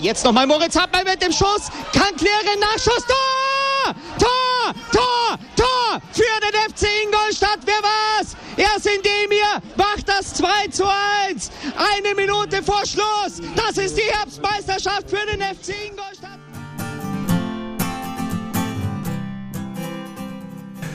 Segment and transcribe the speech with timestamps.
[0.00, 1.68] Jetzt nochmal Moritz Hartmann mit dem Schuss.
[1.92, 2.58] Kann klären.
[2.58, 3.04] Nachschuss.
[3.06, 3.94] Tor!
[4.18, 4.74] Tor!
[4.92, 5.38] Tor!
[5.56, 6.00] Tor!
[6.12, 7.58] Für den FC Ingolstadt.
[7.66, 8.34] Wer war's?
[8.56, 10.84] Erst indem ihr macht das 2 zu
[11.28, 11.50] 1.
[11.76, 13.42] Eine Minute vor Schluss.
[13.54, 16.38] Das ist die Herbstmeisterschaft für den FC Ingolstadt.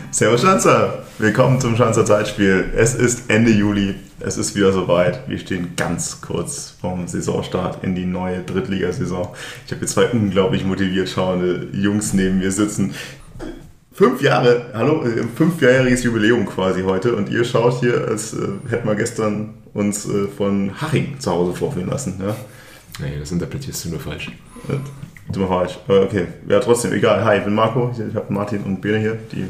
[0.09, 2.73] Servus Schanzer, willkommen zum Schanzer Zeitspiel.
[2.75, 5.27] Es ist Ende Juli, es ist wieder soweit.
[5.27, 9.29] Wir stehen ganz kurz vom Saisonstart in die neue Drittligasaison.
[9.65, 12.93] Ich habe hier zwei unglaublich motiviert schauende Jungs neben mir sitzen.
[13.91, 18.87] Fünf Jahre, hallo, äh, fünfjähriges Jubiläum quasi heute und ihr schaut hier, als äh, hätten
[18.87, 22.19] wir gestern uns äh, von Haching zu Hause vorführen lassen.
[22.19, 22.35] Ja?
[22.99, 24.31] Nee, das interpretierst du nur falsch.
[25.31, 25.79] Du mal falsch.
[25.87, 27.23] Okay, ja trotzdem, egal.
[27.23, 29.47] Hi, ich bin Marco, ich habe Martin und Bene hier, die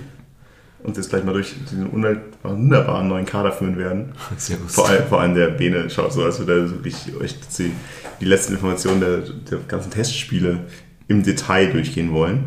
[0.86, 4.12] uns jetzt gleich mal durch diesen wunderbaren neuen Kader führen werden.
[4.38, 4.76] Servus.
[4.76, 7.72] Vor allem, vor allem der Bene schaut so, als würde er wirklich euch die,
[8.20, 9.18] die letzten Informationen der,
[9.50, 10.60] der ganzen Testspiele
[11.08, 12.46] im Detail durchgehen wollen.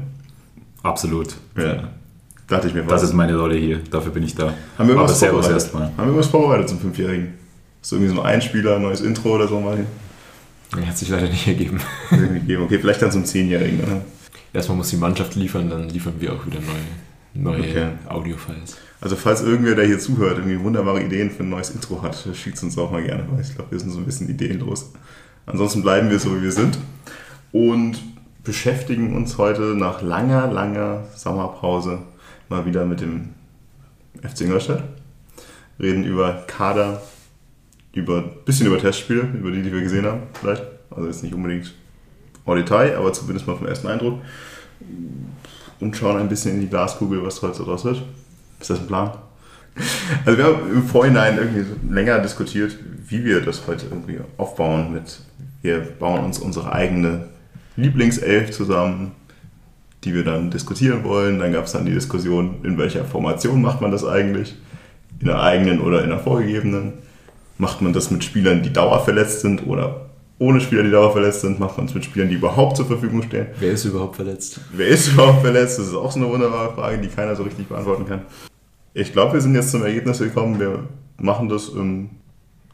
[0.83, 1.34] Absolut.
[1.56, 1.89] Ja.
[2.47, 4.55] Dachte ich mir Das ist meine Rolle hier, dafür bin ich da.
[4.78, 5.53] Haben wir Aber Servus vorbereitet?
[5.53, 5.83] erstmal.
[5.89, 7.34] Haben wir irgendwas vorbereitet zum Fünfjährigen?
[7.89, 9.78] Du irgendwie so einen Einspieler, ein neues Intro oder so mal
[10.77, 11.81] Nee, Hat sich leider nicht ergeben.
[12.11, 13.81] Okay, vielleicht dann zum Zehnjährigen.
[14.53, 16.75] Erstmal muss die Mannschaft liefern, dann liefern wir auch wieder neue,
[17.34, 17.89] neue Okay.
[18.09, 18.77] Audio-Files.
[19.01, 22.62] Also falls irgendwer, der hier zuhört, irgendwie wunderbare Ideen für ein neues Intro hat, schickt
[22.62, 24.93] uns auch mal gerne, weil ich glaube, wir sind so ein bisschen ideenlos.
[25.47, 26.79] Ansonsten bleiben wir so, wie wir sind
[27.53, 28.03] und
[28.43, 32.01] beschäftigen uns heute nach langer, langer Sommerpause
[32.49, 33.31] mal wieder mit dem
[34.23, 34.84] FC Ingolstadt.
[35.79, 37.03] Reden über Kader,
[37.93, 40.65] über ein bisschen über Testspiele, über die, die wir gesehen haben, vielleicht.
[40.91, 41.75] Also jetzt nicht unbedingt
[42.47, 44.21] en Detail, aber zumindest mal vom ersten Eindruck.
[45.81, 48.03] Und schauen ein bisschen in die Glaskugel, was heute so draus wird.
[48.61, 49.12] Ist das ein Plan?
[50.25, 52.77] Also wir haben im Vorhinein irgendwie länger diskutiert,
[53.07, 55.21] wie wir das heute irgendwie aufbauen mit,
[55.62, 57.27] wir bauen uns unsere eigene
[57.77, 59.12] Lieblingself zusammen,
[60.05, 61.39] die wir dann diskutieren wollen.
[61.39, 64.56] Dann gab es dann die Diskussion, in welcher Formation macht man das eigentlich?
[65.21, 66.94] In der eigenen oder in der vorgegebenen?
[67.56, 70.07] Macht man das mit Spielern, die dauerverletzt sind oder
[70.38, 71.59] ohne Spieler, die dauerverletzt sind?
[71.59, 73.47] Macht man es mit Spielern, die überhaupt zur Verfügung stehen?
[73.59, 74.60] Wer ist überhaupt verletzt?
[74.72, 75.78] Wer ist überhaupt verletzt?
[75.78, 78.22] Das ist auch so eine wunderbare Frage, die keiner so richtig beantworten kann.
[78.94, 80.84] Ich glaube, wir sind jetzt zum Ergebnis gekommen, wir
[81.19, 82.10] machen das im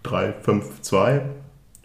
[0.05, 1.21] 3-5-2,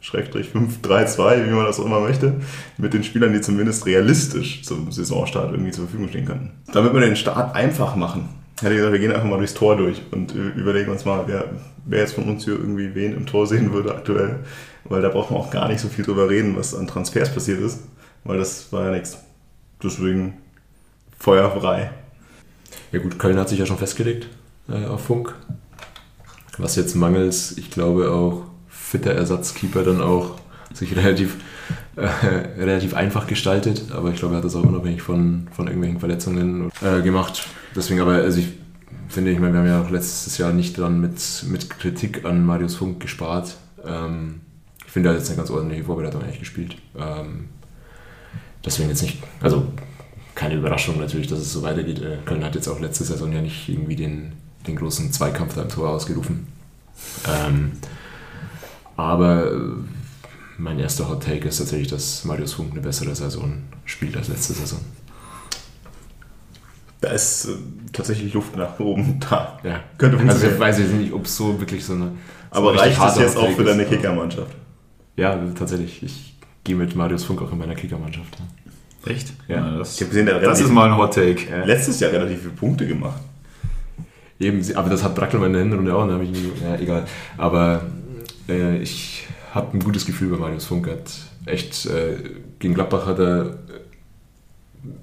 [0.02, 2.36] Schrägstrich 5-3-2, wie man das auch immer möchte,
[2.78, 6.52] mit den Spielern, die zumindest realistisch zum Saisonstart irgendwie zur Verfügung stehen könnten.
[6.72, 8.30] Damit wir den Start einfach machen,
[8.62, 11.46] hätte gesagt, wir gehen einfach mal durchs Tor durch und überlegen uns mal, wer,
[11.86, 14.40] wer jetzt von uns hier irgendwie wen im Tor sehen würde aktuell,
[14.86, 17.62] weil da braucht man auch gar nicht so viel drüber reden, was an Transfers passiert
[17.62, 17.80] ist,
[18.24, 19.18] weil das war ja nichts.
[19.82, 20.34] Deswegen
[21.18, 21.92] Feuer frei.
[22.92, 24.28] Ja gut, Köln hat sich ja schon festgelegt
[24.68, 25.36] äh, auf Funk.
[26.58, 30.40] Was jetzt mangels, ich glaube auch fitter Ersatzkeeper dann auch
[30.74, 31.38] sich relativ,
[31.96, 32.06] äh,
[32.58, 33.92] relativ einfach gestaltet.
[33.92, 37.48] Aber ich glaube, er hat das auch unabhängig von, von irgendwelchen Verletzungen äh, gemacht.
[37.76, 38.48] Deswegen aber, also ich
[39.08, 42.46] finde, ich meine, wir haben ja auch letztes Jahr nicht dran mit, mit Kritik an
[42.46, 43.58] Marius Funk gespart.
[43.86, 44.42] Ähm,
[44.86, 46.78] ich finde, er hat jetzt eine ganz ordentliche Vorbereitung eigentlich gespielt.
[46.98, 47.50] Ähm,
[48.66, 49.68] deswegen jetzt nicht, also
[50.36, 52.02] keine Überraschung natürlich, dass es so weitergeht.
[52.02, 54.34] Äh, Köln hat jetzt auch letzte Saison ja nicht irgendwie den,
[54.66, 56.48] den großen Zweikampf da im Tor ausgerufen.
[57.28, 57.74] Ähm,
[58.96, 59.60] aber äh,
[60.58, 64.54] mein erster Hot Take ist tatsächlich, dass Marius Funk eine bessere Saison spielt als letzte
[64.54, 64.80] Saison.
[67.02, 67.50] Da ist äh,
[67.94, 69.60] tatsächlich Luft nach oben da.
[69.64, 69.80] Ja.
[69.98, 72.12] Könnte Also ich weiß jetzt nicht, ob es so wirklich so eine.
[72.52, 73.86] so Aber reicht harter jetzt auch für deine.
[73.86, 74.52] Kickermannschaft?
[75.16, 76.04] Ja, tatsächlich.
[76.04, 78.38] Ich gehe mit Marius Funk auch in meiner Kickermannschaft.
[78.38, 79.12] Ja.
[79.12, 79.34] Echt?
[79.48, 79.78] Ja.
[79.78, 81.50] das, Ich habe gesehen, der hat das ist mal ein Hot Take.
[81.50, 81.64] Ja.
[81.64, 83.22] letztes Jahr relativ viele Punkte gemacht.
[84.40, 87.06] Eben, aber das hat Brackel in der Hinrunde auch, da habe ich nie, ja, egal.
[87.38, 87.82] Aber
[88.48, 90.88] äh, ich habe ein gutes Gefühl bei Marius Funk.
[90.88, 91.12] Er Hat
[91.46, 92.18] echt, äh,
[92.60, 93.58] gegen Gladbach hat er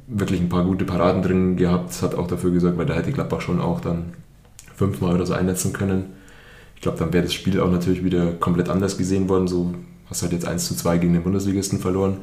[0.07, 3.41] wirklich ein paar gute Paraden drin gehabt, hat auch dafür gesorgt, weil da hätte Gladbach
[3.41, 4.15] schon auch dann
[4.75, 6.07] fünfmal oder so einsetzen können.
[6.75, 9.49] Ich glaube, dann wäre das Spiel auch natürlich wieder komplett anders gesehen worden.
[9.49, 9.75] So
[10.09, 12.19] hast halt jetzt 1 zu 2 gegen den Bundesligisten verloren.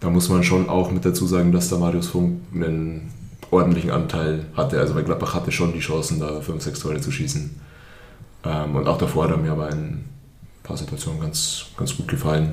[0.00, 3.10] Da muss man schon auch mit dazu sagen, dass da Marius Funk einen
[3.50, 4.80] ordentlichen Anteil hatte.
[4.80, 7.50] Also bei Gladbach hatte schon die Chancen, da 5, 6 Tore zu schießen.
[8.44, 10.04] Ähm, und auch davor hat er mir aber ein
[10.62, 12.52] paar Situationen ganz, ganz gut gefallen.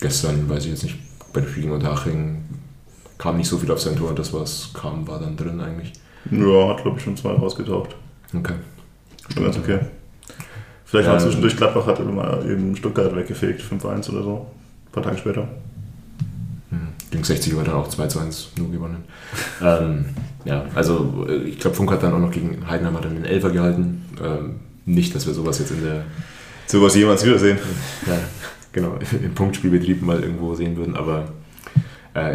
[0.00, 0.96] Gestern, weiß ich jetzt nicht,
[1.32, 2.44] bei dem Spiel gegen Unterhaching
[3.20, 5.92] kam nicht so viel auf sein Tor und das, was kam, war dann drin eigentlich.
[6.30, 7.94] Ja, hat glaube ich schon zwei rausgetaucht.
[8.34, 8.54] Okay.
[9.34, 9.80] Schon ganz okay.
[10.86, 14.46] Vielleicht Ähm, zwischendurch Gladbach hat er mal eben Stuttgart weggefegt, 5-1 oder so.
[14.86, 15.46] Ein paar Tage später.
[17.10, 19.04] Gegen 60 war dann auch 2 zu 1 nur gewonnen.
[19.62, 20.06] ähm,
[20.44, 23.50] ja, also äh, ich glaube, Funk hat dann auch noch gegen Heidenheim dann den Elfer
[23.50, 24.04] gehalten.
[24.24, 26.04] Ähm, nicht, dass wir sowas jetzt in der
[26.66, 27.58] Sowas jemals wiedersehen.
[28.06, 28.16] ja,
[28.72, 30.96] genau, im Punktspielbetrieb mal irgendwo sehen würden.
[30.96, 31.24] Aber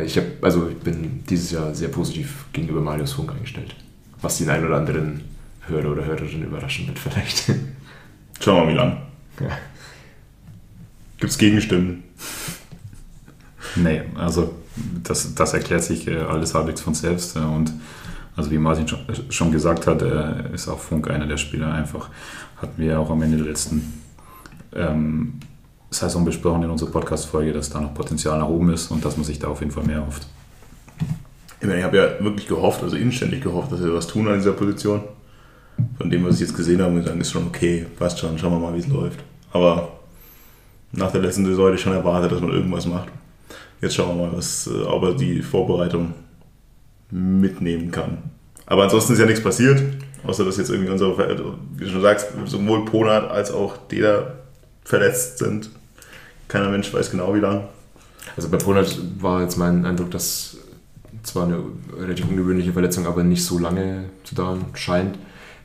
[0.05, 3.75] ich, hab, also ich bin dieses Jahr sehr positiv gegenüber Marius Funk eingestellt.
[4.21, 5.21] Was den einen oder anderen
[5.67, 7.51] Hörer oder Hörerin überraschen wird vielleicht.
[8.39, 8.97] Schauen wir mal, wie lang.
[9.39, 9.57] Ja.
[11.17, 12.03] Gibt es Gegenstimmen?
[13.75, 14.53] Nee, also
[15.03, 17.35] das, das erklärt sich äh, alles halbwegs von selbst.
[17.35, 17.73] Äh, und
[18.35, 18.85] also wie Martin
[19.29, 21.73] schon, gesagt hat, äh, ist auch Funk einer der Spieler.
[21.73, 22.09] Einfach
[22.57, 24.01] hatten wir auch am Ende der letzten
[24.73, 25.39] ähm,
[25.97, 29.25] Saison besprochen in unserer Podcast-Folge, dass da noch Potenzial nach oben ist und dass man
[29.25, 30.27] sich da auf jeden Fall mehr erhofft.
[31.59, 34.35] Ich, meine, ich habe ja wirklich gehofft, also inständig gehofft, dass wir was tun an
[34.35, 35.01] dieser Position.
[35.97, 38.59] Von dem, was ich jetzt gesehen habe, dann ist schon okay, passt schon, schauen wir
[38.59, 39.19] mal, wie es läuft.
[39.51, 39.89] Aber
[40.91, 43.09] nach der letzten Saison hätte ich schon erwartet, dass man irgendwas macht.
[43.81, 46.13] Jetzt schauen wir mal, was, äh, ob er die Vorbereitung
[47.11, 48.17] mitnehmen kann.
[48.65, 49.81] Aber ansonsten ist ja nichts passiert,
[50.25, 51.17] außer dass jetzt irgendwie unsere,
[51.77, 54.33] wie du schon sagst, sowohl Ponat als auch Deda
[54.83, 55.69] verletzt sind.
[56.47, 57.67] Keiner Mensch weiß genau, wie lang.
[58.35, 60.57] Also bei Ponat war jetzt mein Eindruck, dass
[61.23, 61.59] zwar eine
[61.97, 65.17] relativ ungewöhnliche Verletzung, aber nicht so lange zu dauern scheint.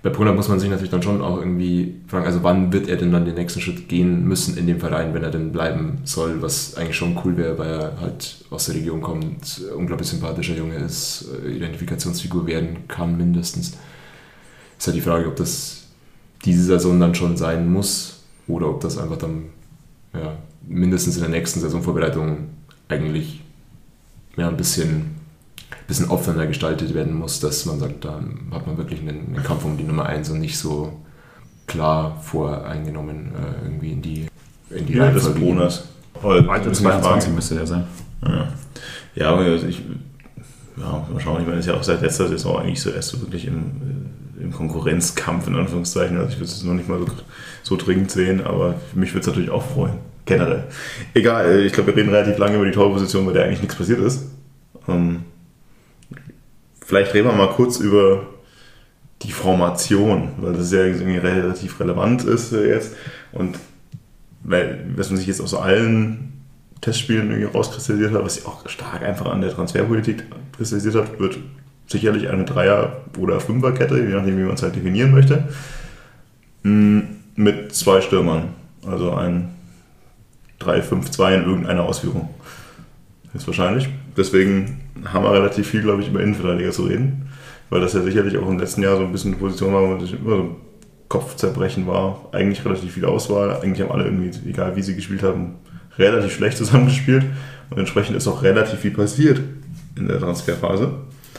[0.02, 2.96] Bei Ponat muss man sich natürlich dann schon auch irgendwie fragen, also wann wird er
[2.96, 6.40] denn dann den nächsten Schritt gehen müssen in dem Verein, wenn er denn bleiben soll,
[6.40, 10.76] was eigentlich schon cool wäre, weil er halt aus der Region kommt, unglaublich sympathischer Junge
[10.76, 13.76] ist, Identifikationsfigur werden kann mindestens.
[14.78, 15.82] Ist halt die Frage, ob das
[16.46, 19.50] diese Saison dann schon sein muss oder ob das einfach dann
[20.14, 20.38] ja,
[20.70, 22.48] mindestens in der nächsten Saisonvorbereitung
[22.88, 23.42] eigentlich
[24.36, 25.20] ja, ein bisschen
[25.90, 28.20] bisschen offener gestaltet werden muss, dass man sagt, da
[28.52, 30.92] hat man wirklich einen, einen Kampf um die Nummer 1 und nicht so
[31.66, 34.26] klar voreingenommen äh, irgendwie in die,
[34.70, 35.88] in die Ja, des Bonus.
[36.22, 37.84] Weiter 22 müsste der sein.
[38.24, 38.48] Ja,
[39.16, 39.82] ja aber ich,
[40.76, 43.20] ja, mal schauen, ich meine, ist ja auch seit letzter Saison eigentlich so erst so
[43.20, 43.58] wirklich im,
[44.38, 46.16] äh, im Konkurrenzkampf, in Anführungszeichen.
[46.18, 47.06] Also ich würde es noch nicht mal so,
[47.64, 49.94] so dringend sehen, aber mich würde es natürlich auch freuen.
[50.24, 50.64] Generell.
[51.14, 53.76] Egal, äh, ich glaube, wir reden relativ lange über die Torposition, bei der eigentlich nichts
[53.76, 54.30] passiert ist.
[54.88, 55.24] Ähm,
[56.84, 58.26] vielleicht reden wir mal kurz über
[59.22, 62.94] die Formation, weil das ja irgendwie relativ relevant ist äh, jetzt.
[63.32, 63.58] Und
[64.42, 66.32] weil, was man sich jetzt aus allen
[66.80, 70.24] Testspielen irgendwie rauskristallisiert hat, was sich auch stark einfach an der Transferpolitik
[70.56, 71.38] kristallisiert hat, wird
[71.86, 75.48] sicherlich eine Dreier- oder Fünferkette, je nachdem, wie man es halt definieren möchte,
[76.62, 77.00] mm,
[77.36, 78.54] mit zwei Stürmern.
[78.86, 79.50] Also ein
[80.60, 82.28] 3-5-2 in irgendeiner Ausführung.
[83.34, 83.88] Ist wahrscheinlich.
[84.16, 87.28] Deswegen haben wir relativ viel, glaube ich, über Innenverteidiger zu reden.
[87.70, 89.86] Weil das ja sicherlich auch im letzten Jahr so ein bisschen eine Position war, wo
[89.86, 90.56] man sich immer so
[91.08, 92.28] Kopfzerbrechen war.
[92.32, 93.60] Eigentlich relativ viel Auswahl.
[93.60, 95.54] Eigentlich haben alle irgendwie, egal wie sie gespielt haben,
[95.96, 97.24] relativ schlecht zusammengespielt.
[97.70, 99.40] Und entsprechend ist auch relativ viel passiert
[99.96, 100.92] in der Transferphase.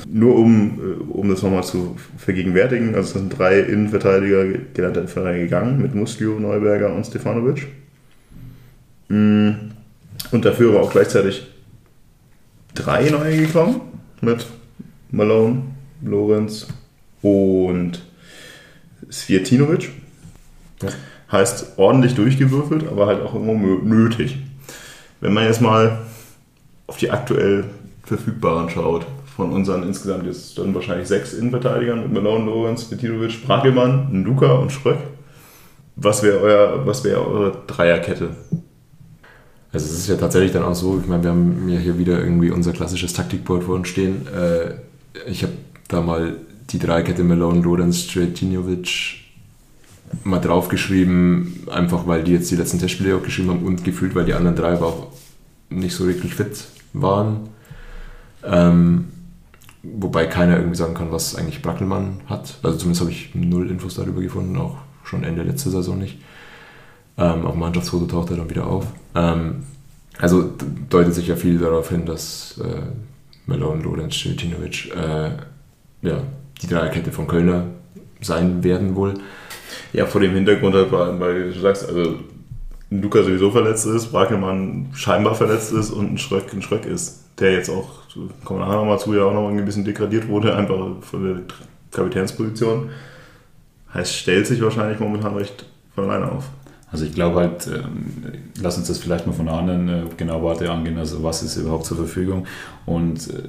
[0.07, 5.43] Nur um, äh, um das nochmal zu vergegenwärtigen, also es sind drei Innenverteidiger gelernte Innenverteidiger
[5.43, 7.67] gegangen mit Muslio, Neuberger und Stefanovic.
[9.11, 9.71] Mm,
[10.31, 11.43] Und dafür war auch gleichzeitig
[12.73, 13.81] drei neue gekommen
[14.21, 14.45] mit
[15.09, 15.63] Malone,
[16.01, 16.67] Lorenz
[17.21, 18.01] und
[19.11, 19.89] Svjetinovic.
[20.81, 20.89] Ja.
[21.29, 24.37] Heißt ordentlich durchgewürfelt, aber halt auch immer nötig.
[25.19, 25.99] Wenn man jetzt mal
[26.87, 27.65] auf die aktuell
[28.03, 29.05] verfügbaren schaut,
[29.35, 34.71] von unseren insgesamt jetzt dann wahrscheinlich sechs Innenverteidigern mit Malone, Lorenz, Svjetinovic, Bragelmann, Nduka und
[34.71, 34.99] Schröck.
[35.97, 38.29] Was wäre euer, was wäre eure Dreierkette?
[39.73, 42.19] Also es ist ja tatsächlich dann auch so, ich meine, wir haben ja hier wieder
[42.19, 44.27] irgendwie unser klassisches Taktikboard vor uns stehen.
[44.27, 44.75] Äh,
[45.29, 45.53] Ich habe
[45.87, 46.37] da mal
[46.69, 49.17] die Dreikette Malone, Lorenz, Stretinovic
[50.23, 54.25] mal draufgeschrieben, einfach weil die jetzt die letzten Testspiele auch geschrieben haben und gefühlt, weil
[54.25, 55.07] die anderen drei aber auch
[55.69, 57.49] nicht so wirklich fit waren.
[58.43, 59.05] Ähm,
[59.83, 62.57] wobei keiner irgendwie sagen kann, was eigentlich Brackelmann hat.
[62.63, 66.19] Also zumindest habe ich null Infos darüber gefunden, auch schon Ende letzter Saison nicht.
[67.17, 68.85] Ähm, auf Mannschaftsfoto taucht er dann wieder auf.
[69.15, 69.63] Ähm,
[70.21, 70.53] also
[70.89, 72.81] deutet sich ja viel darauf hin, dass äh,
[73.47, 75.31] Malone, Lorenz, Stiltinovic äh,
[76.03, 76.23] ja,
[76.61, 77.65] die Dreierkette von Kölner
[78.21, 79.15] sein werden wohl.
[79.93, 82.19] Ja, vor dem Hintergrund weil du sagst, also
[82.91, 87.53] Luca sowieso verletzt ist, Brakelmann scheinbar verletzt ist und ein Schröck ein Schröck ist, der
[87.53, 88.01] jetzt auch,
[88.43, 91.41] kommen wir nachher nochmal zu, ja auch nochmal ein bisschen degradiert wurde, einfach von der
[91.91, 92.89] Kapitänsposition.
[93.93, 96.49] Heißt, stellt sich wahrscheinlich momentan recht von alleine auf.
[96.91, 100.43] Also ich glaube halt, ähm, lass uns das vielleicht mal von der anderen äh, genau
[100.43, 102.45] Warte angehen, also was ist überhaupt zur Verfügung
[102.85, 103.43] und äh,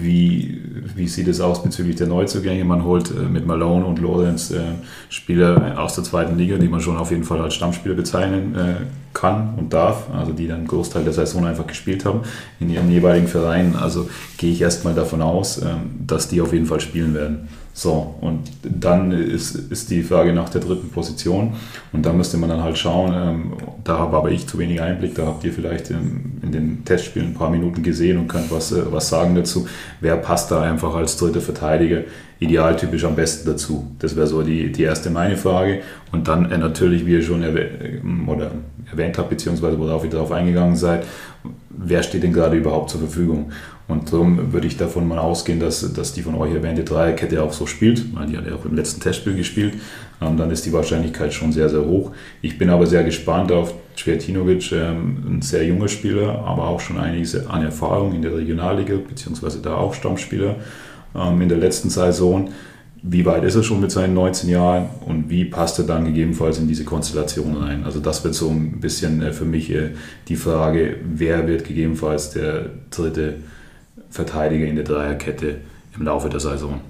[0.00, 0.62] wie,
[0.94, 2.64] wie sieht es aus bezüglich der Neuzugänge?
[2.64, 4.60] Man holt äh, mit Malone und Lorenz äh,
[5.10, 8.56] Spieler aus der zweiten Liga, die man schon auf jeden Fall als Stammspieler bezeichnen
[9.16, 12.20] kann und darf, also die dann einen Großteil der Saison einfach gespielt haben
[12.60, 13.74] in ihren jeweiligen Vereinen.
[13.74, 17.48] Also gehe ich erstmal davon aus, ähm, dass die auf jeden Fall spielen werden.
[17.78, 21.56] So, und dann ist, ist die Frage nach der dritten Position.
[21.92, 23.52] Und da müsste man dann halt schauen, ähm,
[23.84, 27.32] da habe aber ich zu wenig Einblick, da habt ihr vielleicht in, in, den Testspielen
[27.32, 29.68] ein paar Minuten gesehen und könnt was, äh, was sagen dazu.
[30.00, 32.04] Wer passt da einfach als dritter Verteidiger
[32.38, 33.86] idealtypisch am besten dazu?
[33.98, 35.80] Das wäre so die, die erste meine Frage.
[36.12, 38.52] Und dann äh, natürlich, wie ihr schon erwäh oder
[38.90, 41.04] erwähnt habt, beziehungsweise worauf ihr darauf eingegangen seid,
[41.70, 43.52] wer steht denn gerade überhaupt zur Verfügung?
[43.88, 47.52] Und darum würde ich davon mal ausgehen, dass, dass die von euch erwähnte Dreierkette auch
[47.52, 49.74] so spielt, weil die hat ja auch im letzten Testspiel gespielt.
[50.20, 52.10] Ähm, dann ist die Wahrscheinlichkeit schon sehr, sehr hoch.
[52.42, 56.98] Ich bin aber sehr gespannt auf Cvetinovic, ähm, ein sehr junger Spieler, aber auch schon
[56.98, 60.56] einiges an Erfahrung in der Regionalliga, beziehungsweise da auch Stammspieler
[61.16, 62.50] ähm, in der letzten Saison.
[63.02, 66.58] Wie weit ist er schon mit seinen 19 Jahren und wie passt er dann gegebenenfalls
[66.58, 67.84] in diese Konstellation rein?
[67.84, 69.90] Also das wird so ein bisschen äh, für mich äh,
[70.28, 73.34] die Frage, wer wird gegebenenfalls der dritte
[74.10, 75.58] Verteidiger in der Dreierkette
[75.96, 76.80] im Laufe der Saison.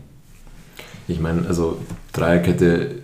[1.09, 1.78] Ich meine, also
[2.12, 2.97] Dreierkette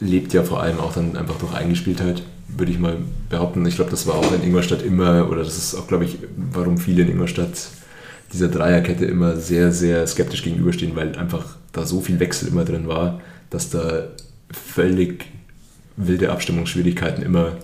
[0.00, 2.96] lebt ja vor allem auch dann einfach durch Eingespieltheit, würde ich mal
[3.30, 3.64] behaupten.
[3.66, 6.76] Ich glaube, das war auch in Ingolstadt immer, oder das ist auch, glaube ich, warum
[6.76, 7.68] viele in Ingolstadt
[8.32, 12.88] dieser Dreierkette immer sehr, sehr skeptisch gegenüberstehen, weil einfach da so viel Wechsel immer drin
[12.88, 13.20] war,
[13.50, 14.08] dass da
[14.50, 15.26] völlig
[15.96, 17.56] wilde Abstimmungsschwierigkeiten immer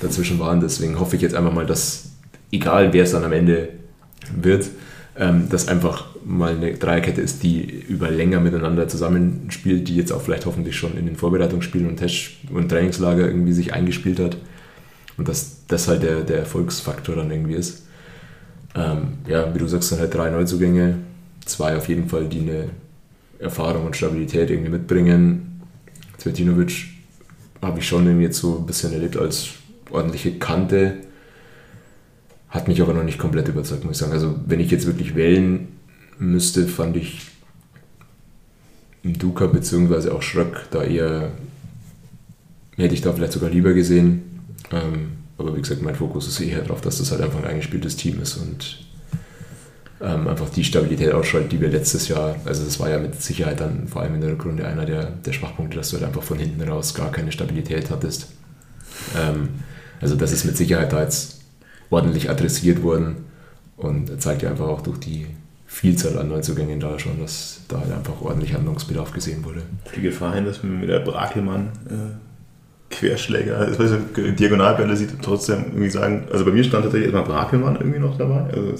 [0.00, 0.60] dazwischen waren.
[0.60, 2.10] Deswegen hoffe ich jetzt einfach mal, dass,
[2.50, 3.70] egal wer es dann am Ende
[4.36, 4.66] wird,
[5.16, 10.22] ähm, dass einfach mal eine Dreierkette ist, die über länger miteinander zusammenspielt, die jetzt auch
[10.22, 14.36] vielleicht hoffentlich schon in den Vorbereitungsspielen und Test- und Trainingslager irgendwie sich eingespielt hat.
[15.16, 17.86] Und dass das halt der, der Erfolgsfaktor dann irgendwie ist.
[18.74, 20.98] Ähm, ja, wie du sagst, dann halt drei Neuzugänge,
[21.44, 22.70] zwei auf jeden Fall, die eine
[23.38, 25.62] Erfahrung und Stabilität irgendwie mitbringen.
[26.18, 26.86] Zvetinovic
[27.60, 29.50] habe ich schon irgendwie jetzt so ein bisschen erlebt als
[29.90, 30.98] ordentliche Kante
[32.52, 34.12] hat mich aber noch nicht komplett überzeugt, muss ich sagen.
[34.12, 35.68] Also, wenn ich jetzt wirklich wählen
[36.18, 37.22] müsste, fand ich
[39.02, 40.10] Duca bzw.
[40.10, 41.32] auch Schröck da eher,
[42.76, 44.42] hätte ich da vielleicht sogar lieber gesehen.
[44.70, 47.96] Ähm, aber wie gesagt, mein Fokus ist eher darauf, dass das halt einfach ein eingespieltes
[47.96, 48.78] Team ist und
[50.00, 53.60] ähm, einfach die Stabilität ausschaltet, die wir letztes Jahr, also das war ja mit Sicherheit
[53.60, 56.38] dann vor allem in der Rückrunde einer der, der Schwachpunkte, dass du halt einfach von
[56.38, 58.28] hinten raus gar keine Stabilität hattest.
[59.16, 59.48] Ähm,
[60.00, 61.40] also das ist mit Sicherheit da jetzt
[61.90, 63.24] ordentlich adressiert wurden.
[63.76, 65.26] Und zeigt ja einfach auch durch die
[65.66, 69.62] Vielzahl an Neuzugängen da schon, dass da halt einfach ordentlich Handlungsbedarf gesehen wurde.
[69.96, 72.31] Die Gefahr hin, dass mit der Brakelmann äh,
[72.92, 77.98] Querschläger, also Diagonalbälle sieht trotzdem irgendwie sagen, also bei mir stand tatsächlich immer Brakelmann irgendwie
[77.98, 78.70] noch dabei, also,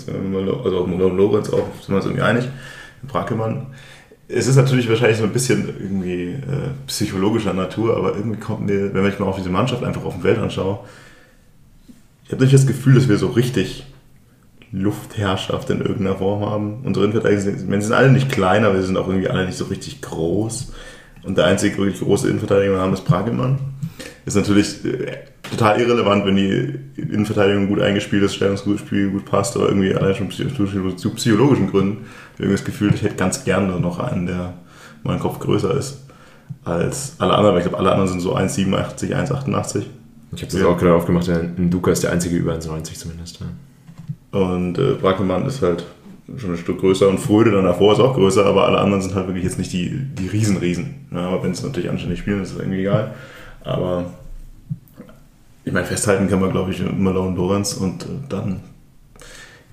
[0.64, 2.48] also auch Lorenz auch, sind wir uns irgendwie einig,
[3.08, 3.66] Brakelmann.
[4.28, 8.94] Es ist natürlich wahrscheinlich so ein bisschen irgendwie äh, psychologischer Natur, aber irgendwie kommt mir,
[8.94, 10.80] wenn ich mal auf diese Mannschaft einfach auf dem Feld anschaue,
[12.24, 13.84] ich habe nicht das Gefühl, dass wir so richtig
[14.72, 16.80] Luftherrschaft in irgendeiner Form haben.
[16.84, 19.58] Unsere Innenverteidiger sind, wir sind alle nicht klein, aber wir sind auch irgendwie alle nicht
[19.58, 20.72] so richtig groß.
[21.24, 23.58] Und der einzige wirklich große Innenverteidiger, den wir haben, ist Pragemann.
[24.24, 25.18] Ist natürlich äh,
[25.50, 30.30] total irrelevant, wenn die Innenverteidigung gut eingespielt ist, Stellungsspiel gut passt, aber irgendwie allein schon
[30.30, 32.06] zu psychologischen Gründen
[32.38, 34.54] irgendwie das Gefühl, ich hätte ganz gerne noch einen, der
[35.02, 36.02] mein Kopf größer ist
[36.64, 37.54] als alle anderen.
[37.54, 39.82] Weil ich glaube, alle anderen sind so 1,87, 1,88.
[40.34, 40.66] Ich habe das ja.
[40.66, 43.40] auch gerade aufgemacht, ein Duca ist der einzige über 1,90 zumindest.
[43.40, 44.38] Ja.
[44.38, 45.84] Und äh, Brackelmann ist halt
[46.38, 49.14] schon ein Stück größer und Fröde dann davor ist auch größer, aber alle anderen sind
[49.14, 51.06] halt wirklich jetzt nicht die, die Riesen-Riesen.
[51.10, 53.14] Ja, aber wenn es natürlich anständig spielen, ist es irgendwie egal.
[53.64, 54.06] Aber
[55.64, 58.60] ich meine, festhalten kann man, glaube ich, Malone Lorenz und äh, dann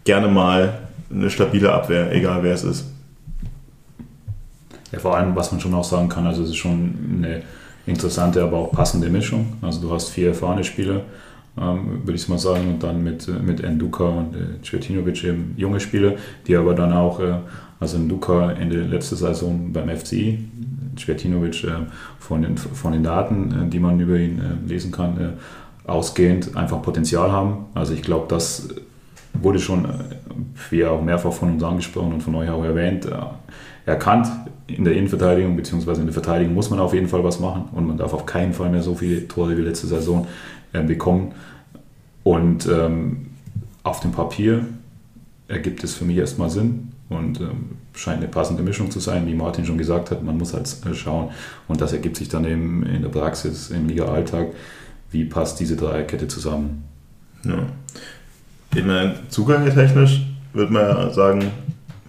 [0.03, 0.79] gerne mal
[1.11, 2.85] eine stabile Abwehr, egal wer es ist.
[4.91, 7.43] Ja, vor allem, was man schon auch sagen kann, also es ist schon eine
[7.85, 9.53] interessante, aber auch passende Mischung.
[9.61, 11.01] Also du hast vier erfahrene Spieler,
[11.59, 15.79] ähm, würde ich mal sagen, und dann mit, mit Enduka und äh, Cvetinovic eben junge
[15.79, 16.13] Spieler,
[16.47, 17.35] die aber dann auch, äh,
[17.79, 20.39] also Enduka Ende letzte Saison beim FCI,
[20.95, 21.71] Cvetinovic äh,
[22.19, 26.55] von, den, von den Daten, äh, die man über ihn äh, lesen kann, äh, ausgehend
[26.55, 27.65] einfach Potenzial haben.
[27.73, 28.69] Also ich glaube, das
[29.33, 29.87] wurde schon,
[30.69, 33.07] wie auch mehrfach von uns angesprochen und von euch auch erwähnt,
[33.85, 34.27] erkannt
[34.67, 35.93] in der Innenverteidigung bzw.
[35.93, 38.53] in der Verteidigung muss man auf jeden Fall was machen und man darf auf keinen
[38.53, 40.27] Fall mehr so viele Tore wie letzte Saison
[40.73, 41.33] äh, bekommen.
[42.23, 43.27] Und ähm,
[43.83, 44.65] auf dem Papier
[45.47, 49.33] ergibt es für mich erstmal Sinn und ähm, scheint eine passende Mischung zu sein, wie
[49.33, 50.23] Martin schon gesagt hat.
[50.23, 51.29] Man muss halt äh, schauen
[51.67, 54.49] und das ergibt sich dann eben in der Praxis, im Liga-Alltag,
[55.11, 56.83] wie passt diese Dreierkette zusammen.
[57.43, 57.63] Ja.
[58.75, 59.15] Ich meine,
[60.53, 61.51] würde man ja sagen,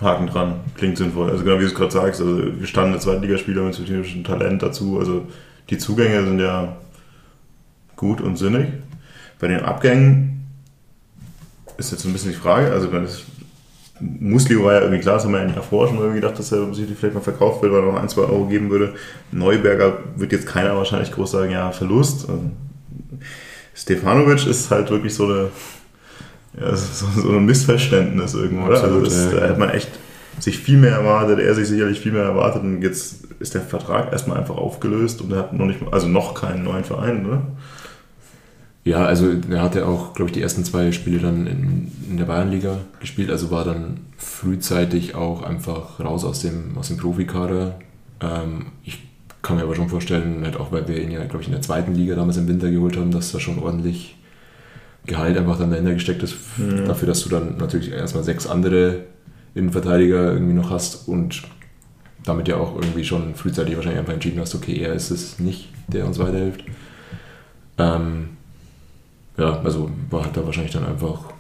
[0.00, 1.30] Haken dran, klingt sinnvoll.
[1.30, 4.98] Also genau wie du es gerade sagst, also gestandene Zweitligaspieler mit spezifischen Talent dazu.
[4.98, 5.26] Also
[5.68, 6.76] die Zugänge sind ja
[8.00, 8.66] gut und sinnig.
[9.38, 10.46] Bei den Abgängen
[11.76, 13.24] ist jetzt ein bisschen die Frage, also wenn es
[14.00, 16.72] Musli war ja irgendwie klar, das haben wir ja davor schon irgendwie gedacht, dass er
[16.72, 18.94] sich vielleicht mal verkauft wird, weil er noch ein, zwei Euro geben würde.
[19.30, 22.26] Neuberger wird jetzt keiner wahrscheinlich groß sagen, ja, Verlust.
[23.74, 25.48] Stefanovic ist halt wirklich so eine
[26.58, 28.82] ja, so, so ein Missverständnis irgendwo, oder?
[28.82, 29.90] also das, ja, da hätte man echt
[30.38, 34.12] sich viel mehr erwartet, er sich sicherlich viel mehr erwartet und jetzt ist der Vertrag
[34.12, 37.42] erstmal einfach aufgelöst und er hat noch nicht, also noch keinen neuen Verein, oder?
[38.84, 42.24] Ja, also er hatte auch, glaube ich, die ersten zwei Spiele dann in, in der
[42.24, 47.78] Bayernliga gespielt, also war dann frühzeitig auch einfach raus aus dem, aus dem Profikader.
[48.20, 48.98] Ähm, ich
[49.42, 51.62] kann mir aber schon vorstellen, halt auch weil wir ihn ja, glaube ich, in der
[51.62, 54.16] zweiten Liga damals im Winter geholt haben, dass da schon ordentlich
[55.06, 56.84] Gehalt einfach dann dahinter gesteckt ist, ja.
[56.84, 59.04] dafür, dass du dann natürlich erstmal sechs andere
[59.54, 61.42] Innenverteidiger irgendwie noch hast und
[62.24, 65.70] damit ja auch irgendwie schon frühzeitig wahrscheinlich einfach entschieden hast, okay, er ist es nicht,
[65.88, 66.64] der uns weiterhilft.
[67.78, 68.28] Ähm,
[69.40, 71.32] ja, also war halt da wahrscheinlich dann einfach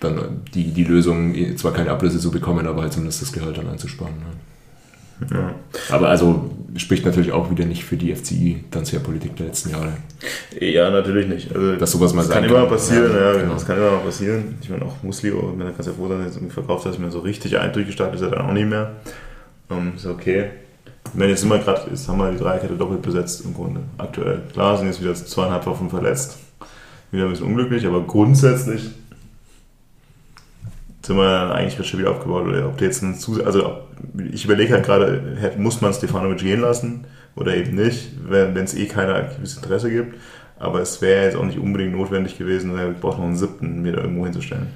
[0.00, 3.68] dann die, die Lösung, zwar keine Ablöse zu bekommen, aber halt zumindest das Gehalt dann
[3.68, 4.14] einzusparen.
[4.14, 5.28] Ne?
[5.32, 5.54] Ja.
[5.90, 9.94] Aber also spricht natürlich auch wieder nicht für die FCI-Transferpolitik der letzten Jahre.
[10.60, 11.52] Ja, natürlich nicht.
[11.52, 13.54] Also, Dass sowas mal das kann immer passieren, ja, ja genau.
[13.54, 14.56] das kann immer mal passieren.
[14.62, 17.10] Ich meine, auch Muslio, wenn er ganz froh sein, jetzt irgendwie verkauft hat, ist mir
[17.10, 18.92] so richtig eindrücklich ist er dann auch nicht mehr.
[19.68, 20.50] Um, ist okay.
[21.14, 24.42] Meine, jetzt wir gerade, jetzt haben wir die Dreierkette doppelt besetzt im Grunde, aktuell.
[24.52, 26.38] Klar, sind jetzt wieder zweieinhalb Waffen verletzt.
[27.10, 28.90] Wieder ein bisschen unglücklich, aber grundsätzlich
[31.02, 32.46] sind wir eigentlich schon wieder aufgebaut.
[32.46, 33.80] Oder ob jetzt ein Zus also
[34.32, 35.22] ich überlege halt gerade,
[35.56, 40.16] muss man Stefanovic gehen lassen oder eben nicht, wenn es eh keiner aktives Interesse gibt.
[40.58, 43.92] Aber es wäre jetzt auch nicht unbedingt notwendig gewesen, er braucht noch einen siebten, mir
[43.92, 44.66] da irgendwo hinzustellen.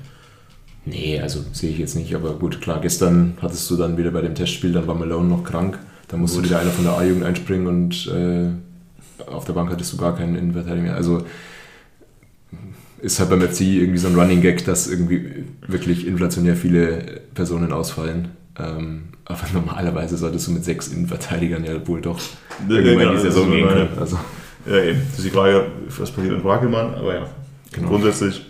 [0.84, 4.20] Nee, also sehe ich jetzt nicht, aber gut, klar, gestern hattest du dann wieder bei
[4.20, 6.48] dem Testspiel, dann war Malone noch krank, da musste gut.
[6.48, 8.48] wieder einer von der A-Jugend einspringen und äh,
[9.26, 10.96] auf der Bank hattest du gar keinen Innenverteidiger mehr.
[10.96, 11.24] Also
[13.02, 17.72] ist halt beim FC irgendwie so ein Running Gag, dass irgendwie wirklich inflationär viele Personen
[17.72, 18.28] ausfallen.
[18.58, 22.20] Ähm, aber normalerweise solltest du mit sechs Innenverteidigern ja wohl doch
[22.68, 23.88] irgendwann genau, die Saison gehen können.
[23.98, 24.18] Also.
[24.66, 25.00] Ja, eben.
[25.10, 27.26] Das ist die Frage, was passiert mit Wackelmann, aber ja.
[27.72, 27.88] Genau.
[27.88, 28.46] Grundsätzlich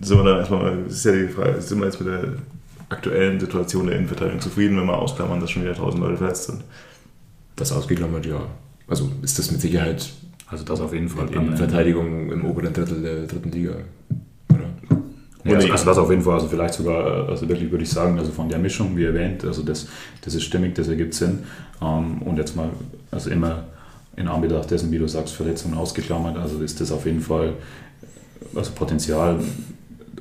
[0.00, 2.24] sind wir dann erstmal, ist ja die Frage, sind wir jetzt mit der
[2.88, 6.62] aktuellen Situation der Innenverteidigung zufrieden, wenn wir ausklammern, dass schon wieder tausend Leute verletzt sind?
[7.56, 8.40] Das ausgeklammert, ja.
[8.86, 10.12] Also ist das mit Sicherheit
[10.52, 11.32] also das auf jeden Fall.
[11.32, 13.72] In, Verteidigung im oberen Drittel der dritten Liga.
[14.50, 14.68] Oder?
[15.44, 18.18] Ja, also, also das auf jeden Fall, also vielleicht sogar, also wirklich würde ich sagen,
[18.18, 19.88] also von der Mischung, wie erwähnt, also das,
[20.20, 21.40] das ist stimmig, das ergibt Sinn.
[21.80, 22.68] Ähm, und jetzt mal,
[23.10, 23.64] also immer
[24.14, 27.54] in Anbetracht dessen, wie du sagst, Verletzungen ausgeklammert, also ist das auf jeden Fall,
[28.54, 29.40] also Potenzial,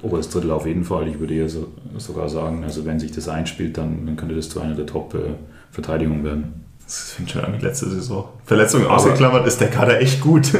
[0.01, 1.09] oberes Drittel auf jeden Fall.
[1.09, 1.67] Ich würde eher so,
[1.97, 6.23] sogar sagen, also wenn sich das einspielt, dann, dann könnte das zu einer der Top-Verteidigungen
[6.23, 6.70] werden.
[6.91, 8.27] Das fängt schon an wie letzte Saison.
[8.43, 10.51] Verletzungen ausgeklammert, ist der Kader echt gut.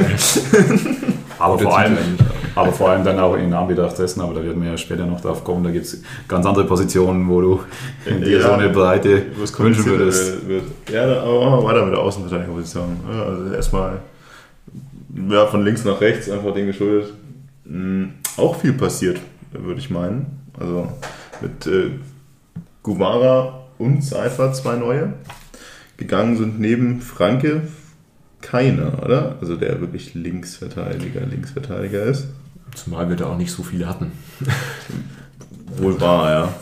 [1.38, 1.98] aber, vor allem,
[2.54, 5.20] aber vor allem dann auch in Anbetracht dessen, aber da werden wir ja später noch
[5.20, 7.60] drauf kommen, da gibt es ganz andere Positionen, wo du
[8.06, 9.26] dir ja, so eine Breite
[9.58, 10.48] wünschen würdest.
[10.48, 10.62] Wird.
[10.90, 13.00] Ja, aber machen wir weiter mit der Außenverteidigerposition.
[13.10, 13.98] Also erstmal
[15.28, 17.12] ja, von links nach rechts einfach dem geschuldet.
[17.66, 19.20] Hm, auch viel passiert,
[19.52, 20.40] würde ich meinen.
[20.58, 20.88] Also
[21.42, 21.90] mit äh,
[22.82, 25.12] Gumara und Seifer zwei neue
[26.02, 27.62] gegangen sind neben Franke
[28.40, 29.36] keiner, oder?
[29.40, 32.26] Also der wirklich Linksverteidiger, Linksverteidiger ist.
[32.74, 34.12] Zumal wir da auch nicht so viele hatten.
[35.76, 36.54] Wohl wahr, ja.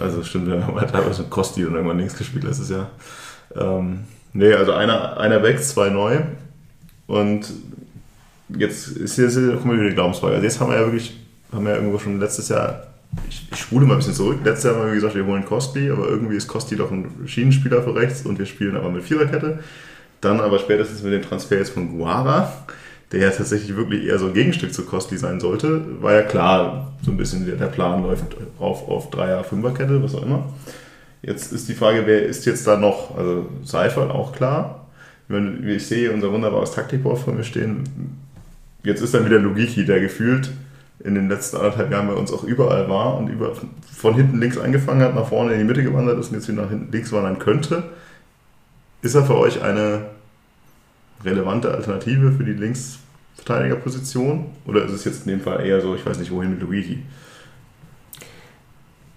[0.00, 2.90] Also stimmt, wir haben teilweise mit Kosti und irgendwann links gespielt letztes Jahr.
[3.54, 6.20] Ähm, nee, also einer, einer weg, zwei neu.
[7.06, 7.52] Und
[8.48, 10.34] jetzt ist jetzt, kommen wir wieder die Glaubensfrage.
[10.34, 11.20] Also jetzt haben wir ja wirklich,
[11.52, 12.86] haben wir ja irgendwo schon letztes Jahr
[13.28, 14.38] ich, ich spule mal ein bisschen zurück.
[14.44, 17.82] Letztes Jahr haben wir gesagt, wir holen Kosti, aber irgendwie ist Kosti doch ein Schienenspieler
[17.82, 19.60] für rechts und wir spielen aber mit Viererkette.
[20.20, 22.52] Dann aber spätestens mit dem Transfer jetzt von Guara,
[23.10, 26.92] der ja tatsächlich wirklich eher so ein Gegenstück zu Kosti sein sollte, war ja klar,
[27.04, 28.24] so ein bisschen der Plan läuft
[28.58, 30.46] auf, auf Dreier-, Fünferkette, was auch immer.
[31.22, 33.16] Jetzt ist die Frage, wer ist jetzt da noch?
[33.16, 34.86] Also Seifert auch klar.
[35.28, 37.84] Wenn ich sehe unser wunderbares Taktikboard vor mir stehen,
[38.82, 40.50] jetzt ist dann wieder Logiki, der gefühlt
[41.04, 43.52] in den letzten anderthalb Jahren bei uns auch überall war und über,
[43.92, 46.62] von hinten links angefangen hat, nach vorne in die Mitte gewandert ist und jetzt wieder
[46.62, 47.84] nach hinten links wandern könnte.
[49.02, 50.06] Ist er für euch eine
[51.24, 54.46] relevante Alternative für die Linksverteidigerposition?
[54.64, 57.02] Oder ist es jetzt in dem Fall eher so, ich weiß nicht, wohin mit Luigi?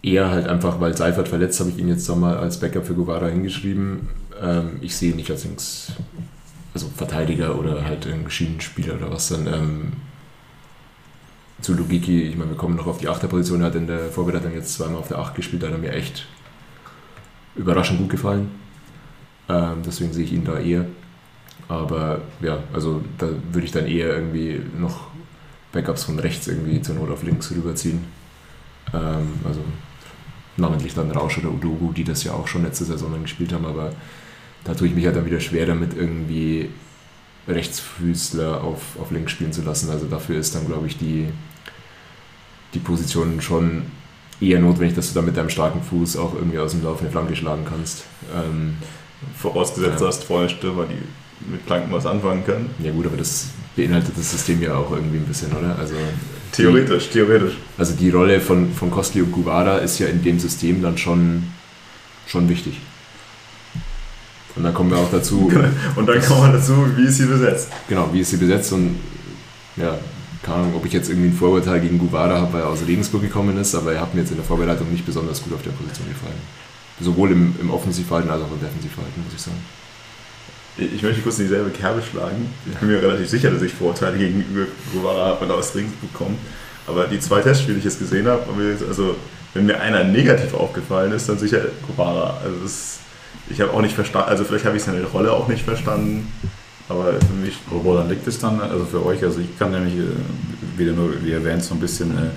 [0.02, 3.28] Eher halt einfach, weil Seifert verletzt, habe ich ihn jetzt nochmal als Backup für Guevara
[3.28, 4.08] hingeschrieben.
[4.41, 5.93] Ähm, ich sehe ihn nicht als Links,
[6.74, 9.48] also Verteidiger oder halt ein Schienenspieler oder was dann.
[9.48, 9.93] Ähm,
[11.61, 14.53] zu Lugiki, ich meine, wir kommen noch auf die Achterposition, er hat in der Vorbereitung
[14.53, 16.27] jetzt zweimal auf der Acht gespielt, da hat er mir echt
[17.55, 18.51] überraschend gut gefallen.
[19.47, 20.85] Ähm, deswegen sehe ich ihn da eher.
[21.67, 25.07] Aber ja, also da würde ich dann eher irgendwie noch
[25.71, 27.99] Backups von rechts irgendwie zur Not auf links rüberziehen.
[28.93, 29.61] Ähm, also
[30.57, 33.65] namentlich dann Rausch oder Udogu, die das ja auch schon letzte Saison dann gespielt haben,
[33.65, 33.91] aber
[34.63, 36.69] da tue ich mich halt dann wieder schwer damit, irgendwie
[37.47, 39.89] Rechtsfüßler auf, auf links spielen zu lassen.
[39.91, 41.27] Also dafür ist dann, glaube ich, die,
[42.75, 43.83] die Position schon
[44.41, 47.09] eher notwendig, dass du da mit deinem starken Fuß auch irgendwie aus dem Lauf eine
[47.09, 48.03] Flanke schlagen kannst.
[48.35, 48.75] Ähm,
[49.38, 49.99] Vorausgesetzt, Ja.
[49.99, 50.97] du hast vorne Stürmer, die
[51.51, 52.69] mit Planken was anfangen können.
[52.83, 55.77] ja gut, aber das beinhaltet das System ja auch irgendwie ein bisschen, oder?
[55.79, 55.95] Also
[56.51, 57.53] Theoretisch, theoretisch.
[57.55, 60.97] Die, also die Rolle von, von Kostli und Guevara ist ja in dem System dann
[60.97, 61.43] schon,
[62.27, 62.79] schon wichtig.
[64.55, 65.51] Und dann kommen wir auch dazu,
[65.95, 67.69] Und dann kommt man dazu, wie ist sie besetzt.
[67.89, 68.95] genau, wie ist sie besetzt und
[69.75, 69.97] ja,
[70.45, 73.23] keine Ahnung, ob ich jetzt irgendwie ein Vorurteil gegen Guevara habe, weil er aus Regensburg
[73.23, 75.71] gekommen ist, aber er hat mir jetzt in der Vorbereitung nicht besonders gut auf der
[75.71, 76.39] Position gefallen.
[77.01, 79.58] Sowohl im, im Offensivverhalten als auch im Defensivverhalten, muss ich sagen.
[80.77, 82.53] Ich möchte kurz in dieselbe Kerbe schlagen.
[82.69, 86.38] Ich bin mir relativ sicher, dass ich Vorurteile gegenüber Guevara habe, er aus Regensburg kommt.
[86.86, 88.43] Aber die zwei Testspiele, die ich jetzt gesehen habe,
[88.88, 89.15] also
[89.53, 92.38] wenn mir einer negativ aufgefallen ist, dann sicher Guevara.
[92.43, 92.99] Also das,
[93.49, 96.31] ich habe auch nicht verstanden, also vielleicht habe ich seine Rolle auch nicht verstanden,
[96.89, 99.24] aber für mich Woran liegt es dann, also für euch?
[99.24, 102.30] Also ich kann nämlich äh, wieder nur, wie erwähnt, so ein bisschen äh,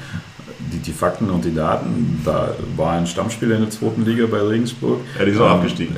[0.72, 2.20] die, die Fakten und die Daten.
[2.24, 5.00] Da war ein Stammspieler in der zweiten Liga bei Regensburg.
[5.18, 5.96] ja, die sind auch Ähm, abgestiegen.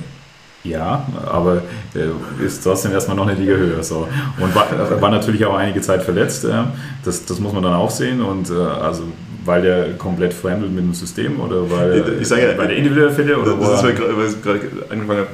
[0.63, 1.63] Ja, aber
[1.95, 3.83] äh, ist trotzdem erstmal noch eine Liga höher.
[3.83, 4.07] So.
[4.39, 6.45] Und war, war natürlich auch einige Zeit verletzt.
[6.45, 6.65] Äh,
[7.05, 8.21] das, das muss man dann auch sehen.
[8.21, 9.05] Und äh, also
[9.45, 13.11] weil der komplett fremdelt mit dem System oder weil, Ich sage ja, weil der individuelle
[13.11, 14.61] Fälle oder das ist, weil gerade weil ich gerade
[14.91, 15.29] angefangen habe.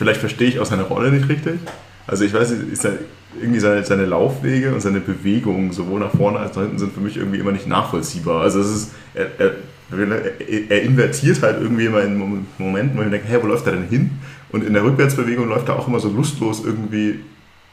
[0.00, 1.60] Vielleicht verstehe ich auch seine Rolle nicht richtig.
[2.06, 2.92] Also ich weiß ist er,
[3.38, 7.00] irgendwie seine, seine Laufwege und seine Bewegungen sowohl nach vorne als nach hinten sind für
[7.00, 8.40] mich irgendwie immer nicht nachvollziehbar.
[8.40, 9.52] Also es ist, er, er,
[9.90, 13.66] er, er invertiert halt irgendwie immer in Mom- Momenten, wo ich denke, hey, wo läuft
[13.66, 14.12] er denn hin?
[14.50, 17.20] Und in der Rückwärtsbewegung läuft er auch immer so lustlos irgendwie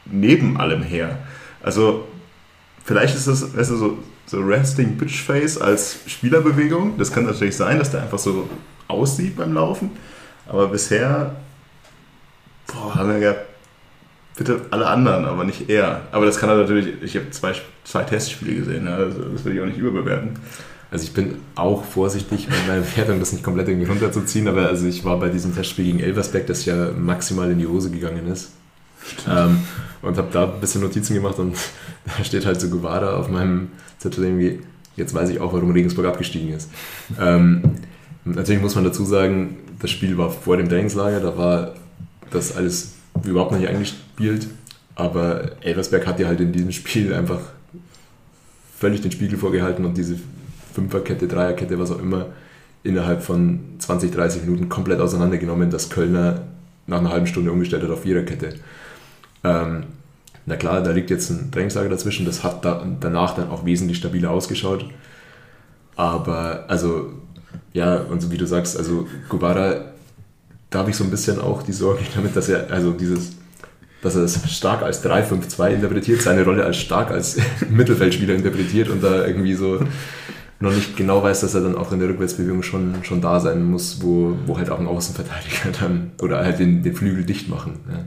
[0.03, 1.19] neben allem her.
[1.63, 2.09] Also
[2.83, 6.97] vielleicht ist das weißt du, so, so Resting Bitch Face als Spielerbewegung.
[6.97, 8.49] Das kann natürlich sein, dass der einfach so
[8.89, 9.91] aussieht beim Laufen.
[10.45, 11.37] Aber bisher,
[12.67, 13.35] boah, haben wir ja
[14.37, 16.01] bitte alle anderen, aber nicht er.
[16.11, 17.53] Aber das kann er natürlich, ich habe zwei,
[17.83, 20.31] zwei Testspiele gesehen, also das will ich auch nicht überbewerten.
[20.89, 24.85] Also ich bin auch vorsichtig mit meiner Wertung, das nicht komplett irgendwie runterzuziehen, aber also
[24.85, 28.51] ich war bei diesem Testspiel gegen Elversberg, das ja maximal in die Hose gegangen ist.
[29.27, 29.59] Ähm,
[30.01, 31.55] und habe da ein bisschen Notizen gemacht und
[32.17, 34.61] da steht halt so Guevara auf meinem Zettel irgendwie,
[34.95, 36.69] jetzt weiß ich auch, warum Regensburg abgestiegen ist.
[37.19, 37.63] Ähm,
[38.23, 41.73] natürlich muss man dazu sagen, das Spiel war vor dem Trainingslager, da war
[42.31, 44.47] das alles überhaupt noch nicht eingespielt,
[44.95, 47.39] aber Elversberg hat ja halt in diesem Spiel einfach
[48.77, 50.17] völlig den Spiegel vorgehalten und diese
[50.73, 52.27] Fünferkette, Dreierkette, was auch immer,
[52.83, 56.43] innerhalb von 20, 30 Minuten komplett auseinandergenommen, dass Kölner
[56.85, 58.55] nach einer halben Stunde umgestellt hat auf Viererkette.
[59.43, 59.83] Ähm,
[60.45, 63.97] na klar, da liegt jetzt ein Trainingslager dazwischen, das hat da, danach dann auch wesentlich
[63.97, 64.85] stabiler ausgeschaut.
[65.95, 67.11] Aber, also,
[67.73, 69.93] ja, und so wie du sagst, also Guevara,
[70.69, 73.33] da habe ich so ein bisschen auch die Sorge damit, dass er, also dieses,
[74.01, 77.37] dass er es stark als 3-5-2 interpretiert, seine Rolle als stark als
[77.69, 79.79] Mittelfeldspieler interpretiert und da irgendwie so
[80.59, 83.63] noch nicht genau weiß, dass er dann auch in der Rückwärtsbewegung schon, schon da sein
[83.63, 87.79] muss, wo, wo halt auch ein Außenverteidiger dann oder halt den, den Flügel dicht machen.
[87.89, 88.05] Ja.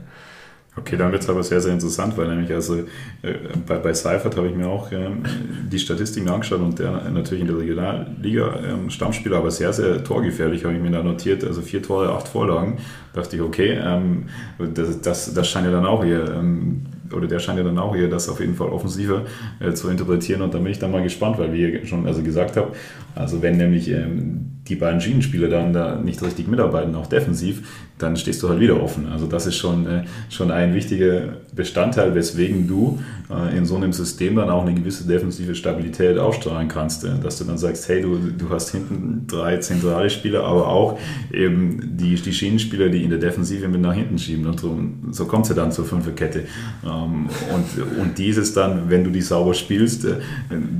[0.77, 3.33] Okay, dann wird es aber sehr, sehr interessant, weil nämlich also äh,
[3.67, 5.21] bei, bei Seifert habe ich mir auch ähm,
[5.69, 10.63] die Statistiken angeschaut und der natürlich in der Regionalliga ähm, Stammspieler, aber sehr, sehr torgefährlich,
[10.63, 11.43] habe ich mir da notiert.
[11.43, 12.77] Also vier Tore, acht Vorlagen.
[13.11, 14.27] Da dachte ich, okay, ähm,
[14.73, 17.93] das, das, das scheint ja dann auch hier, ähm, oder der scheint ja dann auch
[17.93, 19.23] hier das auf jeden Fall offensiver
[19.59, 22.23] äh, zu interpretieren und da bin ich dann mal gespannt, weil wie ihr schon also
[22.23, 22.77] gesagt habt,
[23.15, 27.63] also wenn nämlich ähm, die beiden Schienenspieler dann da nicht richtig mitarbeiten, auch defensiv,
[27.97, 29.07] dann stehst du halt wieder offen.
[29.11, 33.93] Also das ist schon, äh, schon ein wichtiger Bestandteil, weswegen du äh, in so einem
[33.93, 37.03] System dann auch eine gewisse defensive Stabilität ausstrahlen kannst.
[37.03, 40.99] Äh, dass du dann sagst, hey, du, du hast hinten drei zentrale Spieler, aber auch
[41.31, 44.45] eben die, die Schienenspieler, die in der Defensive mit nach hinten schieben.
[44.45, 44.77] Und so,
[45.11, 46.45] so kommt es ja dann zur Fünferkette.
[46.83, 50.15] Ähm, und, und dieses dann, wenn du die sauber spielst, äh,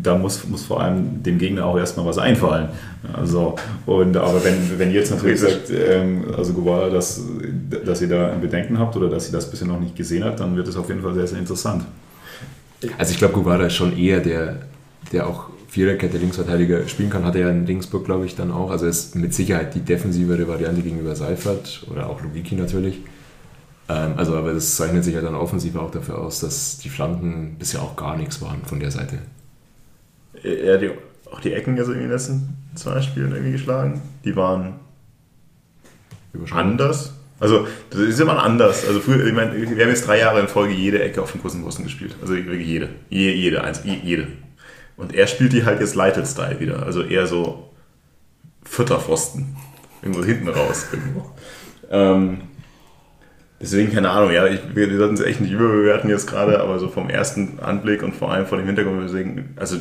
[0.02, 2.70] da muss, muss vor allem dem Gegner auch erstmal was einfallen.
[3.14, 3.56] Also,
[3.86, 7.22] und, aber wenn, wenn ihr jetzt natürlich sagt, ähm, also Guevara, dass,
[7.86, 10.40] dass ihr da ein Bedenken habt oder dass ihr das bisher noch nicht gesehen habt,
[10.40, 11.84] dann wird es auf jeden Fall sehr, sehr interessant.
[12.98, 14.58] Also ich glaube, Guevara ist schon eher der,
[15.12, 18.72] der auch Viererkette Linksverteidiger spielen kann, hat er ja in Regensburg, glaube ich, dann auch.
[18.72, 23.00] Also er ist mit Sicherheit die defensivere Variante gegenüber Seifert oder auch Logiki natürlich.
[23.88, 27.56] Ähm, also aber das zeichnet sich ja dann offensiv auch dafür aus, dass die Flanken
[27.58, 29.20] bisher auch gar nichts waren von der Seite.
[30.44, 30.92] Er hat die,
[31.32, 34.02] auch die Ecken also in den letzten zwei Spielen irgendwie geschlagen.
[34.26, 34.76] Die waren
[36.52, 37.14] anders.
[37.40, 38.86] Also, das ist immer anders.
[38.88, 41.42] Also, früher, ich meine, wir haben jetzt drei Jahre in Folge jede Ecke auf dem
[41.42, 42.16] großen Posten gespielt.
[42.22, 42.90] Also, wirklich jede.
[43.10, 44.28] Je, jede, eins, je- jede.
[44.98, 46.84] Und er spielt die halt jetzt Lytle-Style wieder.
[46.84, 47.70] Also eher so
[48.64, 49.56] Futterpfosten.
[50.04, 50.86] Irgendwo hinten raus.
[50.94, 51.32] Irgendwo.
[51.90, 52.42] Ähm,
[53.60, 56.88] deswegen, keine Ahnung, ja, ich, wir sollten es echt nicht überbewerten jetzt gerade, aber so
[56.90, 59.78] vom ersten Anblick und vor allem vor dem Hintergrund, deswegen, also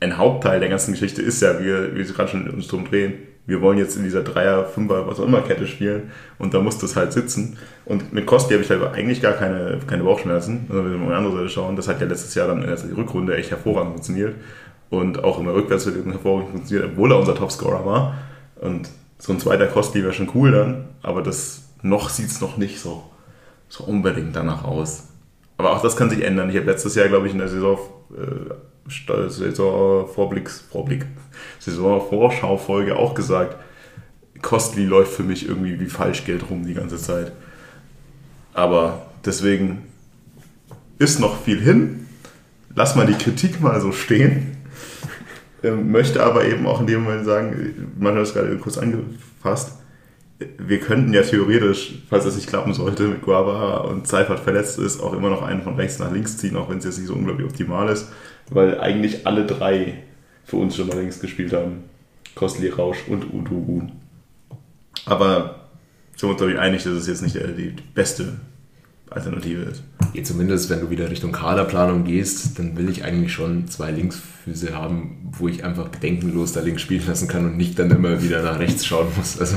[0.00, 3.14] ein Hauptteil der ganzen Geschichte ist ja, wie wir gerade schon uns drum drehen,
[3.46, 6.78] wir wollen jetzt in dieser Dreier, Fünfer, was auch immer Kette spielen und da muss
[6.78, 7.56] das halt sitzen.
[7.86, 11.04] Und mit Kosti habe ich halt eigentlich gar keine, keine Bauchschmerzen, also wenn wir mal
[11.04, 11.74] an die andere Seite schauen.
[11.74, 14.34] Das hat ja letztes Jahr dann in der Rückrunde echt hervorragend funktioniert
[14.90, 18.18] und auch in der Rückwärtsbewegung hervorragend funktioniert, obwohl er unser Topscorer war.
[18.56, 22.58] Und so ein zweiter Kosti wäre schon cool dann, aber das noch sieht es noch
[22.58, 23.04] nicht so,
[23.70, 25.08] so unbedingt danach aus.
[25.56, 26.50] Aber auch das kann sich ändern.
[26.50, 27.78] Ich habe letztes Jahr, glaube ich, in der Saison
[28.14, 28.52] äh,
[28.88, 31.06] Saisonvorblicks, Vorblick,
[31.58, 33.56] Saisonvorschaufolge auch gesagt,
[34.42, 37.32] Costly läuft für mich irgendwie wie Falschgeld rum die ganze Zeit.
[38.54, 39.82] Aber deswegen
[40.98, 42.06] ist noch viel hin.
[42.74, 44.56] Lass mal die Kritik mal so stehen.
[45.62, 49.72] Ähm, möchte aber eben auch in dem Moment sagen, man hat es gerade kurz angefasst,
[50.58, 55.00] wir könnten ja theoretisch, falls es nicht klappen sollte, mit Guava und Seifert verletzt ist,
[55.00, 57.14] auch immer noch einen von rechts nach links ziehen, auch wenn es jetzt nicht so
[57.14, 58.08] unglaublich optimal ist,
[58.50, 59.94] weil eigentlich alle drei
[60.44, 61.84] für uns schon mal links gespielt haben.
[62.34, 63.82] Kostli, Rausch und Udugu.
[65.06, 65.66] Aber
[66.16, 68.38] sind wir uns, glaube ich, einig, dass es jetzt nicht die beste
[69.10, 69.82] Alternative ist.
[70.14, 74.74] Ja, zumindest, wenn du wieder Richtung Kaderplanung gehst, dann will ich eigentlich schon zwei Linksfüße
[74.74, 78.42] haben, wo ich einfach bedenkenlos da links spielen lassen kann und nicht dann immer wieder
[78.42, 79.38] nach rechts schauen muss.
[79.40, 79.56] Also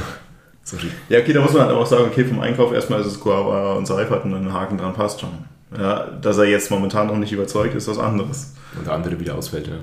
[1.10, 3.73] ja, okay, da muss man halt auch sagen, okay, vom Einkauf erstmal ist es Guava
[3.73, 5.32] und Seifert und ein Haken dran passt schon.
[5.77, 8.53] Ja, dass er jetzt momentan noch nicht überzeugt, ist was anderes.
[8.77, 9.75] Und der andere wieder ausfällt, ja.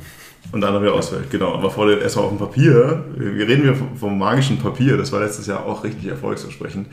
[0.53, 1.55] Und der andere wieder ausfällt, genau.
[1.55, 5.21] Aber vor dem erstmal auf dem Papier, wir reden hier vom, magischen Papier, das war
[5.21, 6.89] letztes Jahr auch richtig erfolgsversprechend.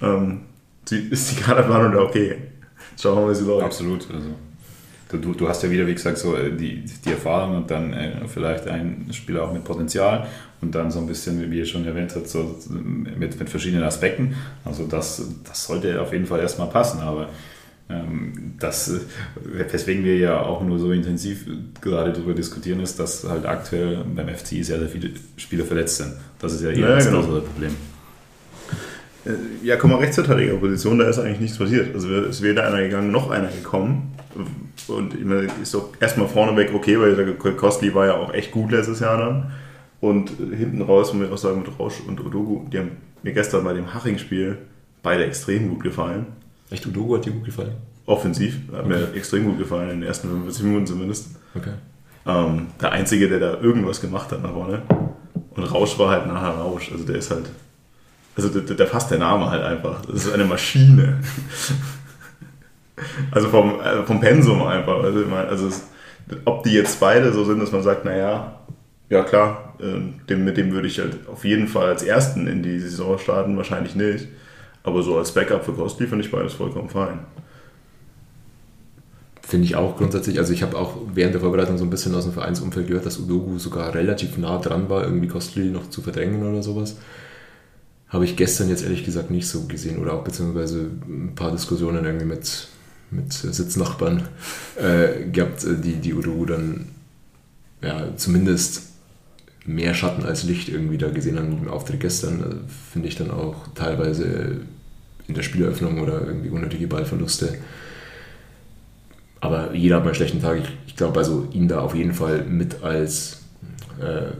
[0.00, 0.42] Ähm,
[0.90, 2.36] ist die Kaderplanung da okay?
[3.00, 3.64] Schauen wir mal, wie sie läuft.
[3.64, 4.06] Absolut.
[4.12, 4.28] Also,
[5.10, 8.26] du, du hast ja wieder, wie gesagt, so äh, die, die Erfahrung und dann äh,
[8.26, 10.26] vielleicht ein Spieler auch mit Potenzial
[10.60, 14.36] und dann so ein bisschen, wie ihr schon erwähnt habt, so mit, mit verschiedenen Aspekten.
[14.64, 17.28] Also das, das sollte auf jeden Fall erstmal passen, aber
[18.58, 19.00] das, äh,
[19.72, 21.46] weswegen wir ja auch nur so intensiv
[21.80, 26.14] gerade darüber diskutieren, ist, dass halt aktuell beim FCI sehr, sehr viele Spieler verletzt sind.
[26.40, 27.20] Das ist ja eher ja, das genau.
[27.20, 27.76] größere Problem.
[29.24, 29.30] Äh,
[29.62, 31.94] ja, komm mal, Rechtsverteidigerposition, da ist eigentlich nichts passiert.
[31.94, 34.14] Also es ist weder einer gegangen, noch einer gekommen.
[34.88, 38.50] Und ich meine, ist doch erstmal vorneweg okay, weil der Kostli war ja auch echt
[38.50, 39.52] gut letztes Jahr dann.
[40.00, 42.90] Und hinten raus, muss ich auch sagen, mit Rausch und Odogu, die haben
[43.22, 44.58] mir gestern bei dem Haching-Spiel
[45.02, 46.26] beide extrem gut gefallen.
[46.70, 47.74] Echt, Udogo hat dir gut gefallen?
[48.06, 48.88] Offensiv, hat okay.
[48.88, 51.30] mir extrem gut gefallen, in den ersten 45 Minuten zumindest.
[51.54, 51.72] Okay.
[52.26, 54.82] Ähm, der Einzige, der da irgendwas gemacht hat nach vorne.
[55.50, 56.90] Und Rausch war halt nachher Rausch.
[56.92, 57.48] Also der ist halt.
[58.36, 60.04] Also der, der fasst der Name halt einfach.
[60.04, 61.20] Das ist eine Maschine.
[63.30, 65.02] also vom, äh, vom Pensum einfach.
[65.02, 65.88] Also, ich meine, also es,
[66.44, 68.60] ob die jetzt beide so sind, dass man sagt, naja,
[69.08, 72.62] ja klar, äh, dem, mit dem würde ich halt auf jeden Fall als Ersten in
[72.62, 74.28] die Saison starten, wahrscheinlich nicht.
[74.86, 77.18] Aber so als Backup für Costly finde ich beides vollkommen fein.
[79.42, 80.38] Finde ich auch grundsätzlich.
[80.38, 83.18] Also ich habe auch während der Vorbereitung so ein bisschen aus dem Vereinsumfeld gehört, dass
[83.18, 86.98] Udogu sogar relativ nah dran war, irgendwie Costly noch zu verdrängen oder sowas.
[88.08, 92.04] Habe ich gestern jetzt ehrlich gesagt nicht so gesehen oder auch beziehungsweise ein paar Diskussionen
[92.04, 92.68] irgendwie mit,
[93.10, 94.22] mit Sitznachbarn
[94.76, 96.86] äh, gehabt, äh, die, die Udogu dann
[97.82, 98.82] ja, zumindest
[99.64, 102.44] mehr Schatten als Licht irgendwie da gesehen haben im Auftritt gestern.
[102.44, 102.56] Also
[102.92, 104.60] Finde ich dann auch teilweise
[105.28, 107.58] in der Spieleröffnung oder irgendwie unnötige Ballverluste.
[109.40, 110.58] Aber jeder hat mal einen schlechten Tag.
[110.58, 113.42] Ich, ich glaube, also ihn da auf jeden Fall mit als
[114.00, 114.32] äh,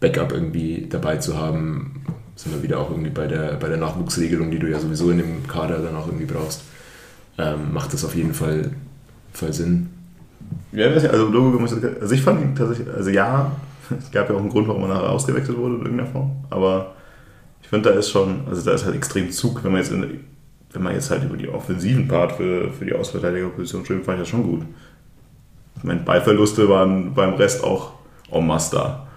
[0.00, 2.04] Backup irgendwie dabei zu haben,
[2.36, 5.18] sind wir wieder auch irgendwie bei der, bei der Nachwuchsregelung, die du ja sowieso in
[5.18, 6.62] dem Kader dann auch irgendwie brauchst.
[7.36, 8.70] Ähm, macht das auf jeden Fall,
[9.32, 9.90] Fall Sinn.
[10.72, 13.52] Ja, also, Logo, also ich fand ihn tatsächlich, also ja,
[13.98, 16.94] es gab ja auch einen Grund, warum er nachher ausgewechselt wurde in irgendeiner Form, aber
[17.62, 20.24] ich finde, da ist schon, also da ist halt extrem Zug, wenn man jetzt, in,
[20.72, 24.22] wenn man jetzt halt über die offensiven Part für, für die Ausverteidigerposition spricht, fand ich
[24.22, 24.62] das schon gut.
[25.76, 27.92] Ich meine, Ballverluste waren beim Rest auch
[28.30, 29.08] en masse da.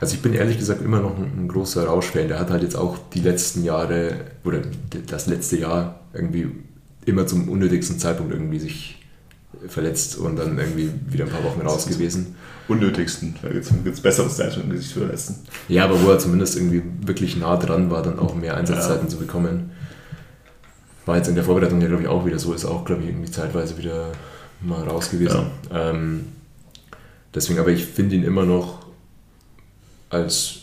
[0.00, 2.28] Also ich bin ehrlich gesagt immer noch ein, ein großer Rauschfan.
[2.28, 4.60] Der hat halt jetzt auch die letzten Jahre oder
[5.06, 6.48] das letzte Jahr irgendwie
[7.06, 9.00] immer zum unnötigsten Zeitpunkt irgendwie sich
[9.68, 12.34] verletzt und dann irgendwie wieder ein paar Wochen raus gewesen.
[12.66, 13.34] Unnötigsten.
[13.42, 15.46] Da gibt es besseres Zeitpunkt, sich zu verletzen.
[15.68, 19.08] Ja, aber wo er zumindest irgendwie wirklich nah dran war, dann auch mehr Einsatzzeiten ja.
[19.08, 19.72] zu bekommen.
[21.06, 22.54] War jetzt in der Vorbereitung ja, glaube ich, auch wieder so.
[22.54, 24.12] Ist auch, glaube ich, irgendwie zeitweise wieder
[24.62, 25.46] mal raus gewesen.
[25.70, 25.90] Ja.
[25.90, 26.24] Ähm,
[27.34, 28.86] deswegen, aber ich finde ihn immer noch
[30.08, 30.60] als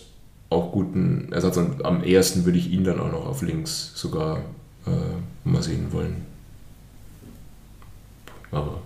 [0.50, 4.40] auch guten Ersatz und am ehesten würde ich ihn dann auch noch auf links sogar
[4.88, 6.26] äh, mal sehen wollen.
[8.52, 8.82] Aber.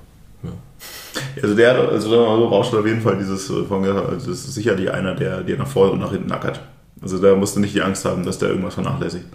[1.41, 4.91] Also der, also so, Rauschel auf jeden Fall dieses äh, von also das ist sicherlich
[4.91, 6.61] einer, der dir nach vorne und nach hinten ackert.
[7.01, 9.25] Also da musst du nicht die Angst haben, dass der irgendwas vernachlässigt.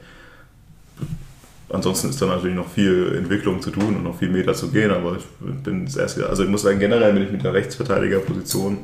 [1.72, 4.90] Ansonsten ist da natürlich noch viel Entwicklung zu tun und noch viel Meter zu gehen,
[4.90, 5.24] aber ich
[5.62, 8.78] bin das erste, also ich muss sagen, generell bin ich mit der Rechtsverteidigerposition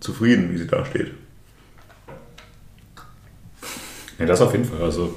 [0.00, 1.12] zufrieden, wie sie da steht.
[4.18, 4.82] Ja, das auf jeden Fall.
[4.82, 5.14] Also,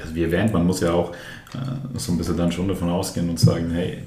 [0.00, 1.12] also wie erwähnt, man muss ja auch
[1.54, 4.04] äh, so ein bisschen dann schon davon ausgehen und sagen, hey,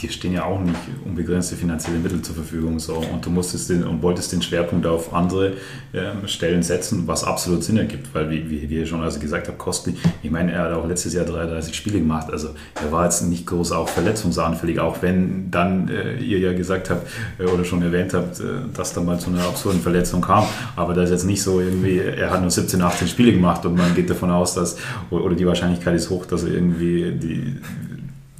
[0.00, 2.78] dir stehen ja auch nicht unbegrenzte finanzielle Mittel zur Verfügung.
[2.78, 2.94] So.
[2.96, 5.54] Und du musstest den, und wolltest den Schwerpunkt auf andere
[5.94, 9.56] ähm, Stellen setzen, was absolut Sinn ergibt, weil wie, wie, wie schon also gesagt habe,
[9.56, 12.50] Kostli, ich meine, er hat auch letztes Jahr 33 Spiele gemacht, also
[12.82, 17.08] er war jetzt nicht groß auch verletzungsanfällig, auch wenn dann äh, ihr ja gesagt habt
[17.38, 20.44] äh, oder schon erwähnt habt, äh, dass da mal zu einer absurden Verletzung kam.
[20.76, 23.76] Aber das ist jetzt nicht so irgendwie, er hat nur 17, 18 Spiele gemacht und
[23.76, 24.76] man geht davon aus, dass,
[25.10, 27.56] oder die Wahrscheinlichkeit ist hoch, dass er irgendwie die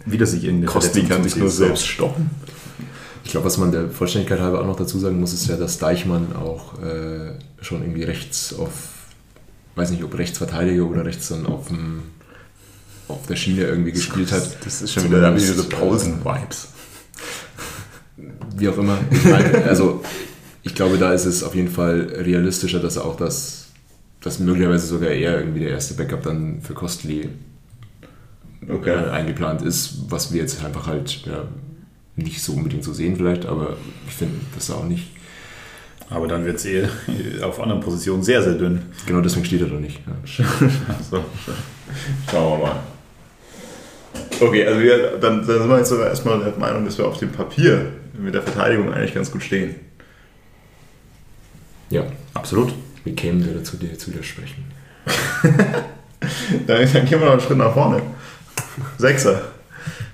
[0.06, 2.30] wieder sich irgendeine Kosti kann sich nur selbst stoppen.
[3.24, 5.78] Ich glaube, was man der Vollständigkeit halber auch noch dazu sagen muss, ist ja, dass
[5.78, 8.70] Deichmann auch äh, schon irgendwie rechts auf,
[9.74, 12.04] weiß nicht, ob Rechtsverteidiger oder rechts dann auf, dem,
[13.08, 14.64] auf der Schiene irgendwie gespielt hat.
[14.64, 16.68] Das ist schon wieder da diese Pausen-Vibes.
[18.56, 18.98] Wie auch immer.
[19.10, 20.02] Ich meine, also
[20.62, 23.66] ich glaube, da ist es auf jeden Fall realistischer, dass er auch das,
[24.20, 27.28] dass möglicherweise sogar eher irgendwie der erste Backup dann für Kostli
[28.68, 28.90] okay.
[28.90, 31.44] äh, eingeplant ist, was wir jetzt einfach halt ja,
[32.16, 33.76] nicht so unbedingt so sehen vielleicht, aber
[34.06, 35.08] ich finde das auch nicht.
[36.08, 36.88] Aber dann wird es eh
[37.42, 38.80] auf anderen Positionen sehr, sehr dünn.
[39.06, 40.00] Genau deswegen steht er doch nicht.
[40.06, 40.44] Ja.
[41.10, 41.24] so.
[42.30, 42.76] Schauen wir mal.
[44.40, 47.18] Okay, also wir, dann, dann sind wir jetzt sogar erstmal der Meinung, dass wir auf
[47.18, 49.74] dem Papier mit der Verteidigung eigentlich ganz gut stehen.
[51.90, 52.72] Ja, absolut.
[53.04, 54.64] Wie kämen wir dazu, dir zu widersprechen?
[56.66, 58.02] dann, dann gehen wir noch einen Schritt nach vorne.
[58.98, 59.42] Sechser.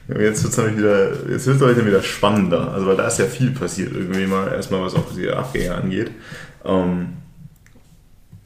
[0.08, 2.72] Jetzt wird es nämlich wieder, jetzt wird's nämlich wieder spannender.
[2.72, 6.10] Also, weil da ist ja viel passiert, irgendwie mal, erstmal was auch die Abgänge angeht.
[6.64, 7.14] Ähm,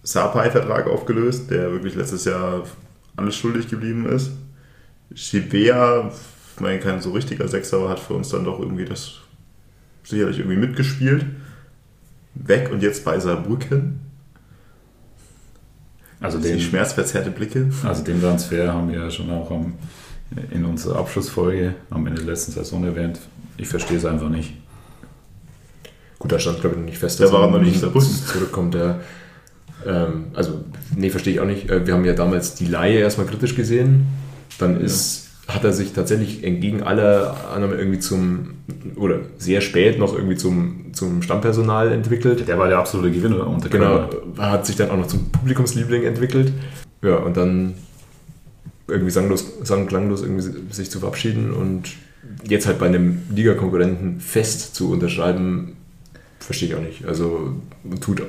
[0.03, 2.65] Sapai-Vertrag aufgelöst, der wirklich letztes Jahr
[3.17, 4.31] alles schuldig geblieben ist.
[5.15, 6.11] Shibea,
[6.55, 9.15] ich meine, kein so richtiger Sechser, aber hat für uns dann doch irgendwie das
[10.05, 11.27] sicherlich irgendwie mitgespielt.
[12.35, 14.01] Weg und jetzt bei Saarbrücken.
[16.21, 17.71] Also den, die schmerzverzerrte Blicke.
[17.83, 19.75] Also den Transfer haben wir ja schon auch am
[20.51, 23.21] in unserer Abschlussfolge am Ende der letzten Saison erwähnt.
[23.57, 24.55] Ich verstehe es einfach nicht.
[26.19, 28.75] Gut, da stand, glaube ich, noch nicht fest, dass er noch nicht zurückkommt.
[28.75, 29.01] Der,
[29.87, 30.65] ähm, also,
[30.97, 31.71] nee, verstehe ich auch nicht.
[31.71, 34.07] Äh, wir haben ja damals die Laie erstmal kritisch gesehen.
[34.59, 35.55] Dann ist, ja.
[35.55, 38.55] hat er sich tatsächlich entgegen aller Annahmen irgendwie zum,
[38.97, 42.49] oder sehr spät noch irgendwie zum, zum Stammpersonal entwickelt.
[42.49, 44.09] Der war der absolute Gewinner unter Genau,
[44.39, 46.53] hat sich dann auch noch zum Publikumsliebling entwickelt.
[47.03, 47.75] Ja, und dann
[48.89, 51.93] irgendwie sanglos, sang klanglos irgendwie sich zu verabschieden und
[52.45, 55.77] jetzt halt bei einem Ligakonkurrenten fest zu unterschreiben,
[56.39, 57.05] verstehe ich auch nicht.
[57.05, 57.55] Also
[58.01, 58.23] tut,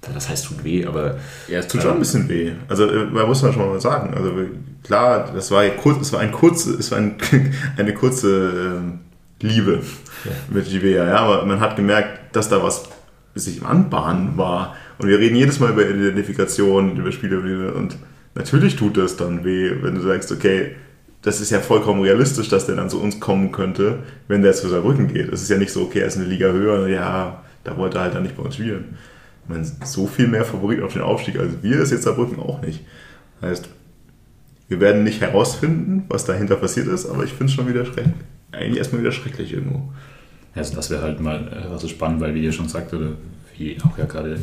[0.00, 1.18] das heißt tut weh, aber...
[1.48, 2.52] Ja, es tut schon ein bisschen weh.
[2.68, 4.14] Also äh, man muss man schon mal sagen.
[4.14, 4.32] Also
[4.82, 7.16] klar, das war, kurz, es war, ein kurze, es war ein,
[7.76, 8.80] eine kurze
[9.42, 9.82] äh, Liebe
[10.24, 10.30] ja.
[10.50, 12.84] mit Givea, ja, aber man hat gemerkt, dass da was
[13.34, 14.74] sich im Anbahnen war.
[14.98, 17.96] Und wir reden jedes Mal über Identifikation, über Spiele und
[18.38, 20.76] Natürlich tut das dann weh, wenn du sagst, okay,
[21.22, 23.98] das ist ja vollkommen realistisch, dass der dann zu uns kommen könnte,
[24.28, 25.32] wenn der zu Saarbrücken geht.
[25.32, 28.04] Es ist ja nicht so, okay, er ist eine Liga höher, ja, da wollte er
[28.04, 28.96] halt dann nicht bei uns spielen.
[29.42, 32.62] Ich meine, so viel mehr Favorit auf den Aufstieg als wir ist jetzt Saarbrücken auch
[32.62, 32.84] nicht.
[33.42, 33.68] Heißt,
[34.68, 38.14] wir werden nicht herausfinden, was dahinter passiert ist, aber ich finde es schon wieder schrecklich.
[38.52, 39.92] Eigentlich erstmal wieder schrecklich irgendwo.
[40.54, 43.12] Also das wäre halt mal äh, also spannend, weil wie ihr schon sagt, oder
[43.56, 44.38] wie auch ja gerade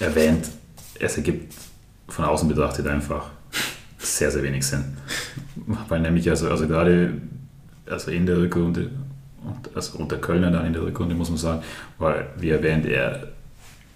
[0.00, 0.50] erwähnt,
[1.00, 1.54] es ergibt
[2.12, 3.30] von außen betrachtet einfach
[3.98, 4.96] sehr, sehr wenig Sinn.
[5.88, 7.14] Weil nämlich also, also gerade
[7.88, 8.90] also in der Rückrunde
[9.42, 11.62] und also unter Kölner dann in der Rückrunde muss man sagen,
[11.98, 13.28] weil wie erwähnt, er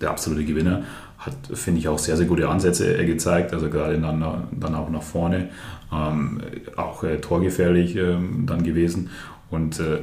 [0.01, 0.83] der absolute Gewinner
[1.19, 5.03] hat, finde ich, auch sehr, sehr gute Ansätze gezeigt, also gerade dann, dann auch nach
[5.03, 5.51] vorne,
[5.93, 6.41] ähm,
[6.77, 9.11] auch äh, torgefährlich ähm, dann gewesen
[9.51, 9.99] und äh,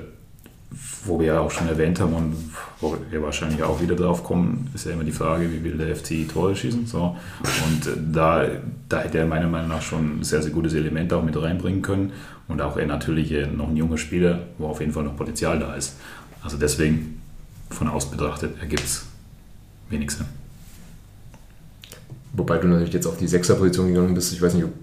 [1.05, 2.35] wo wir ja auch schon erwähnt haben und
[2.79, 5.95] wo wir wahrscheinlich auch wieder drauf kommen, ist ja immer die Frage, wie will der
[5.95, 6.87] FCI Tore schießen.
[6.87, 7.15] So.
[7.65, 8.45] Und äh, da,
[8.89, 11.81] da hätte er meiner Meinung nach schon ein sehr, sehr gutes Element auch mit reinbringen
[11.81, 12.13] können.
[12.47, 15.59] Und auch er natürlich äh, noch ein junger Spieler, wo auf jeden Fall noch Potenzial
[15.59, 15.95] da ist.
[16.43, 17.21] Also deswegen,
[17.69, 19.05] von außen betrachtet, ergibt es
[19.89, 20.25] wenig Sinn.
[22.33, 24.33] Wobei du natürlich jetzt auf die Sechserposition gegangen bist.
[24.33, 24.73] Ich weiß nicht, ob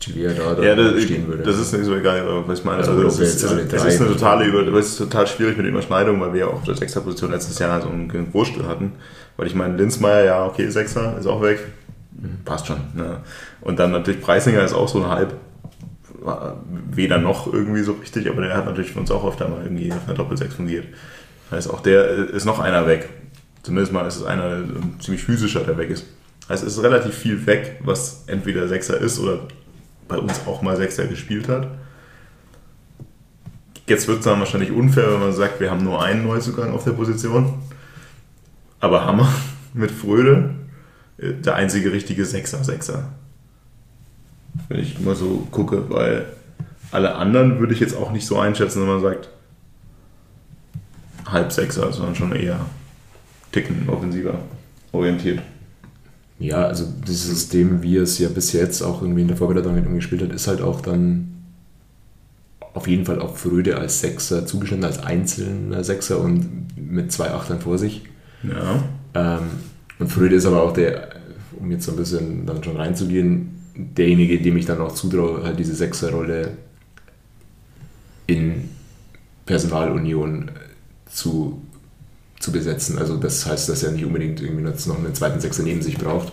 [0.00, 1.42] Chivia da, da ja, das, stehen würde.
[1.42, 2.78] Das ist nicht so egal, was ich meine.
[2.78, 5.66] Also, also das, ist, das, ist, ist eine totale Über das ist total schwierig mit
[5.66, 8.92] Überschneidung, weil wir ja auch auf der Sechserposition letztes Jahr so einen Wurstel hatten.
[9.36, 11.60] Weil ich meine, Linzmeier, ja, okay, Sechser, ist auch weg.
[12.12, 12.44] Mhm.
[12.44, 12.78] Passt schon.
[12.96, 13.22] Ja.
[13.60, 15.34] Und dann natürlich Preisinger ist auch so ein halb,
[16.90, 19.92] weder noch irgendwie so richtig, aber der hat natürlich für uns auch oft einmal irgendwie
[19.92, 20.86] auf einer Doppelsechs fungiert.
[21.50, 23.08] Das heißt, auch der ist noch einer weg.
[23.62, 24.62] Zumindest mal ist es einer
[25.00, 26.06] ziemlich physischer, der weg ist.
[26.48, 29.40] Also es ist relativ viel weg, was entweder Sechser ist oder
[30.08, 31.68] bei uns auch mal Sechser gespielt hat.
[33.86, 36.84] Jetzt wird es dann wahrscheinlich unfair, wenn man sagt, wir haben nur einen Neuzugang auf
[36.84, 37.54] der Position.
[38.80, 39.28] Aber Hammer
[39.74, 40.54] mit Fröde,
[41.18, 43.12] äh, der einzige richtige Sechser, Sechser.
[44.68, 46.26] Wenn ich mal so gucke, weil
[46.90, 49.28] alle anderen würde ich jetzt auch nicht so einschätzen, wenn man sagt,
[51.26, 52.60] halb Sechser, sondern schon eher
[53.52, 54.38] Ticken offensiver
[54.92, 55.40] orientiert.
[56.38, 60.22] Ja, also dieses System, wie es ja bis jetzt auch irgendwie in der Vorbereitung gespielt
[60.22, 61.34] hat, ist halt auch dann
[62.74, 67.60] auf jeden Fall auf Fröde als Sechser zugeschnitten, als einzelner Sechser und mit zwei Achtern
[67.60, 68.02] vor sich.
[68.44, 68.84] Ja.
[69.14, 69.48] Ähm,
[69.98, 71.16] und Fröde ist aber auch der,
[71.58, 75.58] um jetzt so ein bisschen dann schon reinzugehen, derjenige, dem ich dann auch zutraue, halt
[75.58, 76.52] diese Sechserrolle
[78.28, 78.68] in
[79.44, 80.50] Personalunion
[81.10, 81.62] zu
[82.40, 82.98] zu besetzen.
[82.98, 85.98] Also das heißt, dass er nicht unbedingt irgendwie jetzt noch einen zweiten Sechser neben sich
[85.98, 86.32] braucht.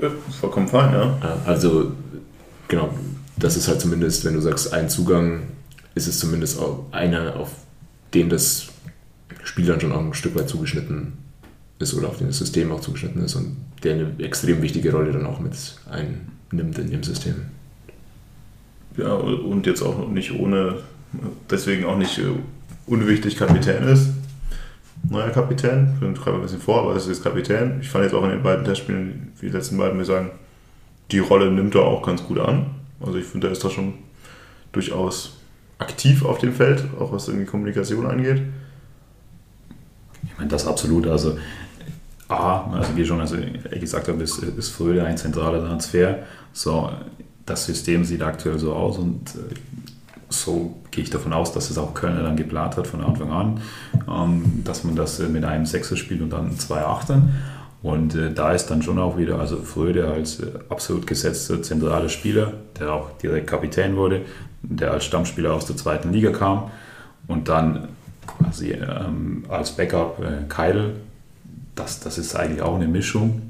[0.00, 0.10] Ja,
[0.40, 1.38] vollkommen fein, ja.
[1.46, 1.92] Also
[2.68, 2.90] genau,
[3.36, 5.44] das ist halt zumindest, wenn du sagst, ein Zugang,
[5.94, 7.52] ist es zumindest auch einer, auf
[8.12, 8.66] den das
[9.44, 11.14] Spiel dann schon auch ein Stück weit zugeschnitten
[11.78, 15.12] ist oder auf den das System auch zugeschnitten ist und der eine extrem wichtige Rolle
[15.12, 15.52] dann auch mit
[15.90, 17.34] einnimmt in dem System.
[18.96, 20.76] Ja, und jetzt auch nicht ohne,
[21.50, 22.20] deswegen auch nicht
[22.86, 24.08] unwichtig Kapitän ist
[25.10, 25.94] neuer Kapitän.
[26.00, 27.78] Ich schreibe ein bisschen vor, aber es ist jetzt Kapitän.
[27.80, 30.30] Ich fand jetzt auch in den beiden Testspielen, wie die letzten beiden, wir sagen,
[31.10, 32.66] die Rolle nimmt er auch ganz gut an.
[33.00, 33.94] Also ich finde, er ist da schon
[34.72, 35.38] durchaus
[35.78, 38.42] aktiv auf dem Feld, auch was irgendwie Kommunikation angeht.
[40.24, 41.06] Ich meine, das absolut.
[41.06, 41.38] Also,
[42.28, 43.36] A, also wie schon also
[43.78, 46.20] gesagt habe, ist, ist Fröde ein zentraler Transfer.
[46.52, 46.90] So,
[47.44, 49.83] das System sieht aktuell so aus und äh,
[50.28, 53.60] so gehe ich davon aus, dass es auch Kölner dann geplant hat von Anfang an,
[54.08, 57.34] ähm, dass man das äh, mit einem Sechser spielt und dann zwei Achtern.
[57.82, 62.08] Und äh, da ist dann schon auch wieder, also Fröde als äh, absolut gesetzter zentraler
[62.08, 64.22] Spieler, der auch direkt Kapitän wurde,
[64.62, 66.70] der als Stammspieler aus der zweiten Liga kam
[67.26, 67.88] und dann
[68.26, 70.96] quasi ähm, als Backup Keidel.
[71.74, 73.42] Das, das ist eigentlich auch eine Mischung,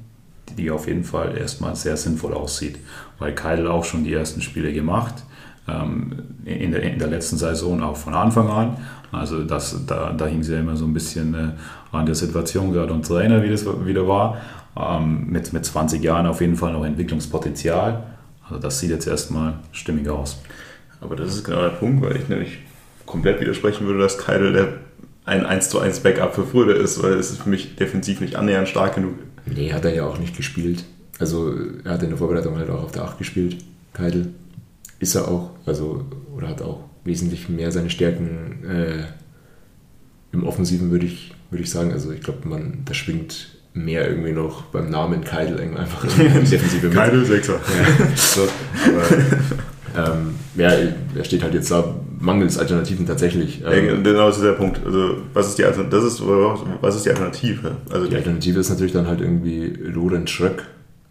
[0.58, 2.78] die auf jeden Fall erstmal sehr sinnvoll aussieht,
[3.18, 5.33] weil Keidel auch schon die ersten Spiele gemacht hat
[5.66, 8.76] in, der, in der letzten Saison auch von Anfang an.
[9.12, 12.72] Also das, da, da hing es ja immer so ein bisschen äh, an der Situation
[12.72, 14.38] gerade und Trainer, wie das wieder war.
[14.76, 18.02] Ähm, mit, mit 20 Jahren auf jeden Fall noch Entwicklungspotenzial.
[18.46, 20.42] Also das sieht jetzt erstmal stimmig aus.
[21.00, 22.58] Aber das ist genau der Punkt, weil ich nämlich
[23.06, 24.68] komplett widersprechen würde, dass Keidel der
[25.24, 28.36] ein 1 zu 1 Backup für Fröde ist, weil es ist für mich defensiv nicht
[28.36, 29.14] annähernd stark genug.
[29.46, 30.84] Nee, hat er ja auch nicht gespielt.
[31.18, 31.54] Also
[31.84, 33.56] er hat in der Vorbereitung halt auch auf der 8 gespielt,
[33.94, 34.34] Keidel
[35.04, 39.04] ist er auch, also, oder hat auch wesentlich mehr seine Stärken äh,
[40.32, 41.92] im Offensiven, würde ich, würd ich sagen.
[41.92, 46.86] Also ich glaube, man, da schwingt mehr irgendwie noch beim Namen Keidel einfach in Defensive
[46.86, 46.94] mit.
[46.96, 47.54] Keidel Sechser.
[47.54, 48.48] Ja, so,
[49.94, 50.70] aber, ähm, ja,
[51.14, 53.62] er steht halt jetzt da mangels Alternativen tatsächlich.
[53.66, 54.80] Ähm, ja, genau, das ist der Punkt.
[54.84, 57.76] Also, was ist die, Altern das ist, was ist die Alternative?
[57.90, 60.64] Also, die Alternative ist natürlich dann halt irgendwie Lorenz Schröck,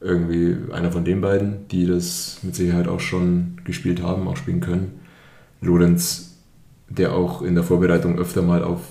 [0.04, 4.60] irgendwie einer von den beiden, die das mit Sicherheit auch schon gespielt haben, auch spielen
[4.60, 5.00] können.
[5.62, 6.38] Lorenz,
[6.90, 8.82] der auch in der Vorbereitung öfter mal auf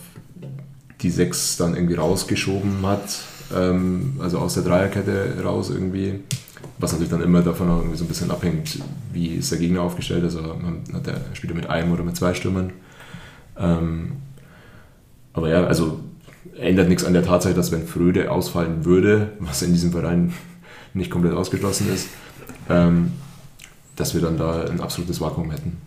[1.03, 3.21] die Sechs dann irgendwie rausgeschoben hat,
[3.55, 6.21] ähm, also aus der Dreierkette raus irgendwie,
[6.79, 8.79] was natürlich dann immer davon auch irgendwie so ein bisschen abhängt,
[9.13, 10.41] wie ist der Gegner aufgestellt, also
[10.93, 12.73] hat der spielt er mit einem oder mit zwei Stürmern.
[13.59, 14.13] Ähm,
[15.35, 16.01] aber ja, also
[16.57, 20.33] ändert nichts an der Tatsache, dass wenn Fröde ausfallen würde, was in diesem Verein
[20.95, 22.09] nicht komplett ausgeschlossen ist,
[22.68, 23.12] ähm,
[23.97, 25.78] dass wir dann da ein absolutes Vakuum hätten.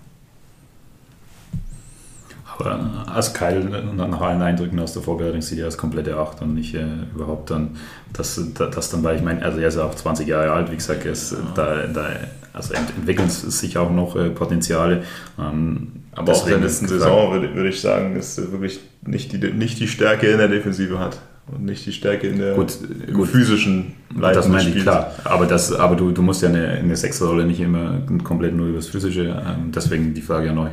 [2.57, 3.63] Aber als Keil
[3.97, 7.49] nach allen Eindrücken aus der Vorbereitung sieht er als komplette Acht und nicht äh, überhaupt
[7.51, 7.75] dann,
[8.13, 10.75] dass das dann, weil ich meine, also er ist ja auch 20 Jahre alt, wie
[10.75, 11.37] gesagt, ist, ja.
[11.53, 12.07] da, da
[12.53, 15.03] also entwickeln sich auch noch äh, Potenziale.
[15.37, 19.51] Ähm, Aber auch in der letzten Saison würde, würde ich sagen, ist wirklich nicht die,
[19.51, 21.19] nicht die Stärke in der Defensive hat
[21.51, 22.73] und nicht die Stärke in der gut,
[23.13, 24.33] gut, physischen Leistung.
[24.33, 25.13] Das meine ich, klar.
[25.23, 28.77] Aber, das, aber du, du musst ja eine, eine Sechserrolle nicht immer komplett nur über
[28.77, 30.69] das Physische, ähm, deswegen die Frage ja neu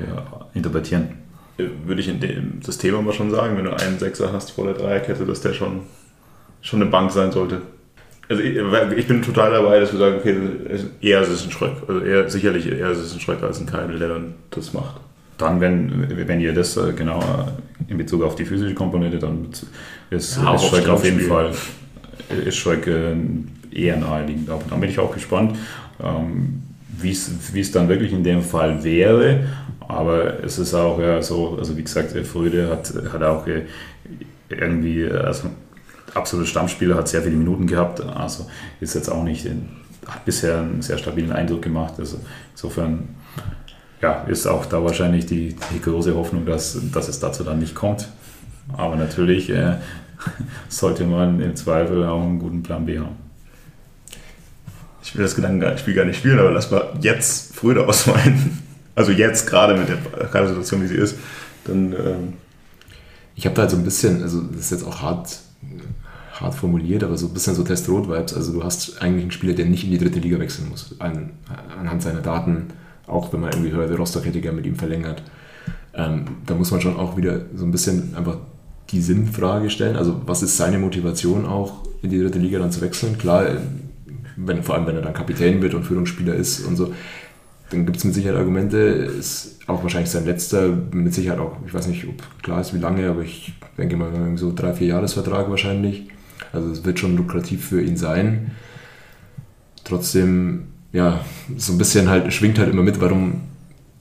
[0.55, 1.09] interpretieren.
[1.59, 4.65] Äh, würde ich in dem System aber schon sagen, wenn du einen Sechser hast vor
[4.65, 5.81] der Dreierkette, dass der schon,
[6.63, 7.61] schon eine Bank sein sollte.
[8.29, 8.57] Also ich,
[8.97, 10.37] ich bin total dabei, dass wir sagen, okay,
[11.03, 11.73] eher ist es ein Schröck.
[11.87, 15.01] Also eher, sicherlich eher ist es ein Schröck als ein Keidel, der dann das macht.
[15.43, 17.21] Dann, wenn, wenn ihr das äh, genau
[17.89, 19.49] in Bezug auf die physische Komponente, dann
[20.11, 21.53] ist, ja, ist Schröck auf jeden Fall
[22.47, 23.15] ist Schröck äh,
[23.73, 24.51] eher naheliegend.
[24.51, 25.57] Aber da bin ich auch gespannt,
[26.03, 26.63] ähm,
[26.99, 29.45] wie es dann wirklich in dem Fall wäre.
[29.81, 33.63] Aber es ist auch ja, so, also wie gesagt, Fröde hat, hat auch äh,
[34.49, 35.49] irgendwie, also
[36.15, 38.47] absoluter Stammspieler, hat sehr viele Minuten gehabt, also
[38.81, 39.47] ist jetzt auch nicht,
[40.07, 41.95] hat bisher einen sehr stabilen Eindruck gemacht.
[41.99, 42.19] Also
[42.53, 43.09] insofern
[44.03, 47.75] ja, ist auch da wahrscheinlich die, die große Hoffnung, dass, dass es dazu dann nicht
[47.75, 48.09] kommt.
[48.77, 49.77] Aber natürlich äh,
[50.69, 53.17] sollte man im Zweifel auch einen guten Plan B haben.
[55.03, 58.59] Ich will das Gedankenspiel gar nicht spielen, aber lass mal jetzt Fröde ausmalen.
[58.95, 61.17] Also jetzt gerade mit der Situation, wie sie ist.
[61.65, 62.33] Dann, ähm
[63.35, 65.39] ich habe da halt so ein bisschen, also das ist jetzt auch hart,
[66.35, 68.35] hart formuliert, aber so ein bisschen so Test-Rot-Vibes.
[68.35, 71.31] Also du hast eigentlich einen Spieler, der nicht in die dritte Liga wechseln muss, an,
[71.79, 72.69] anhand seiner Daten,
[73.13, 75.23] auch wenn man irgendwie hört, Rostock hätte gerne mit ihm verlängert.
[75.95, 78.39] Ähm, da muss man schon auch wieder so ein bisschen einfach
[78.91, 79.97] die Sinnfrage stellen.
[79.97, 83.19] Also was ist seine Motivation auch in die dritte Liga dann zu wechseln?
[83.19, 83.47] Klar,
[84.37, 86.93] wenn, vor allem wenn er dann Kapitän wird und Führungsspieler ist und so,
[87.71, 88.77] dann gibt es mit Sicherheit Argumente.
[88.79, 92.79] Ist auch wahrscheinlich sein letzter, mit Sicherheit auch, ich weiß nicht, ob klar ist, wie
[92.79, 96.09] lange, aber ich denke mal so drei, vier Jahresvertrag wahrscheinlich.
[96.53, 98.51] Also es wird schon lukrativ für ihn sein.
[99.85, 101.25] Trotzdem, ja,
[101.57, 103.43] so ein bisschen halt, schwingt halt immer mit, warum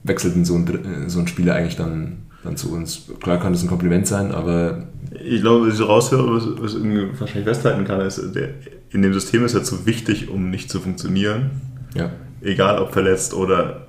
[0.04, 3.10] wechselt denn so ein, so ein Spieler eigentlich dann, dann zu uns?
[3.20, 4.86] Klar kann das ein Kompliment sein, aber.
[5.24, 8.50] Ich glaube, was ich so raushöre, was, was irgendwie wahrscheinlich festhalten kann, ist, der,
[8.90, 11.50] in dem System ist er zu wichtig, um nicht zu funktionieren.
[11.94, 12.10] Ja.
[12.42, 13.86] Egal ob verletzt oder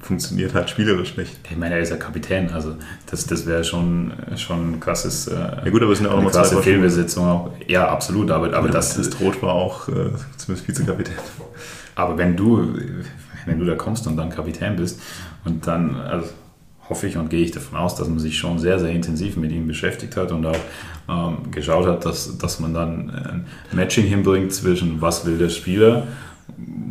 [0.00, 1.38] funktioniert halt spielerisch nicht.
[1.48, 2.74] Ich meine, er ist ja Kapitän, also
[3.10, 5.28] das, das wäre schon, schon ein krasses.
[5.28, 7.50] Äh, ja gut, aber es sind ja auch nochmal krasse Fehlbesetzung auch.
[7.68, 8.96] Ja, absolut, aber, aber ja, das.
[8.96, 11.14] Das Rot war auch äh, zumindest Vizekapitän.
[11.94, 12.74] Aber wenn du,
[13.46, 15.00] wenn du da kommst und dann Kapitän bist
[15.44, 16.28] und dann, also
[16.88, 19.52] hoffe ich und gehe ich davon aus, dass man sich schon sehr, sehr intensiv mit
[19.52, 20.56] ihm beschäftigt hat und auch
[21.08, 26.06] ähm, geschaut hat, dass, dass man dann ein Matching hinbringt zwischen was will der Spieler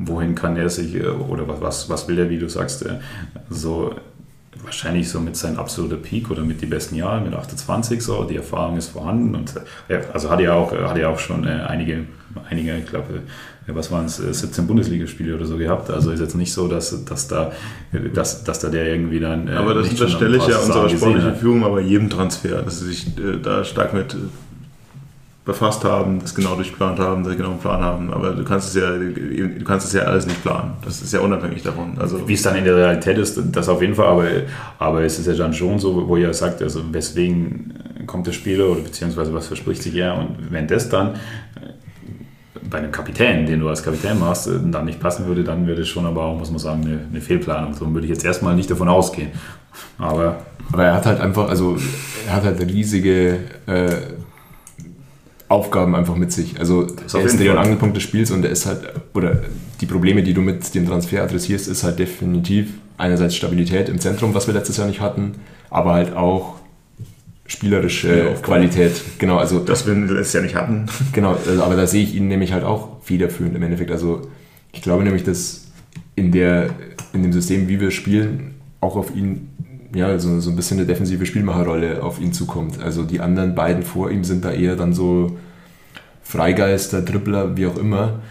[0.05, 2.99] wohin kann er sich äh, oder was, was will er, wie du sagst, äh,
[3.49, 3.95] so
[4.63, 8.35] wahrscheinlich so mit seinem absoluten Peak oder mit den besten Jahren, mit 28 so, die
[8.35, 9.53] Erfahrung ist vorhanden und
[9.87, 12.05] äh, also hat er auch, hat er auch schon einige,
[12.49, 13.21] einige, ich glaube,
[13.67, 15.89] was waren es, 17 Bundesligaspiele oder so gehabt.
[15.89, 17.51] Also ist jetzt nicht so, dass, dass, da,
[18.13, 19.47] dass, dass da der irgendwie dann.
[19.49, 23.07] Aber das unterstelle ich ja unserer sportlichen Führung mal bei jedem Transfer, dass sie sich
[23.43, 24.15] da stark mit
[25.43, 28.13] befasst haben, das genau durchgeplant haben, das genau einen Plan haben.
[28.13, 30.73] Aber du kannst es ja, du kannst es ja alles nicht planen.
[30.85, 31.97] Das ist ja unabhängig davon.
[31.97, 34.25] Also Wie es dann in der Realität ist, das auf jeden Fall, aber,
[34.77, 37.73] aber es ist ja dann schon so, wo ihr sagt, also weswegen
[38.05, 41.15] kommt der Spieler oder beziehungsweise was verspricht sich er und wenn das dann
[42.69, 45.87] bei einem Kapitän, den du als Kapitän machst, dann nicht passen würde, dann würde es
[45.87, 47.73] schon aber auch, muss man sagen, eine, eine Fehlplanung.
[47.73, 49.29] So würde ich jetzt erstmal nicht davon ausgehen.
[49.97, 50.37] Aber,
[50.71, 51.77] aber er hat halt einfach, also
[52.27, 53.95] er hat halt riesige äh,
[55.47, 56.59] Aufgaben einfach mit sich.
[56.59, 59.41] Also er ist der Angelpunkt des Spiels und er ist halt, oder
[59.81, 64.33] die Probleme, die du mit dem Transfer adressierst, ist halt definitiv einerseits Stabilität im Zentrum,
[64.33, 65.33] was wir letztes Jahr nicht hatten,
[65.69, 66.60] aber halt auch
[67.51, 69.01] spielerische Qualität.
[69.17, 70.85] Genau, also das wir letztes Jahr nicht hatten.
[71.11, 73.91] Genau, also, aber da sehe ich ihn nämlich halt auch federführend im Endeffekt.
[73.91, 74.29] Also
[74.71, 75.67] ich glaube nämlich, dass
[76.15, 76.69] in der
[77.13, 79.49] in dem System, wie wir spielen, auch auf ihn
[79.93, 82.81] ja, so, so ein bisschen eine defensive Spielmacherrolle auf ihn zukommt.
[82.81, 85.37] Also die anderen beiden vor ihm sind da eher dann so
[86.23, 88.21] Freigeister, Dribbler, wie auch immer.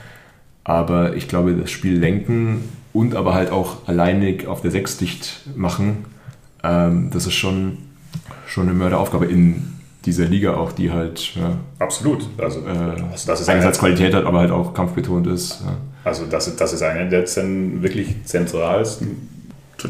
[0.65, 2.65] Aber ich glaube, das Spiel lenken
[2.95, 6.07] und aber halt auch alleinig auf der Sechs dicht machen,
[6.63, 7.77] ähm, das ist schon,
[8.51, 9.63] schon eine Mörderaufgabe in
[10.05, 12.69] dieser Liga auch, die halt ja, absolut, also, äh,
[13.13, 15.61] also das ist einerseits Qualität hat, aber halt auch kampfbetont ist.
[15.65, 15.77] Ja.
[16.05, 17.25] Also das, das ist eine der
[17.83, 19.29] wirklich zentralsten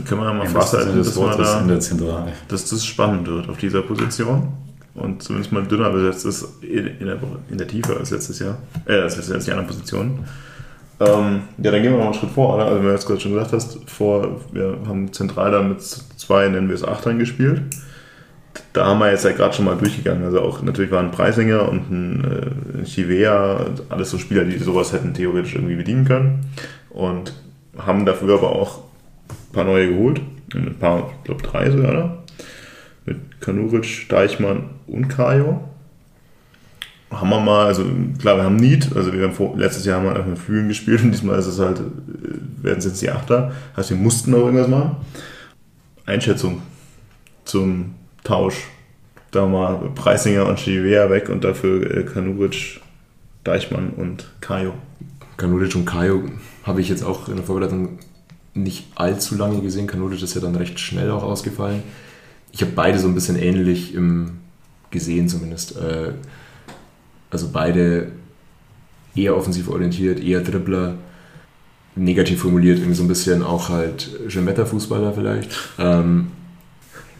[0.06, 4.52] können wir mal festhalten, dass, da, dass das spannend wird auf dieser Position
[4.94, 7.18] und zumindest mal dünner besetzt ist in, in, der,
[7.50, 10.18] in der Tiefe als letztes Jahr, äh, als letztes Jahr als die anderen Positionen.
[11.00, 12.66] Ähm, ja, dann gehen wir mal einen Schritt vor, oder?
[12.66, 16.46] Also, wie du jetzt gerade schon gesagt hast, vor, wir haben zentral da mit zwei,
[16.48, 17.62] nennen wir es Achtern gespielt.
[18.72, 20.24] Da haben wir jetzt ja gerade schon mal durchgegangen.
[20.24, 25.14] Also auch natürlich waren Preisinger und ein, äh, Chivea, alles so Spieler, die sowas hätten
[25.14, 26.46] theoretisch irgendwie bedienen können.
[26.90, 27.32] Und
[27.76, 28.78] haben dafür aber auch
[29.28, 30.20] ein paar neue geholt.
[30.54, 32.22] Ein paar, ich glaube drei sogar, oder?
[33.06, 35.68] Mit Kanuric, Deichmann und Kajo.
[37.10, 37.84] Haben wir mal, also
[38.20, 40.68] klar, wir haben Need, also wir haben vor, letztes Jahr haben wir einfach mit Flügeln
[40.68, 43.52] gespielt und diesmal ist es halt, äh, werden es jetzt die Achter.
[43.76, 44.96] Heißt, wir mussten noch irgendwas machen.
[46.06, 46.62] Einschätzung
[47.44, 47.94] zum
[48.30, 48.68] Tausch.
[49.32, 52.80] Da mal Preisinger und Chivea weg und dafür äh, Kanuric,
[53.42, 54.74] Deichmann und Kajo.
[55.36, 56.22] Kanuric und Kajo
[56.62, 57.98] habe ich jetzt auch in der Vorbereitung
[58.54, 59.88] nicht allzu lange gesehen.
[59.88, 61.82] Kanuric ist ja dann recht schnell auch ausgefallen.
[62.52, 64.38] Ich habe beide so ein bisschen ähnlich im,
[64.92, 65.76] gesehen zumindest.
[65.76, 66.12] Äh,
[67.30, 68.12] also beide
[69.16, 70.94] eher offensiv orientiert, eher Dribbler.
[71.96, 75.50] negativ formuliert, irgendwie so ein bisschen auch halt Gemetta-Fußballer vielleicht.
[75.80, 76.28] Ähm,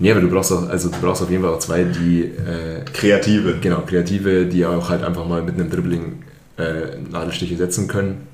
[0.01, 2.84] nee, aber du brauchst auch, also du brauchst auf jeden Fall auch zwei, die äh,
[2.92, 3.59] Kreative.
[3.61, 6.22] Genau, Kreative, die auch halt einfach mal mit einem Dribbling
[6.59, 8.26] äh, Nadelstiche setzen können.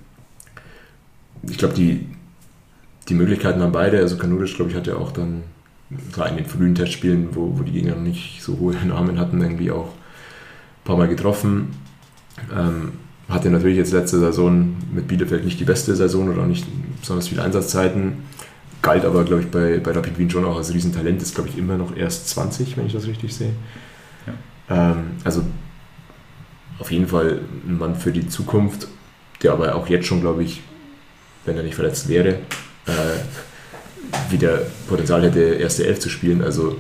[1.49, 2.07] Ich glaube, die,
[3.09, 3.99] die Möglichkeiten haben beide.
[3.99, 5.45] Also Kanuric, glaube ich, hat ja auch dann
[6.13, 9.41] klar in den frühen Testspielen, wo, wo die Gegner noch nicht so hohe Namen hatten,
[9.41, 11.69] irgendwie auch ein paar Mal getroffen.
[12.55, 12.93] Ähm,
[13.29, 16.67] hatte natürlich jetzt letzte Saison mit Bielefeld nicht die beste Saison oder auch nicht
[17.01, 18.25] besonders viele Einsatzzeiten.
[18.83, 21.21] Galt aber, glaube ich, bei, bei Rapid Wien schon auch als Riesentalent.
[21.23, 23.53] Ist, glaube ich, immer noch erst 20, wenn ich das richtig sehe.
[24.69, 24.93] Ja.
[24.93, 25.43] Ähm, also
[26.79, 28.89] auf jeden Fall ein Mann für die Zukunft,
[29.43, 30.63] der aber auch jetzt schon, glaube ich,
[31.45, 32.39] wenn er nicht verletzt wäre,
[32.87, 36.43] äh, wieder Potenzial hätte, erste Elf zu spielen.
[36.43, 36.77] Also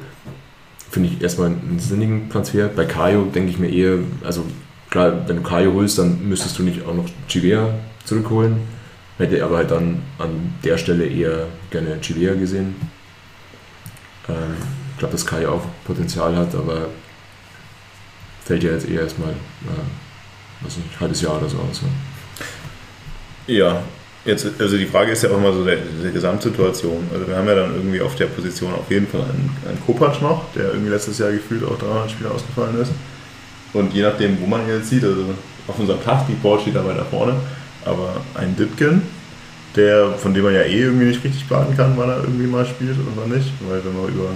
[0.90, 2.68] finde ich erstmal einen sinnigen Transfer.
[2.68, 4.44] Bei Kajo denke ich mir eher, also
[4.90, 7.74] klar, wenn du Kajo holst, dann müsstest du nicht auch noch Chivea
[8.04, 8.75] zurückholen.
[9.18, 12.74] Hätte aber halt dann an der Stelle eher gerne Chivea gesehen.
[14.28, 14.56] Ähm,
[14.92, 16.88] ich glaube, dass Kajo auch Potenzial hat, aber
[18.44, 19.84] fällt ja jetzt eher erstmal, äh,
[20.60, 21.82] was nicht, ein halbes Jahr oder so aus.
[21.82, 21.88] Ne?
[23.46, 23.82] Ja,
[24.24, 27.08] jetzt, also die Frage ist ja auch immer so der, der Gesamtsituation.
[27.12, 30.20] Also wir haben ja dann irgendwie auf der Position auf jeden Fall einen, einen Kopacz
[30.20, 32.92] noch, der irgendwie letztes Jahr gefühlt auch 300 Spiele ausgefallen ist.
[33.72, 35.34] Und je nachdem, wo man ihn jetzt sieht, also
[35.66, 37.34] auf unserem Taktikboard steht er weiter vorne,
[37.86, 39.02] aber ein Ditkin,
[39.74, 42.66] der, von dem man ja eh irgendwie nicht richtig planen kann, wann er irgendwie mal
[42.66, 44.30] spielt oder nicht, weil wenn man über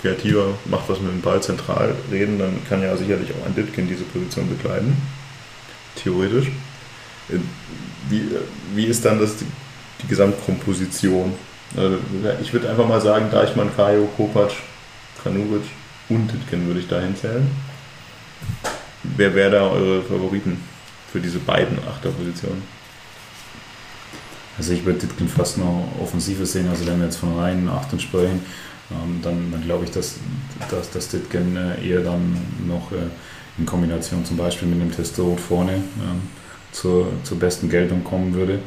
[0.00, 3.88] kreativer macht was mit dem Ball zentral reden, dann kann ja sicherlich auch ein Ditkin
[3.88, 4.96] diese Position bekleiden.
[5.94, 6.48] Theoretisch.
[8.08, 8.22] Wie,
[8.74, 9.46] wie ist dann das, die,
[10.02, 11.32] die Gesamtkomposition?
[11.76, 11.98] Also
[12.42, 14.54] ich würde einfach mal sagen, Deichmann, Kajo, Kopacz,
[15.22, 15.62] Kanugic
[16.08, 17.48] und Ditkin würde ich da hinzählen.
[19.04, 20.58] Wer wäre da eure Favoriten
[21.12, 22.62] für diese beiden Achterpositionen?
[24.58, 28.00] Also ich würde Ditkin fast noch offensiver sehen, also wenn wir jetzt von reinen Achtern
[28.00, 28.40] sprechen,
[28.90, 30.16] ähm, dann, dann glaube ich, dass,
[30.70, 32.36] dass, dass Ditgen äh, eher dann
[32.66, 32.96] noch äh,
[33.58, 36.22] in Kombination zum Beispiel mit einem Testo vorne ähm,
[36.72, 38.58] zur, zur besten Geltung kommen würde.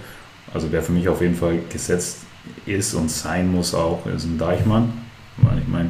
[0.53, 2.19] Also wer für mich auf jeden Fall gesetzt
[2.65, 4.93] ist und sein muss auch, ist ein Deichmann.
[5.37, 5.89] Weil ich meine,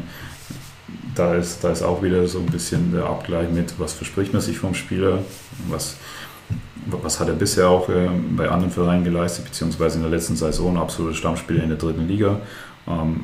[1.14, 4.41] da ist, da ist auch wieder so ein bisschen der Abgleich mit, was verspricht man
[4.41, 5.20] sich vom Spieler,
[5.70, 5.97] was,
[6.86, 10.78] was hat er bisher auch äh, bei anderen Vereinen geleistet, beziehungsweise in der letzten Saison
[10.78, 12.39] absolute Stammspieler in der dritten Liga.
[12.88, 13.22] Ähm,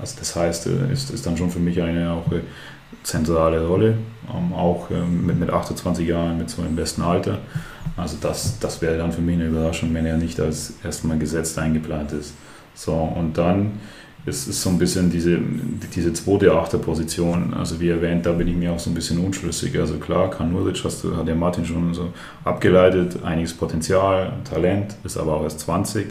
[0.00, 2.40] also das heißt, äh, ist, ist dann schon für mich eine auch äh,
[3.02, 3.96] zentrale Rolle,
[4.34, 7.38] ähm, auch mit, mit 28 Jahren, mit so einem besten Alter.
[7.96, 11.58] Also das, das wäre dann für mich eine Überraschung, wenn er nicht als erstmal gesetzt
[11.58, 12.34] eingeplant ist.
[12.74, 13.80] So, und dann
[14.26, 15.38] ist, ist so ein bisschen diese,
[15.94, 17.54] diese zweite Achterposition.
[17.54, 19.78] Also wie erwähnt, da bin ich mir auch so ein bisschen unschlüssig.
[19.78, 22.12] Also klar, Kanuric hast hat der Martin schon so
[22.44, 26.06] abgeleitet, einiges Potenzial, Talent, ist aber auch erst 20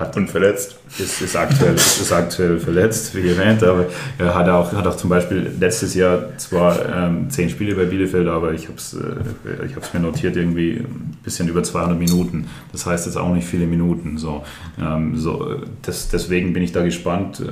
[0.00, 0.76] hat und verletzt.
[0.98, 3.86] Ist, ist, aktuell, ist aktuell verletzt, wie erwähnt, aber
[4.18, 8.26] er hat auch, hat auch zum Beispiel letztes Jahr zwar ähm, zehn Spiele bei Bielefeld,
[8.26, 12.46] aber ich habe es äh, mir notiert, irgendwie ein bisschen über 200 Minuten.
[12.72, 14.18] Das heißt jetzt auch nicht viele Minuten.
[14.18, 14.42] So,
[14.80, 17.42] ähm, so das, deswegen bin ich da gespannt,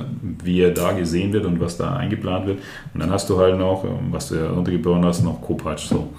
[0.43, 2.59] wie er da gesehen wird und was da eingeplant wird.
[2.93, 5.87] Und dann hast du halt noch, ähm, was du ja runtergeboren hast, noch Kopacz.
[5.87, 6.09] So.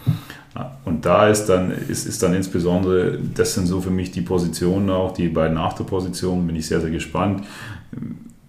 [0.85, 4.91] Und da ist dann, ist, ist dann insbesondere, das sind so für mich die Positionen
[4.91, 7.45] auch, die beiden Achterpositionen, bin ich sehr, sehr gespannt,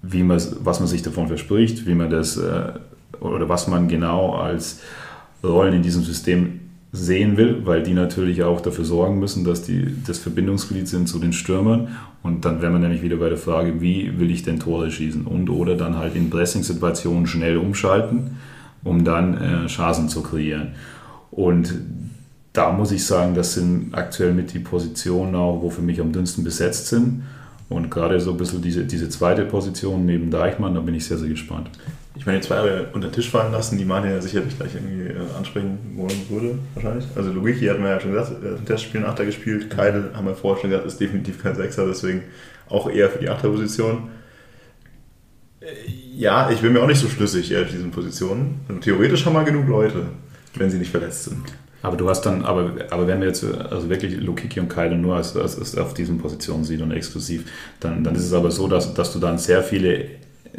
[0.02, 2.72] wie man, was man sich davon verspricht, wie man das äh,
[3.20, 4.82] oder was man genau als
[5.44, 6.60] Rollen in diesem System
[6.92, 11.20] sehen will, weil die natürlich auch dafür sorgen müssen, dass die das Verbindungsglied sind zu
[11.20, 11.90] den Stürmern.
[12.22, 15.26] Und dann wären wir nämlich wieder bei der Frage, wie will ich denn Tore schießen
[15.26, 18.38] und oder dann halt in Pressing-Situationen schnell umschalten,
[18.84, 20.74] um dann äh, Chancen zu kreieren.
[21.32, 21.74] Und
[22.54, 26.12] da muss ich sagen, das sind aktuell mit die Positionen auch, wo für mich am
[26.12, 27.24] dünnsten besetzt sind.
[27.70, 31.18] Und gerade so ein bisschen diese, diese zweite Position neben Deichmann, da bin ich sehr,
[31.18, 31.70] sehr gespannt.
[32.16, 34.76] Ich meine, die zwei haben unter den Tisch fallen lassen, die Mania ja sicherlich gleich
[34.76, 37.06] irgendwie äh, ansprechen wollen würde, wahrscheinlich.
[37.16, 39.70] Also Luigi hatten wir ja schon gesagt, ein Testspiel Achter gespielt.
[39.70, 42.24] Keidel haben wir vorher schon gesagt, ist definitiv kein Sechser, deswegen
[42.68, 44.10] auch eher für die Achterposition.
[45.62, 45.68] Äh,
[46.14, 48.60] ja, ich bin mir auch nicht so schlüssig eher in diesen Positionen.
[48.68, 50.08] Also theoretisch haben wir genug Leute
[50.56, 51.44] wenn sie nicht verletzt sind.
[51.84, 55.16] Aber du hast dann, aber, aber wenn wir jetzt also wirklich Lukiki und Kaide nur
[55.16, 57.46] als, als, als auf diesen Positionen sieht und exklusiv,
[57.80, 60.06] dann, dann ist es aber so, dass, dass du dann sehr viele,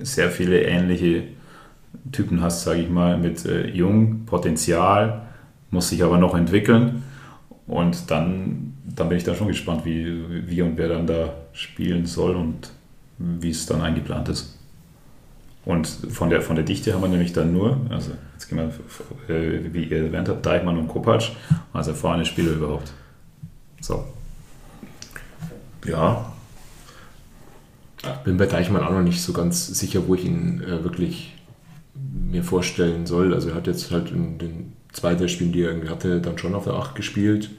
[0.03, 1.25] sehr viele ähnliche
[2.11, 5.23] Typen hast, sage ich mal, mit äh, jung, Potenzial,
[5.71, 7.05] muss sich aber noch entwickeln.
[7.69, 12.07] Und dann, dann bin ich da schon gespannt, wie, wie und wer dann da spielen
[12.07, 12.71] soll und
[13.19, 14.59] wie es dann eingeplant ist.
[15.65, 19.35] Und von der, von der Dichte haben wir nämlich dann nur, also jetzt gehen wir,
[19.35, 21.31] äh, wie ihr erwähnt habt, Deichmann und Kopacz
[21.73, 22.93] als erfahrene Spieler überhaupt.
[23.81, 24.05] So.
[25.87, 26.33] Ja.
[28.25, 31.35] Bin bei Deichmann auch noch nicht so ganz sicher, wo ich ihn äh, wirklich
[31.95, 33.33] mir vorstellen soll.
[33.33, 36.39] Also er hat jetzt halt in den zwei, drei Spielen, die er irgendwie hatte, dann
[36.39, 37.51] schon auf der 8 gespielt.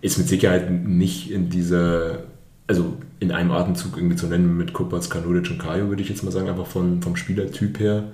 [0.00, 2.24] Ist mit Sicherheit nicht in dieser,
[2.70, 6.22] also in einem Atemzug irgendwie zu nennen mit Kupatz, Kanuric und Kajo, würde ich jetzt
[6.22, 8.04] mal sagen, einfach von, vom Spielertyp her.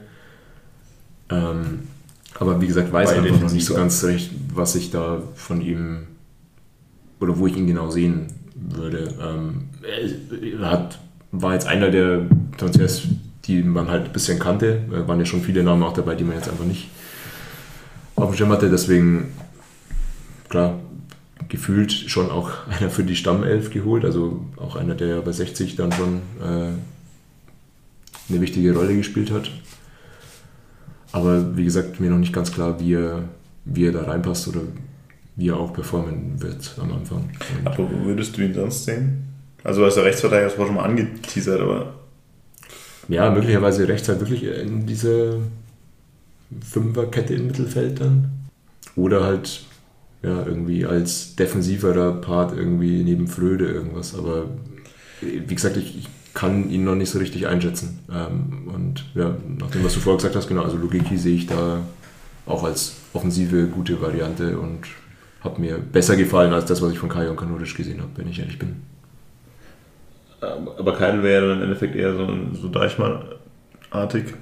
[1.28, 1.80] Ähm,
[2.38, 5.60] aber wie gesagt, weiß Beide einfach noch nicht so ganz recht, was ich da von
[5.60, 6.06] ihm
[7.20, 9.12] oder wo ich ihn genau sehen würde.
[9.20, 9.64] Ähm,
[10.58, 10.98] er hat,
[11.32, 12.22] war jetzt einer der
[12.56, 13.02] Transfers,
[13.44, 14.84] die man halt ein bisschen kannte.
[14.90, 16.88] Äh, waren ja schon viele Namen auch dabei, die man jetzt einfach nicht
[18.14, 18.70] auf dem Schirm hatte.
[18.70, 19.34] Deswegen,
[20.48, 20.78] klar,
[21.48, 24.04] gefühlt schon auch einer für die Stammelf geholt.
[24.04, 26.72] Also auch einer, der ja bei 60 dann schon äh,
[28.28, 29.50] eine wichtige Rolle gespielt hat.
[31.12, 33.24] Aber wie gesagt, mir noch nicht ganz klar, wie er,
[33.64, 34.60] wie er da reinpasst oder
[35.36, 37.30] wie er auch performen wird am Anfang.
[37.58, 39.24] Und Aber wo würdest du ihn sonst sehen?
[39.62, 41.94] Also als der Rechtsverteidiger, das war schon mal angeteasert, aber
[43.08, 45.38] ja, möglicherweise rechts halt wirklich in diese
[46.60, 48.30] Fünferkette im Mittelfeld dann.
[48.96, 49.64] Oder halt
[50.26, 54.14] ja, irgendwie als defensiverer Part irgendwie neben Fröde irgendwas.
[54.16, 54.46] Aber
[55.20, 58.00] wie gesagt, ich, ich kann ihn noch nicht so richtig einschätzen.
[58.12, 61.46] Ähm, und ja, nach dem, was du vorher gesagt hast, genau, also Logiki sehe ich
[61.46, 61.80] da
[62.44, 64.80] auch als offensive gute Variante und
[65.42, 68.28] hat mir besser gefallen als das, was ich von Kajo und Kanuric gesehen habe, wenn
[68.28, 68.82] ich ehrlich bin.
[70.40, 72.28] Aber Keidel wäre dann im Endeffekt eher so,
[72.60, 74.34] so Deichmann-artig.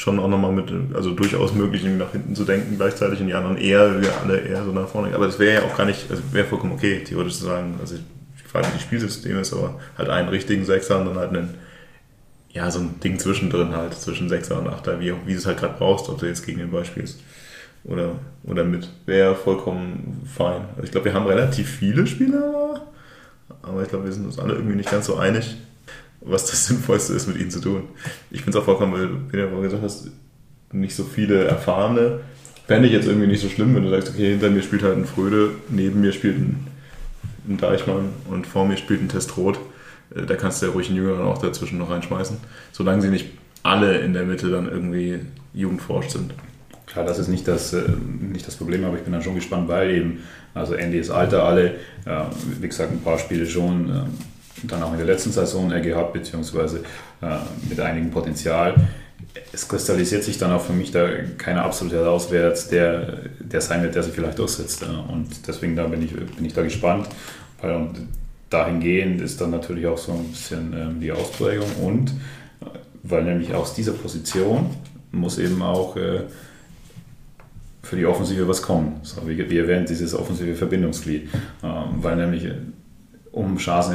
[0.00, 3.58] Schon auch nochmal mit, also durchaus möglich, nach hinten zu denken gleichzeitig und die anderen
[3.58, 5.14] eher, wir alle eher so nach vorne.
[5.14, 7.74] Aber das wäre ja auch gar nicht, also wäre vollkommen okay, theoretisch zu sagen.
[7.78, 7.96] Also
[8.34, 11.52] ich frage nicht, wie Spielsystem ist, aber halt einen richtigen Sechser und dann halt einen,
[12.48, 15.58] ja, so ein Ding zwischendrin halt, zwischen Sechser und Achter, wie, wie du es halt
[15.58, 17.20] gerade brauchst, ob du jetzt gegen den Ball spielst
[17.84, 18.12] oder,
[18.44, 18.88] oder mit.
[19.04, 20.62] Wäre vollkommen fein.
[20.76, 22.86] Also ich glaube, wir haben relativ viele Spieler,
[23.60, 25.58] aber ich glaube, wir sind uns alle irgendwie nicht ganz so einig,
[26.20, 27.84] was das Sinnvollste ist, mit ihnen zu tun.
[28.30, 30.08] Ich finde es auch vollkommen, weil du ja vorhin gesagt hast,
[30.72, 32.20] nicht so viele Erfahrene.
[32.66, 34.96] Fände ich jetzt irgendwie nicht so schlimm, wenn du sagst, okay, hinter mir spielt halt
[34.96, 36.66] ein Fröde, neben mir spielt ein,
[37.48, 39.58] ein Deichmann und vor mir spielt ein Testrot.
[40.14, 42.36] Äh, Da kannst du ja ruhig einen Jüngeren auch dazwischen noch reinschmeißen,
[42.72, 43.26] solange sie nicht
[43.62, 45.18] alle in der Mitte dann irgendwie
[45.52, 46.32] jugendforscht sind.
[46.86, 47.82] Klar, das ist nicht das, äh,
[48.20, 50.18] nicht das Problem, aber ich bin dann schon gespannt, weil eben,
[50.54, 52.22] also Andy ist Alter, alle, äh,
[52.60, 54.02] wie gesagt, ein paar Spiele schon, äh,
[54.64, 56.82] dann auch in der letzten Saison äh, gehabt, beziehungsweise
[57.22, 57.38] äh,
[57.68, 58.74] mit einigem Potenzial.
[59.52, 63.94] Es kristallisiert sich dann auch für mich da keiner absolut heraus, der, der sein wird,
[63.94, 64.82] der sich vielleicht durchsetzt.
[64.82, 67.08] äh, Und deswegen da bin ich, bin ich da gespannt.
[67.60, 68.08] Weil und
[68.50, 72.66] dahingehend ist dann natürlich auch so ein bisschen ähm, die Ausprägung und äh,
[73.02, 74.70] weil nämlich aus dieser Position
[75.12, 76.22] muss eben auch äh,
[77.82, 79.00] für die Offensive was kommen.
[79.02, 81.28] So, wie, wie erwähnt, dieses offensive Verbindungsglied.
[81.62, 82.54] Ähm, weil nämlich, äh,
[83.32, 83.94] um Chancen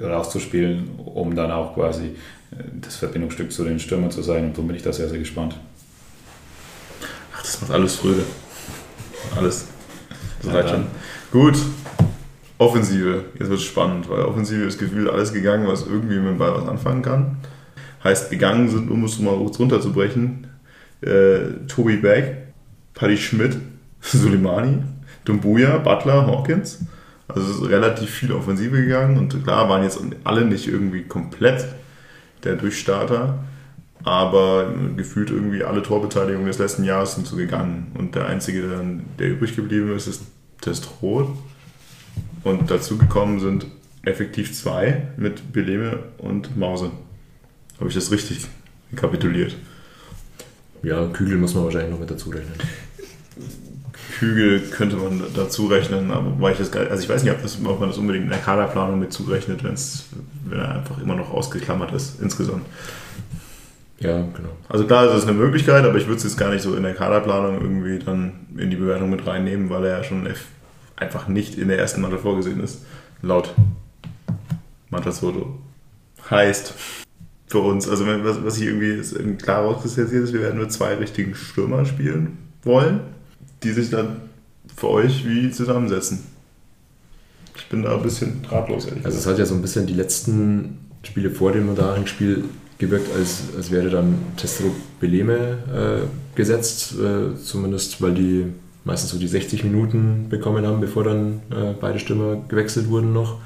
[0.00, 4.44] rauszuspielen, um dann auch quasi äh, das Verbindungsstück zu den Stürmern zu sein.
[4.46, 5.56] Und so bin ich da sehr, sehr gespannt.
[7.34, 8.22] Ach, das macht alles Fröde.
[9.36, 9.66] Alles.
[10.42, 10.86] Das Ja, schon.
[11.30, 11.58] Gut.
[12.58, 13.24] Offensive.
[13.38, 16.54] Jetzt wird es spannend, weil Offensive ist gefühlt alles gegangen, was irgendwie mit dem Ball
[16.54, 17.38] was anfangen kann.
[18.04, 20.46] Heißt, gegangen sind, um es mal kurz runterzubrechen,
[21.00, 22.36] äh, Tobi Beck,
[22.94, 23.56] Paddy Schmidt,
[24.00, 24.82] Soleimani,
[25.24, 26.80] Dumbuya, Butler, Hawkins.
[27.34, 31.66] Also es ist relativ viel Offensive gegangen und klar waren jetzt alle nicht irgendwie komplett
[32.44, 33.44] der Durchstarter,
[34.02, 37.92] aber gefühlt irgendwie alle Torbeteiligungen des letzten Jahres sind so gegangen.
[37.98, 38.80] Und der einzige, der,
[39.18, 40.22] der übrig geblieben ist, ist
[40.60, 41.28] Testrot.
[42.42, 43.66] Und dazu gekommen sind
[44.02, 46.90] effektiv zwei mit Beleme und Mause.
[47.78, 48.46] Habe ich das richtig
[48.92, 49.56] rekapituliert?
[50.82, 52.54] Ja, Kügel muss man wahrscheinlich noch mit dazu rechnen.
[54.18, 57.42] Hügel könnte man dazu rechnen, aber wobei ich das gar, also ich weiß nicht, ob,
[57.42, 60.06] das, ob man das unbedingt in der Kaderplanung mit zurechnet, wenn's,
[60.44, 62.64] wenn er einfach immer noch ausgeklammert ist insgesamt.
[64.00, 64.56] Ja, genau.
[64.68, 66.82] Also klar, es ist eine Möglichkeit, aber ich würde es jetzt gar nicht so in
[66.82, 70.26] der Kaderplanung irgendwie dann in die Bewertung mit reinnehmen, weil er ja schon
[70.96, 72.84] einfach nicht in der ersten Mannschaft vorgesehen ist.
[73.22, 73.54] Laut
[74.88, 75.58] Matasoto.
[76.30, 76.74] Heißt
[77.46, 80.72] für uns, also was, was hier irgendwie ist, irgendwie klar rauskristallisiert ist, wir werden mit
[80.72, 83.00] zwei richtigen Stürmern spielen wollen,
[83.62, 84.16] die sich dann
[84.76, 86.20] für euch wie zusammensetzen.
[87.56, 89.94] Ich bin da ein bisschen ratlos, ehrlich Also es hat ja so ein bisschen die
[89.94, 92.44] letzten Spiele vor dem Spiel
[92.78, 95.58] gewirkt, als, als wäre dann Testro Beleme
[96.04, 98.46] äh, gesetzt, äh, zumindest weil die
[98.84, 103.38] meistens so die 60 Minuten bekommen haben, bevor dann äh, beide Stürmer gewechselt wurden noch.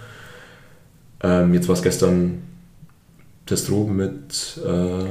[1.22, 2.42] Ähm, jetzt war es gestern
[3.46, 5.04] Testro mit, äh,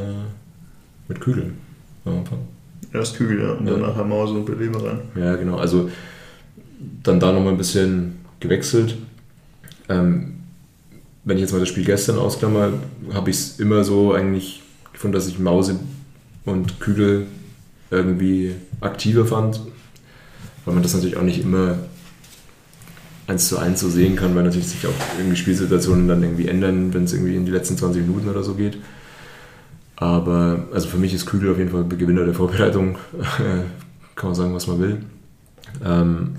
[1.08, 1.54] mit Kügel
[2.06, 2.40] am Anfang.
[2.94, 3.74] Erst Kügel, ja, und Ja.
[3.74, 5.00] dann nachher Mause und Beleme rein.
[5.16, 5.58] Ja, genau.
[5.58, 5.90] Also
[7.02, 8.96] dann da nochmal ein bisschen gewechselt.
[9.90, 10.36] Ähm,
[11.24, 12.74] wenn ich jetzt mal das Spiel gestern ausklammer,
[13.14, 15.80] habe ich es immer so eigentlich gefunden, dass ich Mause
[16.46, 17.26] und Kügel
[17.90, 19.62] irgendwie aktiver fand,
[20.66, 21.78] weil man das natürlich auch nicht immer
[23.28, 26.94] eins zu eins so sehen kann, weil natürlich sich auch irgendwie Spielsituationen dann irgendwie ändern,
[26.94, 28.78] wenn es irgendwie in die letzten 20 Minuten oder so geht.
[30.04, 32.98] Aber also für mich ist Kügel auf jeden Fall Gewinner der Vorbereitung.
[34.16, 34.98] kann man sagen, was man will.
[35.84, 36.36] Ähm,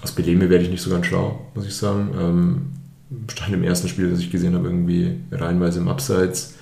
[0.00, 2.14] aus Beleme werde ich nicht so ganz schlau, muss ich sagen.
[2.18, 2.62] Ähm,
[3.30, 6.54] stand im ersten Spiel, das ich gesehen habe, irgendwie reihenweise im Abseits.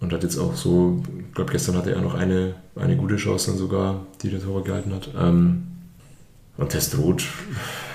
[0.00, 3.52] Und hat jetzt auch so, ich glaube, gestern hatte er noch eine, eine gute Chance
[3.52, 5.08] dann sogar, die der Torwart gehalten hat.
[5.16, 5.68] Ähm,
[6.56, 7.22] und Testrot,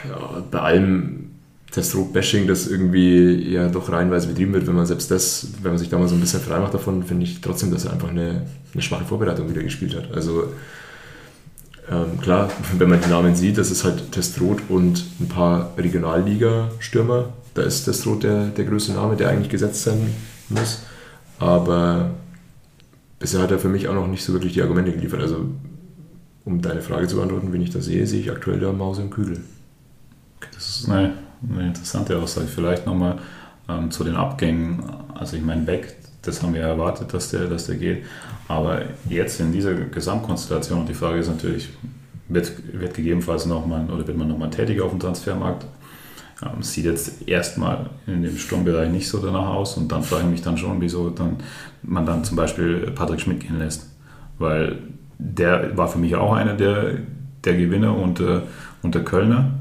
[0.08, 1.31] ja, bei allem
[1.72, 5.90] Testrot-Bashing, das irgendwie ja doch reihenweise betrieben wird, wenn man selbst das, wenn man sich
[5.90, 8.46] da mal so ein bisschen frei macht davon, finde ich trotzdem, dass er einfach eine,
[8.74, 10.12] eine schwache Vorbereitung wieder gespielt hat.
[10.14, 10.52] Also
[11.90, 17.34] ähm, klar, wenn man die Namen sieht, das ist halt Testrot und ein paar Regionalliga-Stürmer.
[17.54, 20.14] Da ist Testrot der, der größte Name, der eigentlich gesetzt sein
[20.50, 20.84] muss.
[21.40, 22.12] Aber
[23.20, 25.22] bisher hat er für mich auch noch nicht so wirklich die Argumente geliefert.
[25.22, 25.46] Also,
[26.46, 29.10] um deine Frage zu beantworten, wen ich da sehe, sehe ich aktuell da Maus im
[29.10, 29.42] Kügel.
[30.54, 31.14] Das ist eine,
[31.50, 32.48] eine interessante Aussage.
[32.48, 33.20] Vielleicht nochmal
[33.70, 34.84] ähm, zu den Abgängen.
[35.16, 38.04] Also, ich meine, Beck, das haben wir erwartet, dass der, dass der geht.
[38.48, 41.70] Aber jetzt in dieser Gesamtkonstellation, und die Frage ist natürlich,
[42.28, 45.66] wird, wird gegebenenfalls nochmal oder wird man nochmal tätiger auf dem Transfermarkt?
[46.44, 50.30] Ähm, sieht jetzt erstmal in dem Sturmbereich nicht so danach aus und dann frage ich
[50.30, 51.38] mich dann schon, wieso dann,
[51.84, 53.90] man dann zum Beispiel Patrick Schmidt gehen lässt.
[54.38, 54.80] Weil
[55.18, 56.98] der war für mich auch einer der,
[57.44, 58.22] der Gewinner und,
[58.82, 59.52] und der Kölner.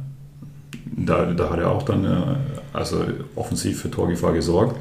[0.97, 2.36] Da, da hat er auch dann äh,
[2.72, 3.05] also
[3.36, 4.76] offensiv für Torgefahr gesorgt.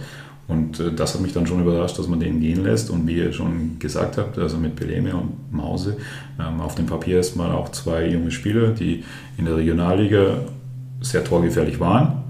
[0.47, 2.89] Und äh, das hat mich dann schon überrascht, dass man den gehen lässt.
[2.89, 5.97] Und wie ihr schon gesagt habt, also mit Peleme und Mause,
[6.39, 9.03] ähm, auf dem Papier erstmal auch zwei junge Spieler, die
[9.37, 10.39] in der Regionalliga
[11.01, 12.23] sehr torgefährlich waren.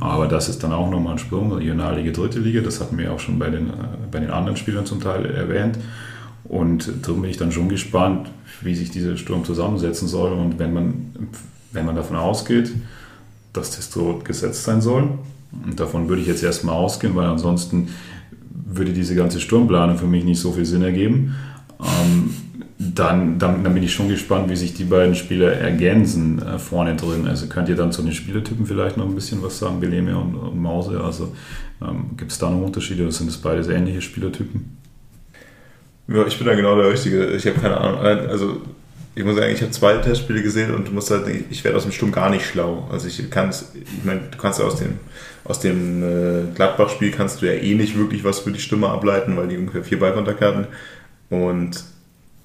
[0.00, 3.20] Aber das ist dann auch nochmal ein Sprung, Regionalliga, dritte Liga, das hatten wir auch
[3.20, 3.72] schon bei den, äh,
[4.10, 5.78] bei den anderen Spielern zum Teil erwähnt.
[6.44, 8.28] Und darum bin ich dann schon gespannt,
[8.60, 10.32] wie sich dieser Sturm zusammensetzen soll.
[10.32, 11.12] Und wenn man,
[11.72, 12.72] wenn man davon ausgeht,
[13.52, 15.08] dass das so gesetzt sein soll,
[15.64, 17.88] und davon würde ich jetzt erstmal ausgehen, weil ansonsten
[18.66, 21.34] würde diese ganze Sturmplanung für mich nicht so viel Sinn ergeben.
[21.80, 22.34] Ähm,
[22.78, 26.96] dann, dann, dann, bin ich schon gespannt, wie sich die beiden Spieler ergänzen äh, vorne
[26.96, 27.28] drin.
[27.28, 30.34] Also könnt ihr dann zu den Spielertypen vielleicht noch ein bisschen was sagen, Beleme und,
[30.34, 31.00] und Mause?
[31.00, 31.32] Also
[31.80, 34.76] ähm, gibt es da noch Unterschiede oder sind das beides ähnliche Spielertypen?
[36.08, 37.26] Ja, ich bin da genau der Richtige.
[37.30, 38.00] Ich habe keine Ahnung.
[38.00, 38.62] Also
[39.14, 41.82] ich muss sagen, ich habe zwei Testspiele gesehen und du musst halt, ich werde aus
[41.82, 42.88] dem Sturm gar nicht schlau.
[42.90, 44.98] Also ich kann ich meine, du kannst aus dem
[45.44, 49.36] aus dem äh, Gladbach-Spiel kannst du ja eh nicht wirklich was für die Stimme ableiten,
[49.36, 50.66] weil die ungefähr vier Ballkontakte hatten.
[51.30, 51.82] Und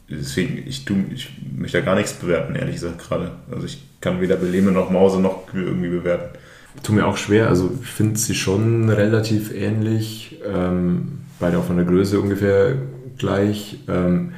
[0.10, 3.32] deswegen, ich, tu, ich möchte da gar nichts bewerten, ehrlich gesagt, gerade.
[3.52, 6.38] Also ich kann weder Beleme noch Mause noch irgendwie bewerten.
[6.84, 11.78] Tut mir auch schwer, also ich finde sie schon relativ ähnlich, ähm, beide auch von
[11.78, 12.76] der Größe ungefähr
[13.18, 13.80] gleich.
[13.88, 14.34] Ähm,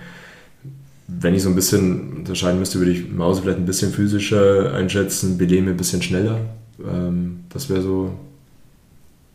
[1.17, 5.37] wenn ich so ein bisschen unterscheiden müsste, würde ich Mause vielleicht ein bisschen physischer einschätzen,
[5.37, 6.39] Beleme ein bisschen schneller.
[6.79, 8.13] Ähm, das wäre so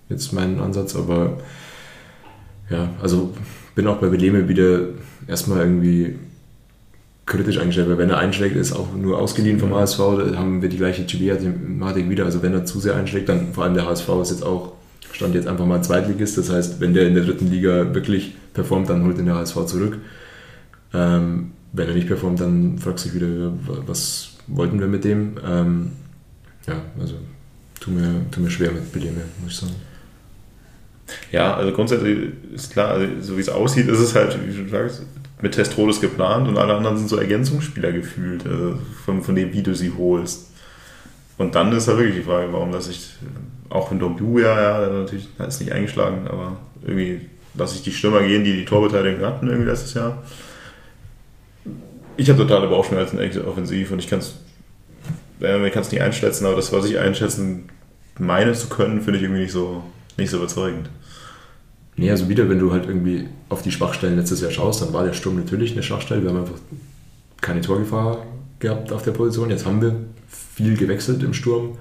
[0.08, 1.38] jetzt mein Ansatz, aber
[2.70, 3.34] ja, also
[3.74, 4.80] bin auch bei Beleme wieder
[5.26, 6.16] erstmal irgendwie
[7.26, 10.68] kritisch eingestellt, weil wenn er einschlägt, ist auch nur ausgeliehen vom HSV, da haben wir
[10.68, 12.24] die gleiche GBA-Thematik wieder.
[12.24, 14.72] Also wenn er zu sehr einschlägt, dann vor allem der HSV ist jetzt auch,
[15.12, 18.90] stand jetzt einfach mal Zweitligist, das heißt, wenn der in der dritten Liga wirklich performt,
[18.90, 19.98] dann holt ihn der HSV zurück.
[20.92, 23.52] Ähm, wenn er nicht performt, dann fragst du dich wieder,
[23.86, 25.36] was wollten wir mit dem?
[25.44, 25.92] Ähm,
[26.66, 27.16] ja, also
[27.80, 29.74] tu mir, tu mir schwer mit Beleme, muss ich sagen.
[31.32, 34.68] Ja, also grundsätzlich ist klar, also so wie es aussieht, ist es halt, wie du
[34.68, 35.02] sagst,
[35.42, 39.62] mit Testrodes geplant und alle anderen sind so Ergänzungsspieler gefühlt, also von, von dem, wie
[39.62, 40.50] du sie holst.
[41.36, 43.16] Und dann ist da wirklich die Frage, warum lasse ich,
[43.68, 46.56] auch in Dombu, ja, ja, natürlich es nicht eingeschlagen, aber
[46.86, 47.22] irgendwie
[47.54, 50.22] lasse ich die Stürmer gehen, die die Torbeteiligung hatten irgendwie letztes Jahr.
[52.16, 54.34] Ich habe totale Bauchschmerzen, offensiv und ich kann es
[55.40, 57.68] äh, ich nicht einschätzen, aber das, was ich einschätzen
[58.18, 59.82] meine zu können, finde ich irgendwie nicht so,
[60.16, 60.88] nicht so überzeugend.
[61.96, 65.04] Nee, also wieder, wenn du halt irgendwie auf die Schwachstellen letztes Jahr schaust, dann war
[65.04, 66.22] der Sturm natürlich eine Schwachstelle.
[66.22, 66.58] Wir haben einfach
[67.40, 68.24] keine Torgefahr
[68.58, 69.50] gehabt auf der Position.
[69.50, 69.94] Jetzt haben wir
[70.28, 71.78] viel gewechselt im Sturm.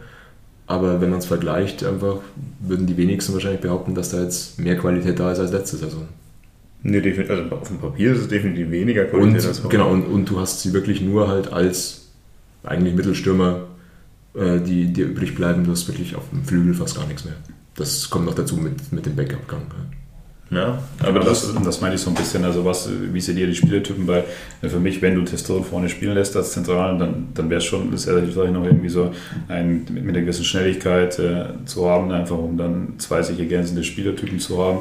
[0.65, 2.17] Aber wenn man es vergleicht, einfach
[2.59, 6.07] würden die wenigsten wahrscheinlich behaupten, dass da jetzt mehr Qualität da ist als letzte Saison.
[6.85, 10.39] Nee, also auf dem Papier ist es definitiv weniger Qualität und, Genau, und, und du
[10.39, 12.09] hast sie wirklich nur halt als
[12.63, 13.67] eigentlich Mittelstürmer,
[14.35, 15.63] äh, die dir übrig bleiben.
[15.63, 17.35] Du hast wirklich auf dem Flügel fast gar nichts mehr.
[17.75, 19.61] Das kommt noch dazu mit, mit dem Backup-Gang.
[19.61, 19.85] Ja,
[20.99, 22.43] aber das, das meine ich so ein bisschen.
[22.43, 24.07] Also, was, wie seht ihr die Spielertypen?
[24.07, 24.25] Weil
[24.61, 27.95] für mich, wenn du Testosteron vorne spielen lässt als Zentralen, dann, dann wäre es schon
[27.97, 29.11] sehr hilfreich, noch irgendwie so
[29.47, 34.39] ein, mit einer gewissen Schnelligkeit äh, zu haben, einfach um dann zwei sich ergänzende Spielertypen
[34.39, 34.79] zu haben.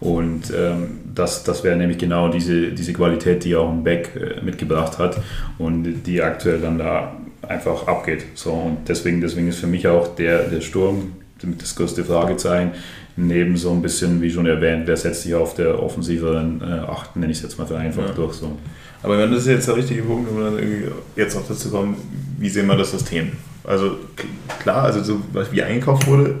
[0.00, 4.44] Und ähm, das, das wäre nämlich genau diese, diese Qualität, die auch ein Beck äh,
[4.44, 5.20] mitgebracht hat
[5.58, 7.16] und die aktuell dann da
[7.46, 8.24] einfach abgeht.
[8.34, 11.12] So, und deswegen, deswegen ist für mich auch der, der Sturm
[11.58, 12.72] das größte Fragezeichen.
[13.16, 17.14] Neben so ein bisschen, wie schon erwähnt, wer setzt sich auf der offensiveren äh, Acht,
[17.14, 18.14] nenne ich es jetzt mal vereinfacht ja.
[18.14, 18.34] durch.
[18.34, 18.56] So.
[19.02, 20.58] Aber wenn das ist jetzt der richtige Punkt, um dann
[21.16, 21.96] jetzt auch dazu kommen,
[22.38, 23.32] wie sehen wir das System?
[23.64, 23.96] Also
[24.60, 26.36] klar, also so, wie eingekauft wurde,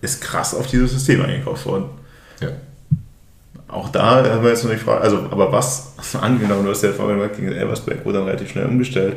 [0.00, 1.86] ist krass auf dieses System eingekauft worden.
[2.40, 2.50] Ja.
[3.68, 6.92] Auch da haben wir jetzt noch nicht gefragt, also, aber was, angenommen, du hast ja
[6.92, 9.16] vorhin gesagt, gegen Elversberg wurde dann relativ schnell umgestellt.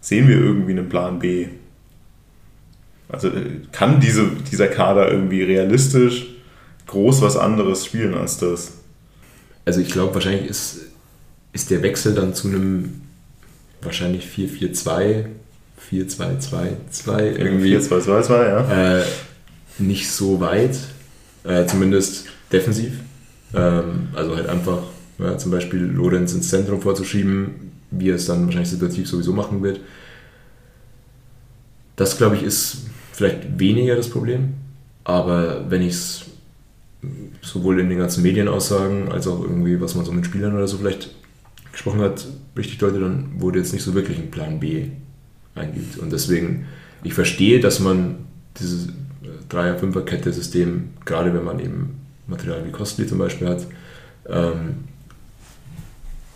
[0.00, 1.48] Sehen wir irgendwie einen Plan B?
[3.14, 3.30] Also
[3.72, 6.26] kann diese, dieser Kader irgendwie realistisch
[6.86, 8.72] groß was anderes spielen als das?
[9.64, 10.80] Also ich glaube, wahrscheinlich ist,
[11.52, 13.00] ist der Wechsel dann zu einem
[13.82, 15.26] wahrscheinlich 4-4-2,
[15.90, 17.76] 4-2-2-2 irgendwie.
[17.76, 18.98] 4-2-2-2, ja.
[18.98, 19.04] Äh,
[19.78, 20.78] nicht so weit,
[21.44, 22.92] äh, zumindest defensiv.
[23.54, 24.82] Ähm, also halt einfach
[25.18, 29.62] ja, zum Beispiel Lorenz ins Zentrum vorzuschieben, wie er es dann wahrscheinlich situativ sowieso machen
[29.62, 29.80] wird.
[31.96, 32.78] Das, glaube ich, ist
[33.14, 34.54] vielleicht weniger das Problem,
[35.04, 36.24] aber wenn ich es
[37.42, 40.78] sowohl in den ganzen Medienaussagen als auch irgendwie, was man so mit Spielern oder so
[40.78, 41.10] vielleicht
[41.70, 44.86] gesprochen hat, richtig deutlich, dann wurde jetzt nicht so wirklich ein Plan B
[45.54, 45.98] eingeübt.
[45.98, 46.66] Und deswegen,
[47.04, 48.16] ich verstehe, dass man
[48.58, 48.88] dieses
[49.48, 53.66] Dreier-Fünfer-Kette-System, gerade wenn man eben Material wie Costly zum Beispiel hat,
[54.28, 54.84] ähm,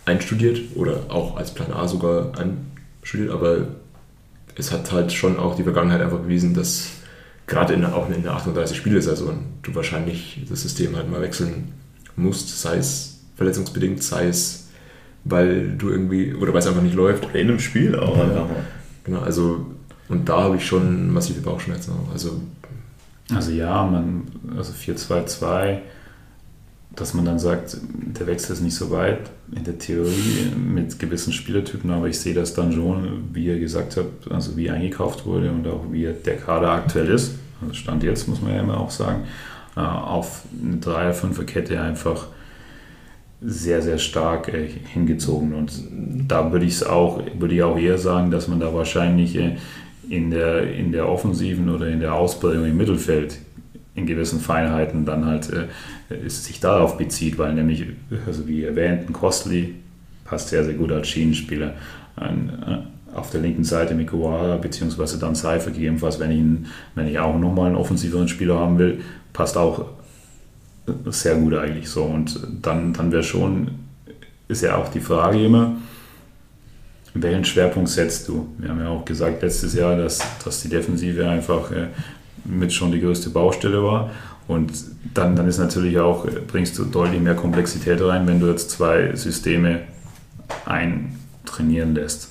[0.05, 3.67] einstudiert oder auch als Plan A sogar einstudiert, aber
[4.59, 6.89] es hat halt schon auch die Vergangenheit einfach bewiesen, dass
[7.47, 11.73] gerade in, auch in der 38-Spiele-Saison du wahrscheinlich das System halt mal wechseln
[12.15, 14.69] musst, sei es verletzungsbedingt, sei es
[15.25, 17.25] weil du irgendwie, oder weil es einfach nicht läuft.
[17.25, 18.65] Oder in einem Spiel auch ja, einfach mal.
[19.03, 19.65] Genau, also
[20.07, 22.11] und da habe ich schon massive Bauchschmerzen auch.
[22.11, 22.41] Also,
[23.33, 24.23] also ja, man,
[24.57, 25.77] also 4-2-2
[26.95, 27.77] dass man dann sagt,
[28.19, 32.33] der Wechsel ist nicht so weit in der Theorie mit gewissen Spielertypen, aber ich sehe
[32.33, 36.37] das dann schon, wie ihr gesagt habt, also wie eingekauft wurde und auch wie der
[36.37, 37.35] Kader aktuell ist.
[37.61, 39.23] Also Stand jetzt, muss man ja immer auch sagen,
[39.75, 42.27] äh, auf eine 3er-5er-Kette einfach
[43.41, 45.53] sehr, sehr stark äh, hingezogen.
[45.53, 45.71] Und
[46.27, 49.57] da würde ich es auch, würde ich auch eher sagen, dass man da wahrscheinlich äh,
[50.09, 53.37] in der, in der offensiven oder in der Ausbildung im Mittelfeld
[53.95, 55.49] in gewissen Feinheiten dann halt
[56.09, 57.85] es sich darauf bezieht, weil nämlich,
[58.25, 59.75] also wie erwähnt, ein Costly
[60.25, 61.73] passt sehr, sehr gut als Schienenspieler.
[62.15, 67.07] Ein, äh, auf der linken Seite mit Kowara, beziehungsweise dann Seifer gegebenenfalls, wenn ich, wenn
[67.07, 69.01] ich auch nochmal einen offensiveren Spieler haben will,
[69.33, 69.85] passt auch
[71.05, 72.03] sehr gut eigentlich so.
[72.03, 73.71] Und dann, dann wäre schon,
[74.47, 75.77] ist ja auch die Frage immer,
[77.13, 78.47] welchen Schwerpunkt setzt du?
[78.57, 81.87] Wir haben ja auch gesagt letztes Jahr, dass, dass die Defensive einfach äh,
[82.45, 84.11] mit schon die größte Baustelle war.
[84.49, 84.73] Und
[85.13, 89.15] dann, dann ist natürlich auch, bringst du deutlich mehr Komplexität rein, wenn du jetzt zwei
[89.15, 89.81] Systeme
[90.65, 92.29] eintrainieren lässt,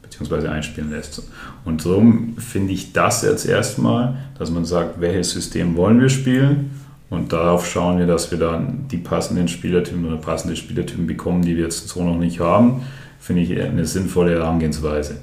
[0.00, 1.22] beziehungsweise einspielen lässt.
[1.66, 6.70] Und darum finde ich das jetzt erstmal, dass man sagt, welches System wollen wir spielen
[7.10, 11.54] und darauf schauen wir, dass wir dann die passenden Spielertypen oder passende Spielertypen bekommen, die
[11.54, 12.80] wir jetzt so noch nicht haben,
[13.20, 15.18] finde ich eine sinnvolle Herangehensweise.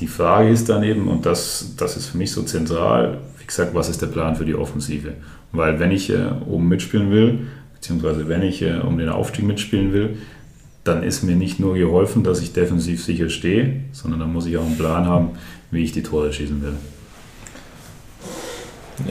[0.00, 3.20] Die Frage ist dann eben, und das, das ist für mich so zentral,
[3.50, 5.14] gesagt, was ist der Plan für die Offensive?
[5.52, 7.40] Weil wenn ich äh, oben mitspielen will,
[7.74, 10.18] beziehungsweise wenn ich äh, um den Aufstieg mitspielen will,
[10.84, 14.56] dann ist mir nicht nur geholfen, dass ich defensiv sicher stehe, sondern dann muss ich
[14.56, 15.30] auch einen Plan haben,
[15.70, 16.74] wie ich die Tore schießen will.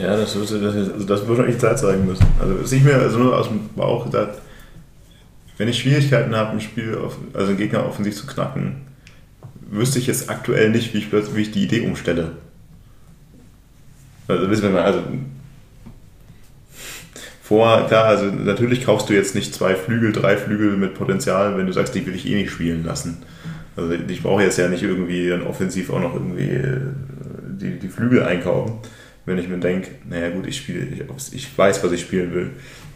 [0.00, 2.26] Ja, das das, also das wird eigentlich Zeit zeigen müssen.
[2.40, 4.38] Also, was ich mir also nur aus dem Bauch gedacht,
[5.58, 8.82] wenn ich Schwierigkeiten habe, ein Spiel, auf, also einen Gegner offensiv zu knacken,
[9.70, 12.32] wüsste ich jetzt aktuell nicht, wie ich, wie ich die Idee umstelle.
[14.30, 15.02] Also wissen wir mal, also
[17.42, 21.66] vor, klar, also natürlich kaufst du jetzt nicht zwei Flügel, drei Flügel mit Potenzial, wenn
[21.66, 23.24] du sagst, die will ich eh nicht spielen lassen.
[23.76, 26.80] Also ich brauche jetzt ja nicht irgendwie dann offensiv auch noch irgendwie äh,
[27.60, 28.74] die, die Flügel einkaufen,
[29.26, 32.50] wenn ich mir denke, naja gut, ich spiele, ich, ich, weiß, was ich spielen will.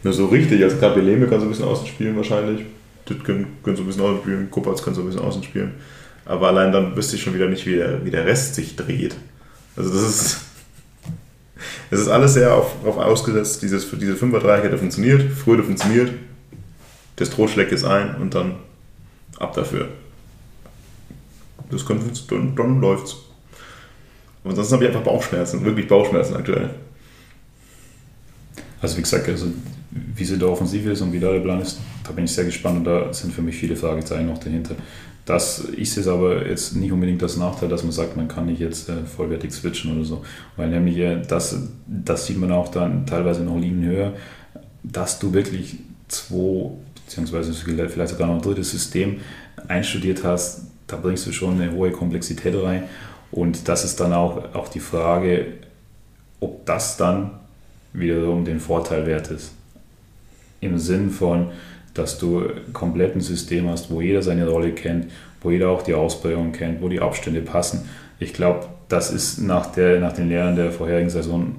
[0.04, 2.64] Nur so richtig, also klar, Beleme kann so ein bisschen außen spielen wahrscheinlich,
[3.24, 5.72] können, können so ein bisschen außen spielen, Kuppertz kann so ein bisschen außen spielen.
[6.26, 9.16] Aber allein dann wüsste ich schon wieder nicht, wie der, wie der Rest sich dreht.
[9.76, 10.43] Also das ist.
[11.90, 16.12] Es ist alles sehr auf, darauf ausgesetzt, dieses, diese 5 3 funktioniert, Fröde funktioniert,
[17.18, 18.56] der Stroh schlägt es ein und dann
[19.38, 19.88] ab dafür.
[21.70, 23.16] Das könnte, dann, dann läuft's.
[24.42, 26.70] Aber ansonsten habe ich einfach Bauchschmerzen, wirklich Bauchschmerzen aktuell.
[28.80, 29.46] Also wie gesagt, also
[29.90, 32.44] wie sie da offensiv ist und wie da der Plan ist, da bin ich sehr
[32.44, 34.74] gespannt und da sind für mich viele Fragezeichen noch dahinter.
[35.24, 38.60] Das ist es aber jetzt nicht unbedingt das Nachteil, dass man sagt, man kann nicht
[38.60, 40.24] jetzt äh, vollwertig switchen oder so.
[40.56, 41.56] Weil nämlich äh, das,
[41.86, 44.12] das sieht man auch dann teilweise noch liegen höher,
[44.82, 45.76] dass du wirklich
[46.08, 46.72] zwei,
[47.06, 49.20] beziehungsweise vielleicht sogar noch ein drittes System
[49.66, 52.84] einstudiert hast, da bringst du schon eine hohe Komplexität rein.
[53.30, 55.46] Und das ist dann auch, auch die Frage,
[56.40, 57.30] ob das dann
[57.94, 59.52] wiederum den Vorteil wert ist.
[60.60, 61.50] Im Sinn von,
[61.94, 62.42] dass du
[62.72, 65.06] komplett ein System hast, wo jeder seine Rolle kennt,
[65.40, 67.88] wo jeder auch die Ausprägung kennt, wo die Abstände passen.
[68.18, 71.54] Ich glaube, das ist nach, der, nach den Lehren der vorherigen Saison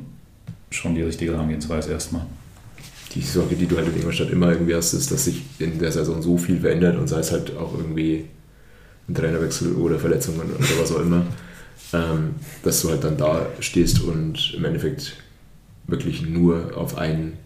[0.69, 2.25] schon die richtige Herangehensweise erstmal.
[3.13, 5.91] Die Sorge, die du halt in Ingolstadt immer irgendwie hast, ist, dass sich in der
[5.91, 8.25] Saison so viel verändert und sei es halt auch irgendwie
[9.07, 11.25] ein Trainerwechsel oder Verletzungen oder was auch immer,
[11.93, 15.15] ähm, dass du halt dann da stehst und im Endeffekt
[15.87, 17.37] wirklich nur auf einen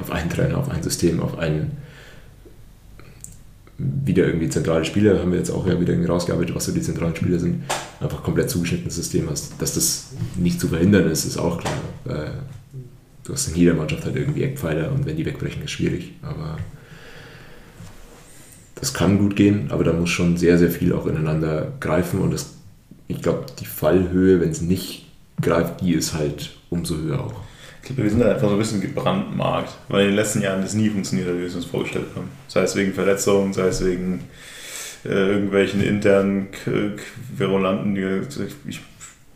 [0.00, 1.78] auf einen Trainer, auf ein System, auf einen
[3.78, 7.14] wieder irgendwie zentrale Spieler, haben wir jetzt auch ja wieder rausgearbeitet, was so die zentralen
[7.14, 7.62] Spieler sind,
[8.00, 9.52] einfach komplett zugeschnittenes System hast.
[9.60, 12.32] Dass das nicht zu verhindern ist, ist auch klar.
[13.22, 16.12] Du hast in jeder Mannschaft halt irgendwie Eckpfeiler und wenn die wegbrechen, ist schwierig.
[16.22, 16.58] Aber
[18.74, 22.32] das kann gut gehen, aber da muss schon sehr, sehr viel auch ineinander greifen und
[22.32, 22.54] das,
[23.06, 25.06] ich glaube, die Fallhöhe, wenn es nicht
[25.40, 27.40] greift, die ist halt umso höher auch.
[27.80, 30.62] Ich glaube, wir sind da einfach so ein bisschen gebrandmarkt, weil in den letzten Jahren
[30.62, 32.30] das nie funktioniert hat, wie wir es uns vorgestellt haben.
[32.48, 34.24] Sei es wegen Verletzungen, sei es wegen
[35.04, 36.48] äh, irgendwelchen internen
[37.36, 38.20] Querulanten, die
[38.68, 38.80] ich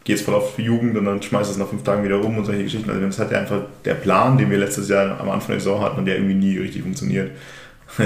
[0.05, 2.45] gehe jetzt voll auf Jugend und dann schmeiße es nach fünf Tagen wieder rum und
[2.45, 2.91] solche Geschichten.
[2.91, 5.81] Also das hat ja einfach der Plan, den wir letztes Jahr am Anfang der Saison
[5.81, 7.31] hatten und der irgendwie nie richtig funktioniert.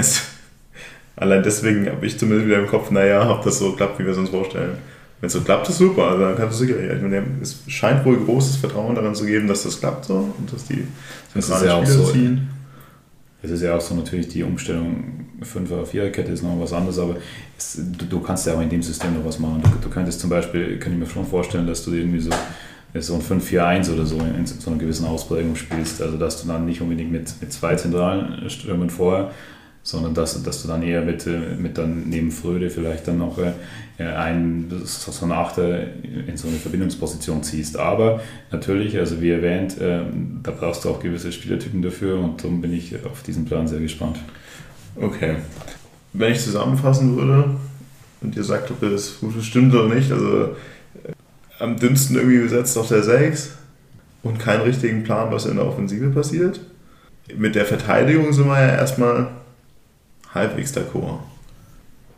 [1.15, 4.11] Allein deswegen habe ich zumindest wieder im Kopf, naja, ob das so klappt, wie wir
[4.11, 4.77] es uns vorstellen.
[5.19, 6.09] Wenn es so klappt, ist super.
[6.09, 6.79] Also dann kannst du sicher.
[6.79, 10.51] Ich meine, es scheint wohl großes Vertrauen daran zu geben, dass das klappt so und
[10.53, 10.85] dass die
[11.33, 12.49] zentralen ja Spieler so, ziehen.
[13.41, 16.99] Es ist ja auch so natürlich die Umstellung 5er, 4er Kette ist noch was anderes,
[16.99, 17.17] aber
[17.57, 19.61] es, du, du, kannst ja auch in dem System noch was machen.
[19.63, 22.31] Du, du könntest zum Beispiel, kann ich mir schon vorstellen, dass du irgendwie so
[23.01, 26.01] so ein 5-4-1 oder so in, in, so einer gewissen Ausprägung spielst.
[26.01, 29.31] Also dass du dann nicht unbedingt mit, mit zwei zentralen Stürmen vorher,
[29.87, 33.37] sondern dass, dass du dann eher mit, äh, mit dann neben Fröde vielleicht dann noch
[33.37, 37.77] äh, einen, so einen Achter in so eine Verbindungsposition ziehst.
[37.77, 38.19] Aber
[38.51, 40.01] natürlich, also wie erwähnt, äh,
[40.43, 43.79] da brauchst du auch gewisse Spielertypen dafür und darum bin ich auf diesen Plan sehr
[43.79, 44.19] gespannt.
[44.97, 45.37] Okay.
[46.11, 47.51] Wenn ich zusammenfassen würde
[48.19, 50.49] und ihr sagt, ob das stimmt oder nicht, also
[51.59, 53.53] am dünnsten irgendwie gesetzt auf der 6
[54.21, 56.59] und keinen richtigen Plan, was in der Offensive passiert.
[57.37, 59.36] Mit der Verteidigung sind wir ja erstmal
[60.33, 61.19] halbwegs d'accord.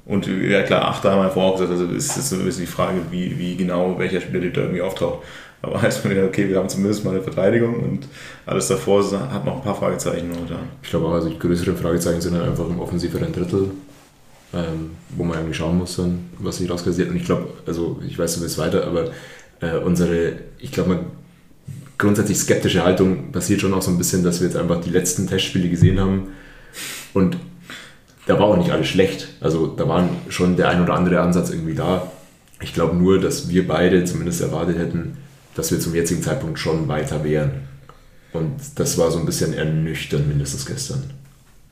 [0.05, 2.66] Und ja klar, Achter haben wir vorher auch gesagt, also ist jetzt so ein bisschen
[2.66, 5.20] die Frage, wie, wie genau welcher Spieler da irgendwie auftaucht.
[5.62, 8.07] Aber heißt man ja, okay, wir haben zumindest mal eine Verteidigung und
[8.45, 10.70] alles davor hat noch ein paar Fragezeichen momentan.
[10.82, 13.72] Ich glaube auch, also die größeren Fragezeichen sind dann einfach im offensiveren Drittel,
[14.53, 17.10] ähm, wo man irgendwie schauen muss, dann, was sich rauskassiert.
[17.10, 19.12] Und ich glaube, also ich weiß, du willst weiter, aber
[19.60, 21.01] äh, unsere, ich glaube,
[21.97, 25.28] grundsätzlich skeptische Haltung passiert schon auch so ein bisschen, dass wir jetzt einfach die letzten
[25.28, 26.30] Testspiele gesehen haben
[27.14, 27.38] und
[28.30, 29.27] da war auch nicht alles schlecht.
[29.41, 32.11] Also da waren schon der ein oder andere Ansatz irgendwie da.
[32.61, 35.17] Ich glaube nur, dass wir beide zumindest erwartet hätten,
[35.55, 37.67] dass wir zum jetzigen Zeitpunkt schon weiter wären.
[38.32, 41.05] Und das war so ein bisschen ernüchternd, mindestens gestern.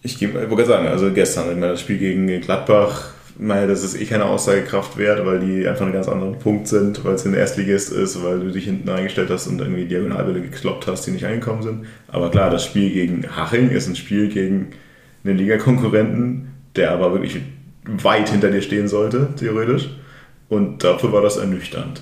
[0.01, 4.26] Ich, ich wollte sagen, also gestern, das Spiel gegen Gladbach, meine, das ist eh keine
[4.26, 8.24] Aussagekraft wert, weil die einfach einen ganz anderen Punkt sind, weil es ein Erstligist ist,
[8.24, 11.86] weil du dich hinten eingestellt hast und irgendwie Diagonalbälle gekloppt hast, die nicht eingekommen sind.
[12.08, 14.70] Aber klar, das Spiel gegen Haching ist ein Spiel gegen
[15.28, 17.41] einen Ligakonkurrenten, der aber wirklich
[17.86, 19.89] weit hinter dir stehen sollte, theoretisch.
[20.49, 22.01] Und dafür war das ernüchternd.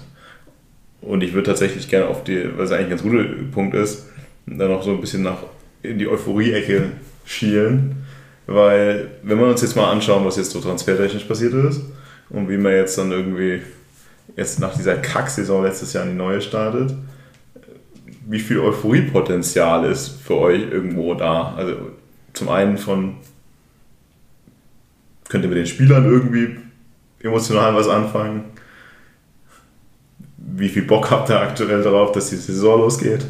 [1.01, 4.07] Und ich würde tatsächlich gerne auf die, was eigentlich ein ganz guter Punkt ist,
[4.45, 5.37] dann noch so ein bisschen nach
[5.81, 6.91] in die Euphorie-Ecke
[7.25, 8.03] schielen.
[8.47, 11.81] Weil, wenn wir uns jetzt mal anschauen, was jetzt so transfertechnisch passiert ist
[12.29, 13.61] und wie man jetzt dann irgendwie
[14.35, 16.93] jetzt nach dieser Kack-Saison letztes Jahr in die neue startet,
[18.27, 21.53] wie viel Euphoriepotenzial ist für euch irgendwo da?
[21.55, 21.73] Also
[22.35, 23.15] zum einen von,
[25.27, 26.57] könnt ihr mit den Spielern irgendwie
[27.19, 28.45] emotional was anfangen?
[30.37, 33.25] Wie viel Bock habt ihr aktuell darauf, dass die Saison losgeht?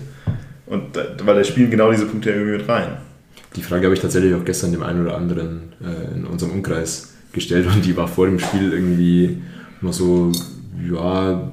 [0.66, 2.98] Und weil da spielen genau diese Punkte irgendwie mit rein.
[3.56, 7.14] Die Frage habe ich tatsächlich auch gestern dem einen oder anderen äh, in unserem Umkreis
[7.32, 9.42] gestellt und die war vor dem Spiel irgendwie
[9.82, 10.32] noch so,
[10.92, 11.52] ja,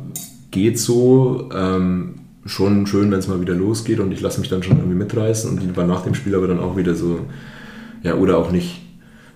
[0.50, 1.50] geht so.
[1.54, 2.11] Ähm,
[2.44, 5.48] schon schön, wenn es mal wieder losgeht und ich lasse mich dann schon irgendwie mitreißen
[5.48, 7.20] und die war nach dem Spiel aber dann auch wieder so,
[8.02, 8.80] ja, oder auch nicht.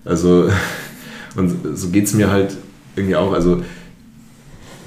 [0.03, 0.49] Also,
[1.35, 2.57] und so geht es mir halt
[2.95, 3.33] irgendwie auch.
[3.33, 3.61] Also,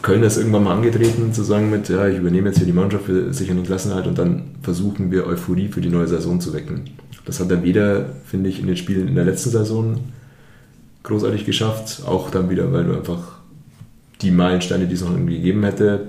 [0.03, 3.09] Köln ist irgendwann mal angetreten, zu sagen mit, ja, ich übernehme jetzt hier die Mannschaft,
[3.09, 6.85] wir sichern den Klassenhalt und dann versuchen wir Euphorie für die neue Saison zu wecken.
[7.27, 9.99] Das hat er weder, finde ich, in den Spielen in der letzten Saison
[11.03, 13.41] großartig geschafft, auch dann wieder, weil du einfach
[14.23, 16.09] die Meilensteine, die es noch irgendwie gegeben hätte,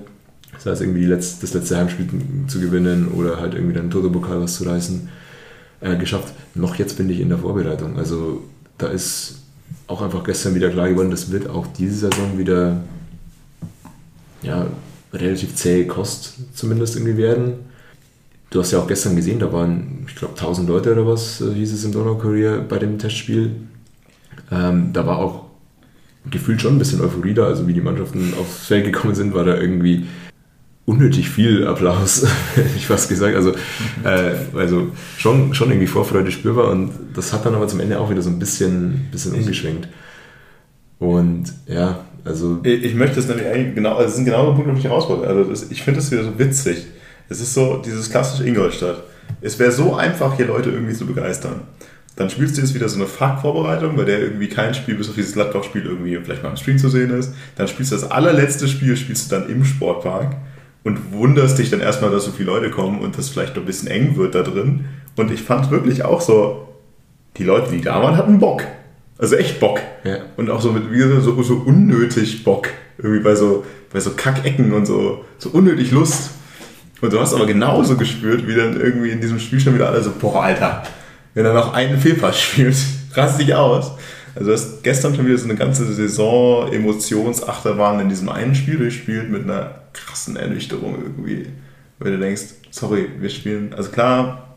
[0.62, 2.08] das heißt irgendwie das letzte Heimspiel
[2.46, 5.08] zu gewinnen oder halt irgendwie dann Toto-Pokal was zu reißen,
[5.80, 6.32] äh, geschafft.
[6.54, 7.98] Noch jetzt bin ich in der Vorbereitung.
[7.98, 8.42] Also
[8.78, 9.38] da ist
[9.86, 12.80] auch einfach gestern wieder klar geworden, das wird auch diese Saison wieder
[14.42, 14.66] ja,
[15.12, 17.54] relativ zähe Kost zumindest irgendwie werden.
[18.50, 21.54] Du hast ja auch gestern gesehen, da waren, ich glaube, 1000 Leute oder was, äh,
[21.54, 23.52] hieß es im Donau-Kurier bei dem Testspiel.
[24.50, 25.46] Ähm, da war auch
[26.30, 29.44] gefühlt schon ein bisschen Euphorie da, also wie die Mannschaften aufs Feld gekommen sind, war
[29.44, 30.06] da irgendwie
[30.84, 33.36] unnötig viel Applaus, hätte ich fast gesagt.
[33.36, 33.52] Also,
[34.04, 38.10] äh, also schon, schon irgendwie Vorfreude spürbar und das hat dann aber zum Ende auch
[38.10, 39.88] wieder so ein bisschen, bisschen umgeschwenkt.
[40.98, 42.60] Und ja, also.
[42.62, 44.84] Ich, ich möchte es nämlich eigentlich genau, also das sind genau die Punkte, die ich
[44.84, 45.28] herausfordere.
[45.28, 46.86] Also das, ich finde das wieder so witzig.
[47.28, 49.02] Es ist so dieses klassische Ingolstadt.
[49.40, 51.62] Es wäre so einfach, hier Leute irgendwie zu begeistern.
[52.16, 55.14] Dann spielst du jetzt wieder so eine Fuck-Vorbereitung, bei der irgendwie kein Spiel bis auf
[55.14, 57.32] dieses Gladbach-Spiel irgendwie vielleicht mal im Stream zu sehen ist.
[57.56, 60.36] Dann spielst du das allerletzte Spiel, spielst du dann im Sportpark
[60.84, 63.66] und wunderst dich dann erstmal, dass so viele Leute kommen und das vielleicht noch ein
[63.66, 64.86] bisschen eng wird da drin.
[65.16, 66.68] Und ich fand wirklich auch so,
[67.36, 68.64] die Leute, die da waren, hatten Bock.
[69.18, 69.80] Also echt Bock.
[70.04, 70.18] Ja.
[70.36, 72.68] Und auch so mit wie so, so unnötig Bock.
[72.98, 76.30] Irgendwie bei so, bei so Kackecken und so, so unnötig Lust.
[77.00, 80.02] Und du hast aber genauso gespürt, wie dann irgendwie in diesem Spiel schon wieder alle
[80.02, 80.82] so, boah, Alter,
[81.34, 82.76] wenn er noch einen Fehlpass spielt,
[83.14, 83.92] rast dich aus.
[84.34, 88.78] Also du hast gestern schon wieder so eine ganze Saison Emotionsachterbahn in diesem einen Spiel
[88.78, 91.46] durchspielt mit einer krassen Ernüchterung irgendwie.
[91.98, 94.56] Weil du denkst, sorry, wir spielen, also klar,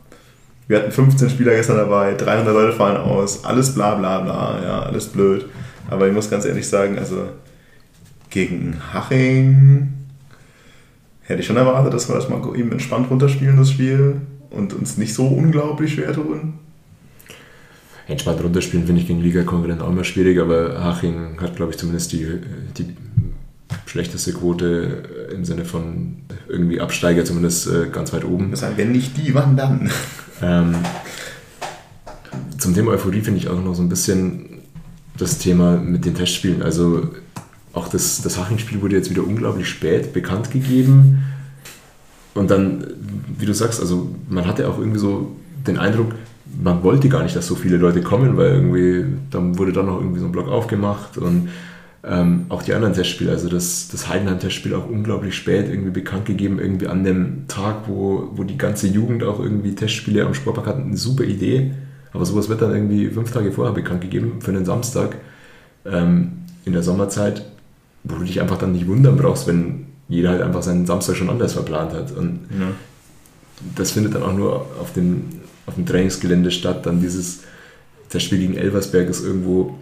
[0.67, 4.81] wir hatten 15 Spieler gestern dabei, 300 Leute fallen aus, alles bla bla bla, ja,
[4.83, 5.45] alles blöd.
[5.89, 7.29] Aber ich muss ganz ehrlich sagen, also
[8.29, 9.93] gegen Haching
[11.21, 14.97] hätte ich schon erwartet, dass wir das mal eben entspannt runterspielen, das Spiel, und uns
[14.97, 16.55] nicht so unglaublich schwer tun.
[18.07, 22.11] Entspannt runterspielen finde ich gegen Liga-Konkurrenten auch immer schwierig, aber Haching hat, glaube ich, zumindest
[22.11, 22.39] die,
[22.77, 22.95] die
[23.85, 26.17] schlechteste Quote im Sinne von
[26.47, 28.51] irgendwie Absteiger, zumindest äh, ganz weit oben.
[28.51, 29.89] Das heißt, wenn nicht die, wann dann?
[30.41, 30.75] Ähm,
[32.57, 34.59] zum Thema Euphorie finde ich auch noch so ein bisschen
[35.17, 36.61] das Thema mit den Testspielen.
[36.61, 37.09] Also
[37.73, 41.23] auch das, das Haching-Spiel wurde jetzt wieder unglaublich spät bekannt gegeben.
[42.33, 42.85] Und dann,
[43.37, 45.35] wie du sagst, also man hatte auch irgendwie so
[45.65, 46.15] den Eindruck,
[46.61, 49.99] man wollte gar nicht, dass so viele Leute kommen, weil irgendwie, dann wurde dann noch
[49.99, 51.49] irgendwie so ein Blog aufgemacht und
[52.07, 56.59] ähm, auch die anderen Testspiele, also das, das Heidenheim-Testspiel auch unglaublich spät irgendwie bekannt gegeben,
[56.59, 60.83] irgendwie an dem Tag, wo, wo die ganze Jugend auch irgendwie Testspiele am Sportpark hatten,
[60.83, 61.71] eine super Idee,
[62.13, 65.15] aber sowas wird dann irgendwie fünf Tage vorher bekannt gegeben für einen Samstag
[65.85, 67.43] ähm, in der Sommerzeit,
[68.03, 71.29] wo du dich einfach dann nicht wundern brauchst, wenn jeder halt einfach seinen Samstag schon
[71.29, 72.67] anders verplant hat und Ja.
[73.75, 75.23] das findet dann auch nur auf dem,
[75.65, 76.85] auf dem Trainingsgelände statt.
[76.85, 77.41] Dann dieses,
[78.11, 79.73] das Spiel gegen Elversberg ist irgendwo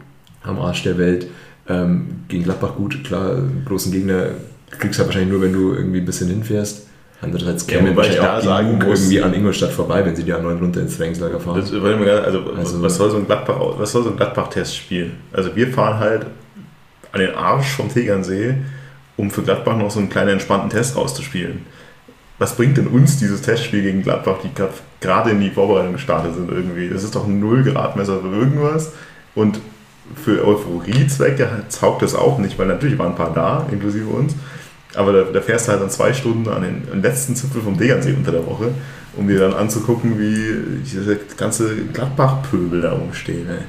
[0.42, 1.28] am Arsch der Welt.
[1.70, 4.28] Ähm, gegen Gladbach gut, klar, großen Gegner
[4.70, 6.88] kriegst du halt wahrscheinlich nur, wenn du irgendwie ein bisschen hinfährst.
[7.22, 10.14] Andererseits Ja, käme wobei ich wahrscheinlich da auch sagen muss- irgendwie an Ingolstadt vorbei, wenn
[10.16, 11.62] sie die A9 runter ins Trainingslager fahren.
[11.62, 15.12] Das also, Also- was soll so ein Gladbach, was soll so ein Gladbach-Test spielen?
[15.32, 16.26] Also wir fahren halt
[17.14, 18.56] an den Arsch vom Tegernsee,
[19.16, 21.60] um für Gladbach noch so einen kleinen entspannten Test rauszuspielen.
[22.40, 24.50] Was bringt denn uns dieses Testspiel gegen Gladbach, die
[25.00, 26.90] gerade in die Vorbereitung gestartet sind irgendwie?
[26.90, 28.92] Das ist doch ein Null-Gradmesser für irgendwas.
[29.36, 29.60] Und
[30.16, 31.50] für Euphoriezwecke
[31.80, 34.36] taugt das auch nicht, weil natürlich waren ein paar da, inklusive uns.
[34.96, 38.14] Aber da, da fährst du halt dann zwei Stunden an den, letzten Zipfel vom Degernsee
[38.14, 38.72] unter der Woche,
[39.16, 43.50] um dir dann anzugucken, wie diese ganze Gladbach-Pöbel da rumstehen.
[43.50, 43.64] Ey.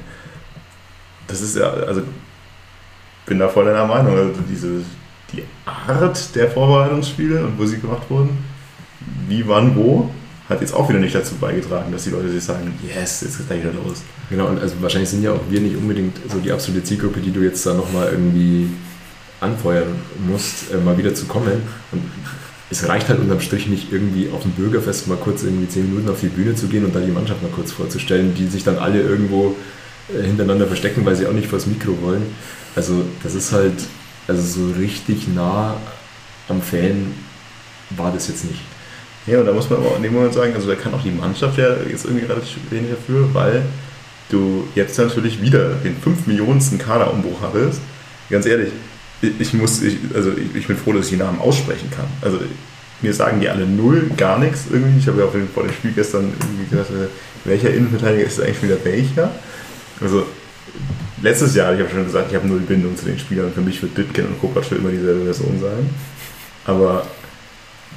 [1.27, 2.01] Das ist ja, also
[3.25, 4.15] bin da voll deiner Meinung.
[4.15, 4.81] Also diese,
[5.33, 8.37] die Art der Vorbereitungsspiele und wo sie gemacht wurden,
[9.27, 10.09] wie, wann, wo,
[10.47, 13.47] hat jetzt auch wieder nicht dazu beigetragen, dass die Leute sich sagen, yes, jetzt geht
[13.47, 14.03] gleich wieder los.
[14.29, 17.31] Genau, und also wahrscheinlich sind ja auch wir nicht unbedingt so die absolute Zielgruppe, die
[17.31, 18.69] du jetzt da nochmal irgendwie
[19.39, 19.95] anfeuern
[20.27, 21.61] musst, äh, mal wieder zu kommen.
[21.91, 22.01] Und
[22.71, 26.09] es reicht halt unterm Strich nicht irgendwie auf dem Bürgerfest mal kurz irgendwie zehn Minuten
[26.09, 28.77] auf die Bühne zu gehen und da die Mannschaft mal kurz vorzustellen, die sich dann
[28.77, 29.55] alle irgendwo
[30.13, 32.23] äh, hintereinander verstecken, weil sie auch nicht vors Mikro wollen.
[32.75, 33.75] Also das ist halt,
[34.27, 35.77] also so richtig nah
[36.49, 37.13] am Fan
[37.91, 38.61] war das jetzt nicht.
[39.27, 41.01] Ja, und da muss man aber auch in dem Moment sagen, also da kann auch
[41.01, 43.63] die Mannschaft ja jetzt irgendwie relativ wenig dafür, weil
[44.29, 47.79] du jetzt natürlich wieder den 5 Millionensten Kaderumbruch hattest.
[48.29, 48.71] Ganz ehrlich,
[49.21, 52.07] ich, muss, ich, also ich, ich bin froh, dass ich die Namen aussprechen kann.
[52.21, 52.39] Also
[53.01, 54.99] mir sagen die alle null, gar nichts irgendwie.
[54.99, 57.07] Ich habe ja auch vor dem Spiel gestern irgendwie gesagt, äh,
[57.45, 59.31] welcher Innenverteidiger ist eigentlich wieder welcher?
[60.01, 60.25] Also
[61.21, 63.51] letztes Jahr, ich habe schon gesagt, ich habe null Bindung zu den Spielern.
[63.53, 65.89] Für mich wird Ditkin und Kopac für immer dieselbe Person sein.
[66.65, 67.05] Aber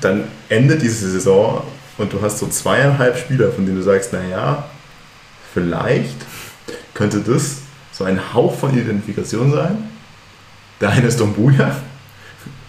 [0.00, 1.62] dann endet diese Saison
[1.96, 4.68] und du hast so zweieinhalb Spieler, von denen du sagst, naja,
[5.58, 6.16] vielleicht
[6.94, 7.58] könnte das
[7.92, 9.76] so ein Hauch von Identifikation sein.
[10.80, 11.76] Der eine ist Dombuja,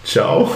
[0.04, 0.50] ciao.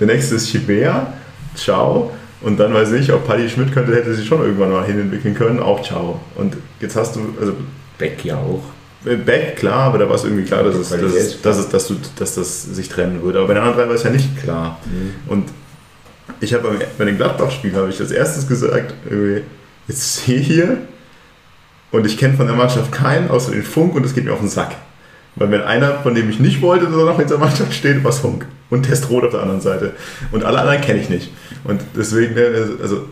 [0.00, 1.12] Der nächste ist Chibea,
[1.54, 2.12] ciao.
[2.40, 5.60] Und dann weiß ich, ob Paddy Schmidt könnte, hätte sich schon irgendwann mal hinentwickeln können,
[5.60, 6.20] auch ciao.
[6.34, 7.54] Und jetzt hast du, also
[7.98, 8.62] Beck ja auch.
[9.04, 11.86] Beck, klar, aber da war es irgendwie klar, dass, es, dass, es, dass, es, dass,
[11.86, 13.38] du, dass das sich trennen würde.
[13.38, 14.80] Aber bei den anderen drei war es ja nicht klar.
[14.84, 15.30] Mhm.
[15.30, 15.48] Und
[16.40, 18.94] ich habe bei den Gladbach-Spielen habe ich als erstes gesagt,
[19.86, 20.78] jetzt sehe hier
[21.92, 24.40] und ich kenne von der Mannschaft keinen außer den Funk und es geht mir auf
[24.40, 24.74] den Sack.
[25.36, 28.02] Weil wenn einer, von dem ich nicht wollte, dass er noch in der Mannschaft steht,
[28.02, 28.46] war es Funk.
[28.70, 29.94] Und Testrot auf der anderen Seite.
[30.32, 31.30] Und alle anderen kenne ich nicht.
[31.64, 33.06] Und deswegen, ne, also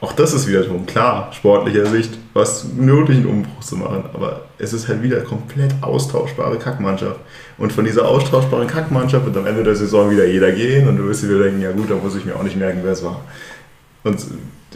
[0.00, 4.04] auch das ist wieder schon klar, sportlicher Sicht, was nötig, einen Umbruch zu machen.
[4.12, 7.20] Aber es ist halt wieder komplett austauschbare Kackmannschaft.
[7.56, 11.04] Und von dieser austauschbaren Kackmannschaft wird am Ende der Saison wieder jeder gehen und du
[11.08, 13.20] wirst wieder denken, ja gut, da muss ich mir auch nicht merken, wer es war.
[14.02, 14.18] Und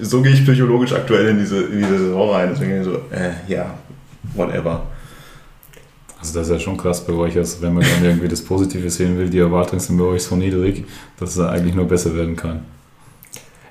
[0.01, 2.51] so gehe ich psychologisch aktuell in diese, in diese Saison rein.
[2.53, 3.75] Deswegen so, äh, ja,
[4.35, 4.87] whatever.
[6.21, 8.91] Also das ist ja schon krass bei euch, also wenn man dann irgendwie das Positive
[8.91, 10.85] sehen will, die Erwartungen sind bei euch so niedrig,
[11.19, 12.61] dass es eigentlich nur besser werden kann.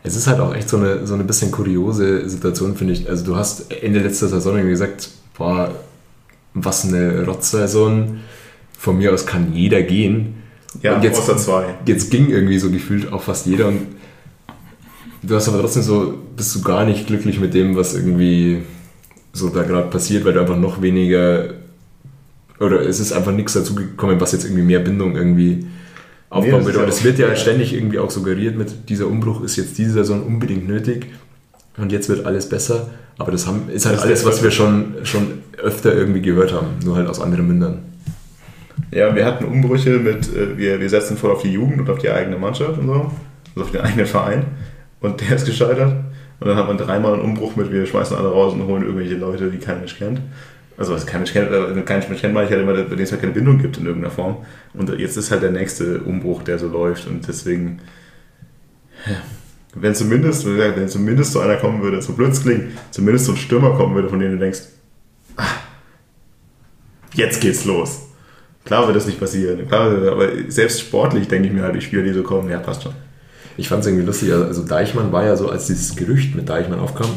[0.03, 3.09] Es ist halt auch echt so eine, so eine bisschen kuriose Situation, finde ich.
[3.09, 5.75] Also du hast Ende letzter Saison gesagt, boah,
[6.53, 8.21] was eine Rotzsaison,
[8.77, 10.35] von mir aus kann jeder gehen.
[10.81, 11.65] Ja, und jetzt, außer zwei.
[11.85, 13.79] Jetzt ging irgendwie so gefühlt auch fast jeder und
[15.27, 18.63] du hast aber trotzdem so, bist du gar nicht glücklich mit dem, was irgendwie
[19.33, 21.53] so da gerade passiert, weil du einfach noch weniger
[22.59, 25.67] oder es ist einfach nichts dazu gekommen, was jetzt irgendwie mehr Bindung irgendwie
[26.29, 26.79] aufbauen nee, würde.
[26.79, 30.23] Und es wird ja ständig irgendwie auch suggeriert mit dieser Umbruch ist jetzt diese Saison
[30.23, 31.07] unbedingt nötig
[31.77, 32.89] und jetzt wird alles besser.
[33.19, 36.67] Aber das haben, ist halt das alles, was wir schon, schon öfter irgendwie gehört haben,
[36.83, 37.79] nur halt aus anderen Mündern.
[38.91, 41.97] Ja, wir hatten Umbrüche mit, äh, wir, wir setzen voll auf die Jugend und auf
[41.97, 43.11] die eigene Mannschaft und so,
[43.55, 44.45] also auf den eigenen Verein.
[45.07, 45.93] Und der ist gescheitert.
[46.39, 49.15] Und dann hat man dreimal einen Umbruch mit, wir schmeißen alle raus und holen irgendwelche
[49.15, 50.19] Leute, die kein Mensch kennt.
[50.77, 52.99] Also was kein Mensch kennt, äh, kein Mensch kennt, meine ich halt immer, bei dem
[52.99, 54.45] es halt keine Bindung gibt in irgendeiner Form.
[54.73, 57.07] Und jetzt ist halt der nächste Umbruch, der so läuft.
[57.07, 57.79] Und deswegen,
[59.73, 63.75] wenn zumindest, wenn zumindest so einer kommen würde, so blöd klingt, zumindest so ein Stürmer
[63.75, 64.59] kommen würde, von dem du denkst,
[65.37, 65.45] ah,
[67.13, 68.09] jetzt geht's los.
[68.65, 69.65] Klar wird das nicht passieren.
[69.67, 72.83] Klar, aber selbst sportlich denke ich mir halt, die Spieler, die so kommen, ja, passt
[72.83, 72.93] schon.
[73.57, 76.79] Ich fand es irgendwie lustig, also Deichmann war ja so, als dieses Gerücht mit Deichmann
[76.79, 77.09] aufkam,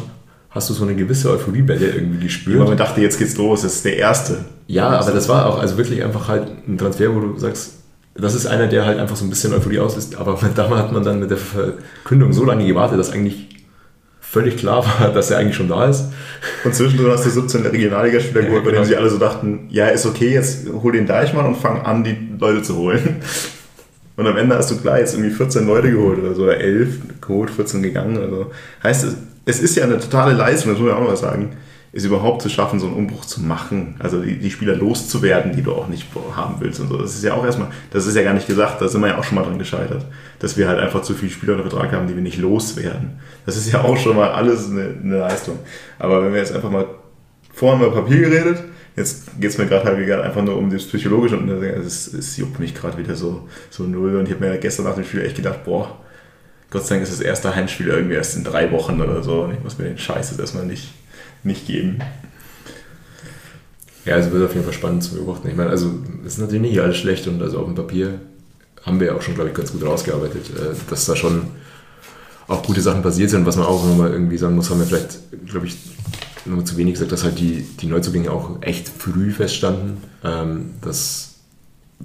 [0.51, 2.59] hast du so eine gewisse Euphoriebälle irgendwie gespürt.
[2.59, 4.45] Ja, man dachte, jetzt geht's los, das ist der Erste.
[4.67, 7.75] Ja, aber das war auch also wirklich einfach halt ein Transfer, wo du sagst,
[8.15, 10.17] das ist einer, der halt einfach so ein bisschen Euphorie auslöst.
[10.17, 13.49] Aber damals hat man dann mit der Verkündung so lange gewartet, dass eigentlich
[14.21, 16.07] völlig klar war, dass er eigentlich schon da ist.
[16.65, 18.65] Und zwischendrin hast du 17 Regionalligaspieler geholt, ja, genau.
[18.65, 21.83] bei denen sie alle so dachten, ja, ist okay, jetzt hol den Deichmann und fang
[21.83, 23.17] an, die Leute zu holen.
[24.21, 27.23] Und am Ende hast du klar jetzt irgendwie 14 Leute geholt oder so, oder 11
[27.23, 28.19] geholt, 14 gegangen.
[28.19, 28.51] Also
[28.83, 29.17] heißt es,
[29.47, 31.57] es ist ja eine totale Leistung, das muss man auch mal sagen,
[31.93, 33.97] ist überhaupt zu schaffen, so einen Umbruch zu machen.
[33.99, 36.07] Also die, die, Spieler loszuwerden, die du auch nicht
[36.37, 36.99] haben willst und so.
[36.99, 39.17] Das ist ja auch erstmal, das ist ja gar nicht gesagt, da sind wir ja
[39.17, 40.05] auch schon mal dran gescheitert,
[40.39, 43.21] dass wir halt einfach zu viele Spieler unter Vertrag haben, die wir nicht loswerden.
[43.47, 45.59] Das ist ja auch schon mal alles eine, eine Leistung.
[45.99, 46.85] Aber wenn wir jetzt einfach mal
[47.55, 48.65] vorhin über Papier geredet,
[48.97, 52.37] Jetzt geht es mir gerade halt wieder einfach nur um das Psychologische und es, es
[52.37, 54.17] juckt mich gerade wieder so, so null.
[54.17, 55.99] Und ich habe mir gestern nach dem Spiel echt gedacht, boah,
[56.71, 59.43] Gott sei Dank ist das erste Heimspiel irgendwie erst in drei Wochen oder so.
[59.43, 60.93] Und ich muss mir den Scheiß jetzt erstmal nicht,
[61.43, 61.99] nicht geben.
[64.05, 65.49] Ja, also wird auf jeden Fall spannend zu beobachten.
[65.49, 65.93] Ich meine, also
[66.25, 68.21] es ist natürlich nicht alles schlecht und also auf dem Papier
[68.85, 71.43] haben wir ja auch schon, glaube ich, ganz gut rausgearbeitet, äh, dass da schon
[72.49, 73.47] auch gute Sachen passiert sind.
[73.47, 75.77] Was man auch nochmal irgendwie sagen muss, haben wir vielleicht, glaube ich,
[76.47, 79.99] nur zu wenig gesagt, dass halt die, die Neuzugänge auch echt früh feststanden.
[80.25, 81.37] Ähm, das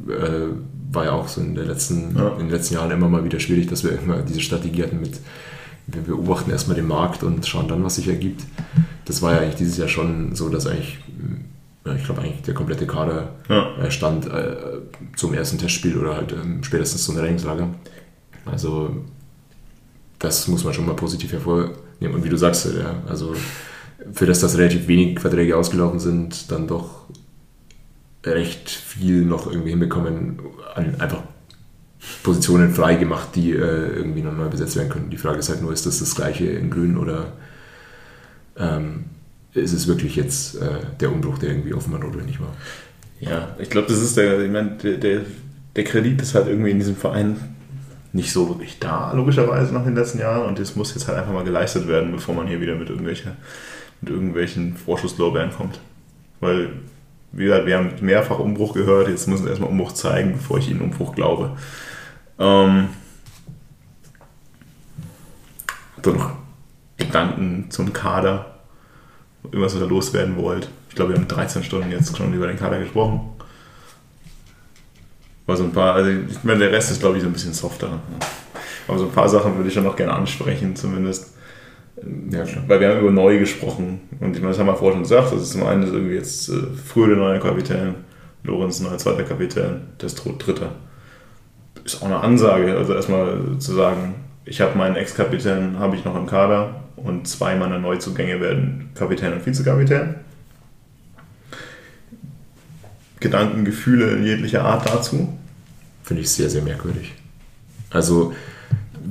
[0.07, 0.47] äh,
[0.91, 2.29] war ja auch so in, der letzten, ja.
[2.33, 5.19] in den letzten Jahren immer mal wieder schwierig, dass wir immer diese Strategie hatten mit,
[5.87, 8.43] wir beobachten erstmal den Markt und schauen dann, was sich ergibt.
[9.05, 10.99] Das war ja eigentlich dieses Jahr schon so, dass eigentlich,
[11.95, 13.77] ich glaube eigentlich der komplette Kader ja.
[13.77, 14.55] Äh, stand äh,
[15.15, 17.69] zum ersten Testspiel oder halt ähm, spätestens zum Trainingslager.
[18.45, 19.03] Also
[20.19, 21.75] das muss man schon mal positiv hervornehmen.
[22.01, 23.35] Und wie du sagst, ja, also
[24.13, 27.05] für das, dass relativ wenig Verträge ausgelaufen sind, dann doch
[28.23, 30.39] recht viel noch irgendwie hinbekommen,
[30.99, 31.23] einfach
[32.23, 33.55] Positionen frei gemacht, die äh,
[33.95, 35.09] irgendwie noch neu besetzt werden können.
[35.09, 37.33] Die Frage ist halt nur, ist das das gleiche in Grün oder
[38.57, 39.05] ähm,
[39.53, 42.53] ist es wirklich jetzt äh, der Umbruch, der irgendwie offenbar notwendig war?
[43.19, 45.21] Ja, ich glaube, das ist der, ich meine, der, der,
[45.75, 47.37] der Kredit ist halt irgendwie in diesem Verein
[48.11, 51.33] nicht so wirklich da, logischerweise nach den letzten Jahren und das muss jetzt halt einfach
[51.33, 53.31] mal geleistet werden, bevor man hier wieder mit irgendwelchen
[54.01, 55.79] mit irgendwelchen Vorschusslorbeeren kommt.
[56.39, 56.73] Weil
[57.35, 60.69] wie gesagt, wir haben mehrfach Umbruch gehört, jetzt müssen wir erstmal Umbruch zeigen, bevor ich
[60.69, 61.57] ihnen Umbruch glaube.
[62.39, 62.87] Ähm,
[66.01, 66.31] dann noch
[66.97, 68.59] Gedanken zum Kader,
[69.43, 70.69] irgendwas, was ihr loswerden wollt.
[70.89, 73.31] Ich glaube, wir haben 13 Stunden jetzt schon über den Kader gesprochen.
[75.47, 77.99] So ein paar, also ich meine, der Rest ist, glaube ich, so ein bisschen softer.
[78.87, 81.34] Aber so ein paar Sachen würde ich schon noch gerne ansprechen, zumindest.
[82.29, 84.01] Ja, Weil wir haben über neu gesprochen.
[84.19, 85.31] Und ich meine, das haben wir vorher schon gesagt.
[85.31, 87.95] Das ist zum einen irgendwie jetzt äh, früher der neue Kapitän,
[88.43, 90.71] Lorenz neuer zweiter Kapitän, Destrot dritter.
[91.83, 92.75] Ist auch eine Ansage.
[92.75, 97.55] Also erstmal zu sagen, ich habe meinen Ex-Kapitän habe ich noch im Kader und zwei
[97.55, 100.15] meiner Neuzugänge werden Kapitän und Vizekapitän.
[103.19, 105.35] Gedanken, Gefühle in jeglicher Art dazu?
[106.03, 107.13] Finde ich sehr, sehr merkwürdig.
[107.89, 108.33] Also,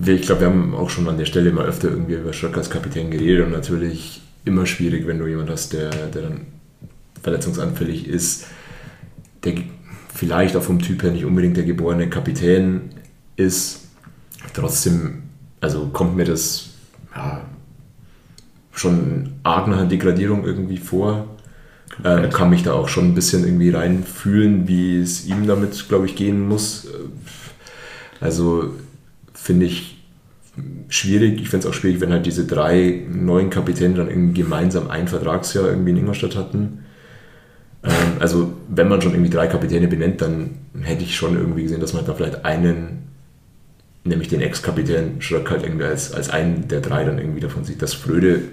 [0.07, 2.71] ich glaube, wir haben auch schon an der Stelle mal öfter irgendwie über Schröck als
[2.71, 6.47] Kapitän geredet und natürlich immer schwierig, wenn du jemanden hast, der, der dann
[7.23, 8.47] verletzungsanfällig ist,
[9.45, 9.55] der
[10.15, 12.91] vielleicht auch vom Typ her nicht unbedingt der geborene Kapitän
[13.37, 13.89] ist.
[14.53, 15.23] Trotzdem,
[15.61, 16.71] also kommt mir das
[17.15, 17.45] ja,
[18.73, 21.29] schon arg nach einer Degradierung irgendwie vor.
[22.05, 26.07] Ähm, kann mich da auch schon ein bisschen irgendwie reinfühlen, wie es ihm damit, glaube
[26.07, 26.89] ich, gehen muss.
[28.21, 28.75] Also
[29.45, 30.03] finde ich
[30.89, 31.39] schwierig.
[31.43, 35.07] Ich finde es auch schwierig, wenn halt diese drei neuen Kapitäne dann irgendwie gemeinsam ein
[35.07, 36.85] Vertragsjahr irgendwie in Ingolstadt hatten.
[37.83, 37.91] Ähm,
[38.21, 41.93] also wenn man schon irgendwie drei Kapitäne benennt, dann hätte ich schon irgendwie gesehen, dass
[41.93, 43.09] man da vielleicht einen,
[44.05, 47.83] nämlich den Ex-Kapitän Schröck halt irgendwie als, als einen der drei dann irgendwie davon sieht,
[47.83, 48.45] dass Fröde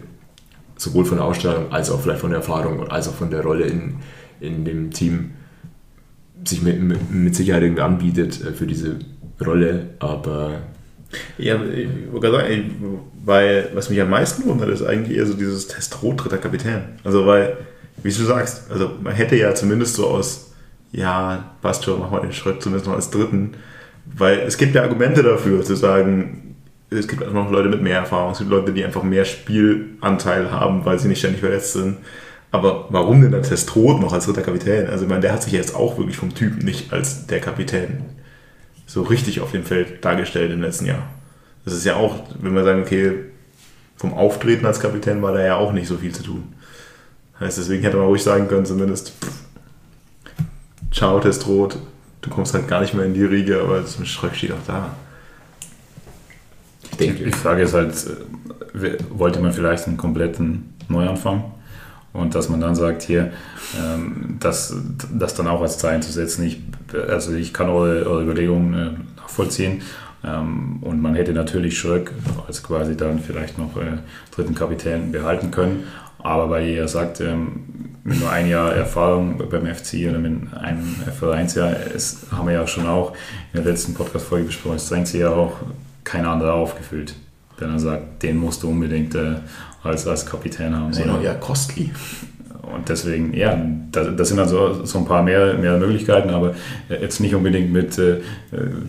[0.75, 3.63] sowohl von der Ausstrahlung als auch vielleicht von der Erfahrung als auch von der Rolle
[3.63, 3.95] in,
[4.41, 5.31] in dem Team
[6.43, 6.81] sich mit,
[7.11, 8.97] mit Sicherheit irgendwie anbietet äh, für diese
[9.45, 10.61] Rolle, aber
[11.37, 15.33] ja, ich wollte gerade sagen, weil was mich am meisten wundert, ist eigentlich eher so
[15.33, 16.83] dieses Testrot dritter Kapitän.
[17.03, 17.57] Also weil,
[18.03, 20.51] wie du sagst, also man hätte ja zumindest so aus,
[20.91, 23.53] ja, passt schon, machen wir den Schritt zumindest noch als dritten,
[24.05, 26.55] weil es gibt ja Argumente dafür, zu sagen,
[26.89, 30.51] es gibt auch noch Leute mit mehr Erfahrung, es gibt Leute, die einfach mehr Spielanteil
[30.51, 31.97] haben, weil sie nicht ständig verletzt sind.
[32.51, 34.87] Aber warum denn der Testrot noch als dritter Kapitän?
[34.87, 38.03] Also ich meine, der hat sich jetzt auch wirklich vom Typ nicht als der Kapitän
[38.91, 41.07] so richtig auf dem Feld dargestellt im letzten Jahr.
[41.65, 43.13] Das ist ja auch, wenn wir sagen, okay,
[43.95, 46.53] vom Auftreten als Kapitän war da ja auch nicht so viel zu tun.
[47.39, 49.41] Heißt, deswegen hätte man ruhig sagen können, zumindest, pff,
[50.91, 51.77] ciao Testrot,
[52.21, 54.95] du kommst halt gar nicht mehr in die Riege, aber zum Schröck steht auch da
[57.01, 57.23] denke.
[57.25, 57.93] Die Frage ist halt,
[58.75, 61.43] äh, wollte man vielleicht einen kompletten Neuanfang?
[62.13, 63.31] Und dass man dann sagt, hier,
[63.79, 64.75] ähm, das,
[65.13, 66.45] das dann auch als Zeichen zu setzen.
[66.45, 66.61] Ich,
[67.07, 69.81] also ich kann eure, eure Überlegungen äh, nachvollziehen.
[70.23, 72.11] Ähm, und man hätte natürlich Schröck
[72.47, 73.97] als quasi dann vielleicht noch äh,
[74.35, 75.85] dritten Kapitän behalten können.
[76.19, 77.63] Aber weil ihr ja sagt, ähm,
[78.03, 82.67] mit nur ein Jahr Erfahrung beim FC oder mit einem Vereinsjahr, es haben wir ja
[82.67, 83.13] schon auch
[83.53, 85.53] in der letzten Podcast-Folge besprochen, es drängt sich ja auch
[86.03, 87.15] kein anderer aufgefüllt.
[87.59, 89.35] Der dann sagt, den musst du unbedingt äh,
[89.83, 90.91] als, als Kapitän haben.
[90.91, 91.91] Ist ja costly.
[92.73, 93.59] Und deswegen, ja,
[93.91, 96.53] das, das sind dann so, so ein paar mehr, mehr Möglichkeiten, aber
[96.89, 98.21] jetzt nicht unbedingt mit, äh,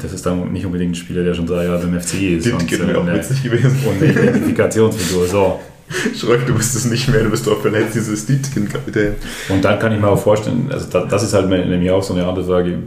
[0.01, 2.47] das ist dann nicht unbedingt ein Spieler, der schon drei Jahre beim FC ist.
[2.47, 3.79] Das und, äh, auch eine, gewesen.
[3.89, 5.27] und eine Identifikationsfigur.
[5.27, 5.61] So.
[6.15, 9.15] Schröck, du bist es nicht mehr, du bist doch verletzt, dieses Dietkin-Kapitän.
[9.49, 12.15] Und dann kann ich mir auch vorstellen, also das, das ist halt nämlich auch so
[12.15, 12.79] eine andere Frage,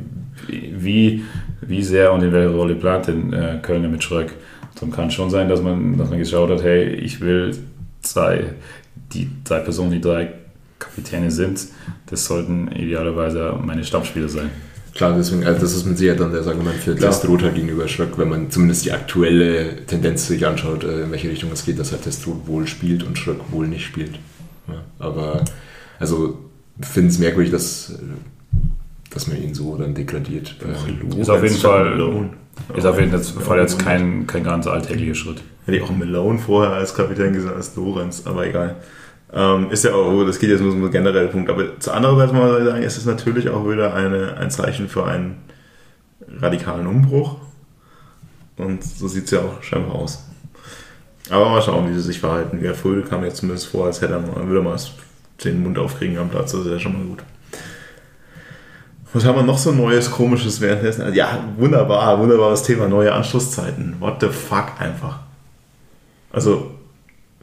[0.48, 1.24] wie
[1.68, 4.34] wie sehr und in welcher Rolle plant denn äh, Kölner mit Schröck.
[4.80, 7.56] Dann kann schon sein, dass man, dass man geschaut hat, hey, ich will
[8.06, 8.54] zwei,
[9.14, 10.34] die drei Personen, die drei
[10.80, 11.68] Kapitäne sind,
[12.08, 14.50] das sollten idealerweise meine Stammspieler sein.
[14.94, 18.18] Klar, deswegen, also das ist mit Sicherheit dann das Argument für Testrot halt gegenüber Schröck,
[18.18, 21.92] wenn man zumindest die aktuelle Tendenz sich anschaut, äh, in welche Richtung es geht, dass
[21.92, 24.18] halt Testrot wohl spielt und Schröck wohl nicht spielt.
[24.68, 25.44] Ja, aber
[26.00, 26.40] also
[26.80, 27.94] finde es merkwürdig, dass
[29.16, 30.56] dass man ihn so dann degradiert.
[30.62, 32.30] Äh, ist auf jeden Fall,
[32.76, 35.42] ist auf jeden Fall jetzt kein, kein ganz alltäglicher Schritt.
[35.66, 38.76] Hätte ich auch Malone vorher als Kapitän gesagt als Lorenz, aber egal.
[39.34, 41.50] Ähm, ist ja auch, das geht jetzt nur so ein genereller Punkt.
[41.50, 44.88] Aber zu anderer Seite muss man sagen, ist es natürlich auch wieder eine, ein Zeichen
[44.88, 45.38] für einen
[46.40, 47.38] radikalen Umbruch.
[48.58, 50.24] Und so sieht es ja auch scheinbar aus.
[51.30, 52.62] Aber mal schauen, wie sie sich verhalten.
[52.62, 54.78] Gerd Fröde kam jetzt zumindest vor, als hätte er mal, würde er mal
[55.44, 56.52] den Mund aufkriegen am Platz.
[56.52, 57.24] Das ist ja schon mal gut.
[59.12, 61.14] Was haben wir noch so Neues, Komisches währenddessen?
[61.14, 63.96] Ja, wunderbar, wunderbares Thema, neue Anschlusszeiten.
[64.00, 65.25] What the fuck einfach.
[66.36, 66.72] Also,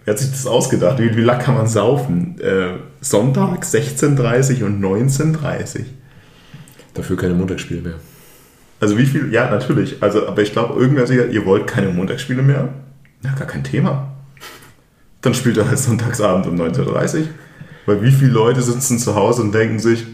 [0.04, 0.98] wer hat sich das ausgedacht?
[0.98, 2.38] Wie, wie lang kann man saufen?
[2.40, 5.84] Äh, Sonntag 16.30 und 19.30
[6.92, 7.94] Dafür keine Montagsspiele mehr.
[8.80, 9.32] Also wie viel?
[9.32, 10.02] Ja, natürlich.
[10.02, 12.68] Also, aber ich glaube, irgendwer gesagt, ihr wollt keine Montagsspiele mehr?
[13.24, 14.12] Ja, gar kein Thema.
[15.22, 17.28] Dann spielt er halt Sonntagsabend um 19.30
[17.86, 20.04] Weil wie viele Leute sitzen zu Hause und denken sich,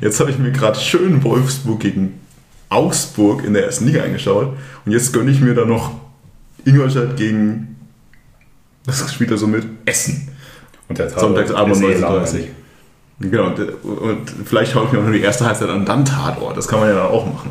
[0.00, 2.20] Jetzt habe ich mir gerade schön Wolfsburg gegen
[2.70, 5.92] Augsburg in der ersten Liga angeschaut und jetzt gönne ich mir da noch
[6.68, 7.76] Ingolstadt gegen,
[8.84, 9.64] was spielt er so mit?
[9.84, 10.28] Essen.
[10.88, 12.48] Und der Tat Sonntagsabend um ist eh 19.30 langweilig.
[13.20, 16.56] Genau, und, vielleicht schaue ich mir auch nur die erste Halbzeit an, dann Tatort.
[16.56, 17.50] Das kann man ja dann auch machen.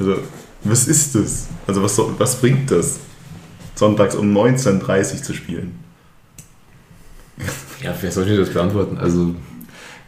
[0.00, 0.16] Also,
[0.64, 1.46] was ist das?
[1.66, 2.98] Also, was, was bringt das?
[3.76, 5.78] Sonntags um 19.30 Uhr zu spielen.
[7.82, 8.98] Ja, wer soll denn das beantworten?
[8.98, 9.34] Also,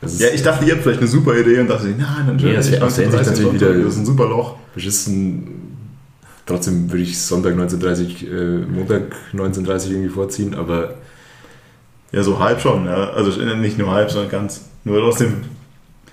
[0.01, 2.55] das Ja, ich dachte, ihr habt vielleicht eine super Idee und dachte, nein, dann Ja,
[2.55, 4.57] das wäre natürlich wieder- Das ist ein super Loch.
[4.75, 5.60] beschissen.
[6.51, 9.03] Trotzdem würde ich Sonntag 19.30 äh, Montag
[9.33, 10.95] 19.30 irgendwie vorziehen, aber
[12.13, 13.11] Ja, so halb schon, ja.
[13.11, 14.69] Also nicht nur halb, sondern ganz.
[14.85, 15.35] Nur trotzdem.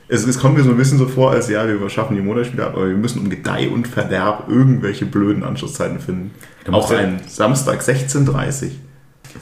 [0.10, 2.66] Es, es kommt mir so ein bisschen so vor, als ja, wir schaffen die Montagsspiele
[2.66, 6.32] ab, aber wir müssen um Gedeih und Verderb irgendwelche blöden Anschlusszeiten finden.
[6.66, 8.70] Du Auch ja- ein Samstag 16.30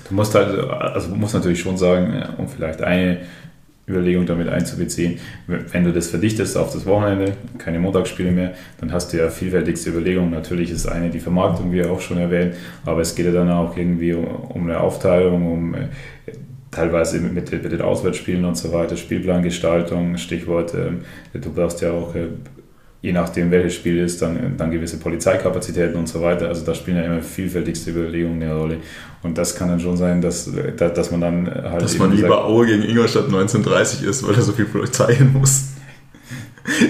[0.10, 3.20] Du musst halt, also du musst natürlich schon sagen, um vielleicht eine
[3.88, 9.14] Überlegung damit einzubeziehen, wenn du das verdichtest auf das Wochenende, keine Montagsspiele mehr, dann hast
[9.14, 10.32] du ja vielfältigste Überlegungen.
[10.32, 12.56] Natürlich ist eine die Vermarktung, wie auch schon erwähnt,
[12.86, 15.88] aber es geht ja dann auch irgendwie um, eine Aufteilung, um äh,
[16.72, 21.02] teilweise mit den Auswärtsspielen und so weiter, Spielplangestaltung, Stichwort, ähm,
[21.34, 22.28] du brauchst ja auch, äh,
[23.06, 26.48] je nachdem welches Spiel ist, dann, dann gewisse Polizeikapazitäten und so weiter.
[26.48, 28.78] Also da spielen ja immer vielfältigste Überlegungen eine Rolle.
[29.22, 31.84] Und das kann dann schon sein, dass, dass man dann halt.
[31.84, 35.32] Dass man lieber sagt, Aue gegen Ingolstadt 19.30 ist, weil er so viel Polizei hin
[35.34, 35.66] muss.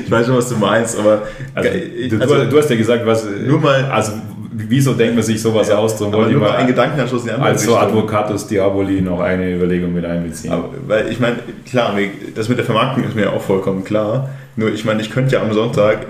[0.05, 1.23] Ich weiß schon, was du meinst, aber.
[1.53, 1.69] Also,
[2.09, 3.25] du, also, du hast ja gesagt, was.
[3.45, 4.13] nur mal- Also,
[4.53, 5.97] wieso denkt man sich sowas aus?
[5.97, 7.89] Darum aber wollte ich nur mal einen Gedankenanschluss in die andere als so Richtung.
[7.89, 10.53] Advocatus Diaboli noch eine Überlegung mit einbeziehen.
[10.53, 11.39] Aber, weil ich meine,
[11.69, 11.93] klar,
[12.33, 14.29] das mit der Vermarktung ist mir auch vollkommen klar.
[14.55, 16.07] Nur ich meine, ich könnte ja am Sonntag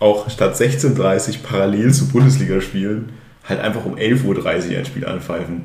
[0.00, 3.10] auch statt 16.30 Uhr parallel zu Bundesliga spielen,
[3.48, 4.24] halt einfach um 11.30
[4.72, 5.62] Uhr ein Spiel anpfeifen.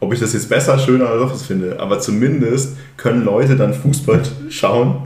[0.00, 3.74] Ob ich das jetzt besser, schöner oder doch was finde, aber zumindest können Leute dann
[3.74, 5.03] Fußball schauen,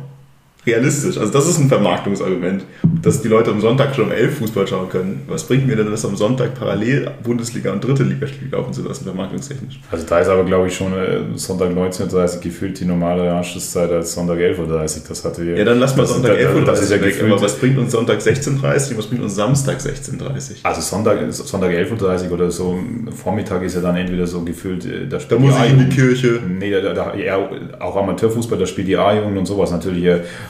[0.69, 1.19] realistisch.
[1.19, 2.65] Also das ist ein Vermarktungsargument,
[3.03, 5.23] dass die Leute am Sonntag schon um 11 Fußball schauen können.
[5.29, 9.05] Was bringt mir denn das am Sonntag parallel Bundesliga und dritte Ligaspiel laufen zu lassen,
[9.05, 9.81] vermarktungstechnisch?
[9.91, 13.91] Also da ist aber, glaube ich, schon äh, Sonntag 19.30 Uhr gefühlt die normale Anschlusszeit
[13.91, 15.03] als Sonntag 11.30 Uhr.
[15.09, 15.45] Das hatte.
[15.45, 17.23] Ja, dann lass mal Sonntag das, 11.30 Uhr das ist ja weg.
[17.23, 20.31] Aber was bringt uns Sonntag 16.30 Uhr was bringt uns Samstag 16.30 Uhr?
[20.63, 22.79] Also Sonntag, Sonntag 11.30 Uhr oder so,
[23.15, 25.89] Vormittag ist ja dann entweder so gefühlt, äh, da Da spielt muss ich in die.
[25.89, 26.41] Kirche.
[26.47, 27.39] Nee, da, da, ja,
[27.81, 30.05] auch Amateurfußball, da spielt die A-Jugend und sowas natürlich,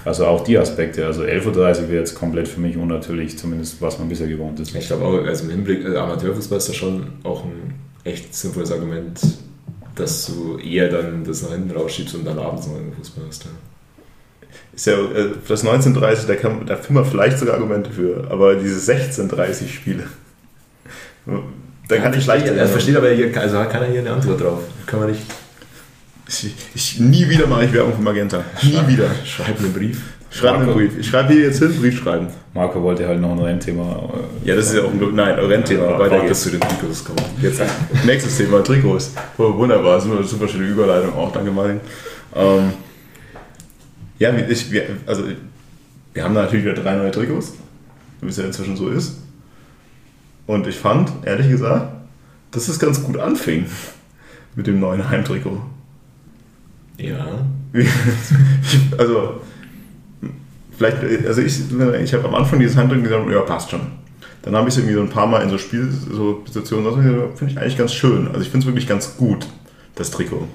[0.08, 1.06] also auch die Aspekte.
[1.06, 1.54] Also 11.30 Uhr
[1.88, 4.74] wäre jetzt komplett für mich unnatürlich, zumindest was man bisher gewohnt ist.
[4.74, 7.74] ich glaube auch, also im Hinblick, also Amateurfußball ist da schon auch ein
[8.04, 9.20] echt sinnvolles Argument,
[9.94, 13.44] dass du eher dann das nach hinten rausschiebst und dann abends noch einen Fußball hast.
[13.44, 13.50] Ja.
[14.74, 18.30] Ist ja, äh, das 19.30 da, kann, da finden wir vielleicht sogar Argumente für.
[18.30, 20.04] Aber diese 16.30 Spiele,
[21.88, 22.46] da kann ich leicht.
[22.46, 24.60] Er versteht aber hier, also hat keiner hier eine Antwort drauf.
[24.86, 25.22] Kann man nicht.
[26.28, 28.44] Ich, ich, nie wieder mache ich Werbung für Magenta.
[28.62, 29.08] Nie wieder.
[29.24, 30.02] Schreibt einen Brief.
[30.30, 30.78] Schreib einen Marco.
[30.78, 30.98] Brief.
[30.98, 32.26] Ich schreibe hier jetzt hin, Brief schreiben.
[32.52, 34.10] Marco wollte halt noch ein Rennthema.
[34.44, 35.84] äh, Ja, das ist ja auch ein Nein, Rennthema.
[35.92, 36.42] Ja, Weiter geht's.
[36.42, 37.18] zu den Trikots kommen.
[37.40, 37.62] Jetzt
[38.04, 39.12] nächstes Thema, Trikots.
[39.38, 41.80] Oh, wunderbar, super, super schöne Überleitung auch, danke Martin.
[42.36, 42.72] Ähm,
[44.18, 45.24] ja, ich, wir, also
[46.12, 47.54] wir haben da natürlich wieder drei neue Trikots,
[48.20, 49.16] wie es ja inzwischen so ist.
[50.46, 51.90] Und ich fand, ehrlich gesagt,
[52.50, 53.64] dass es ganz gut anfing
[54.56, 55.62] mit dem neuen Heimtrikot.
[56.98, 57.46] Ja.
[58.98, 59.40] also,
[60.76, 61.60] vielleicht, also ich,
[62.02, 63.80] ich habe am Anfang dieses Handtrikot gesagt, ja, passt schon.
[64.42, 66.94] Dann habe ich es irgendwie so ein paar Mal in so Spiel, so Situationen, das
[67.38, 68.28] finde ich eigentlich ganz schön.
[68.28, 69.46] Also ich finde es wirklich ganz gut,
[69.94, 70.46] das Trikot.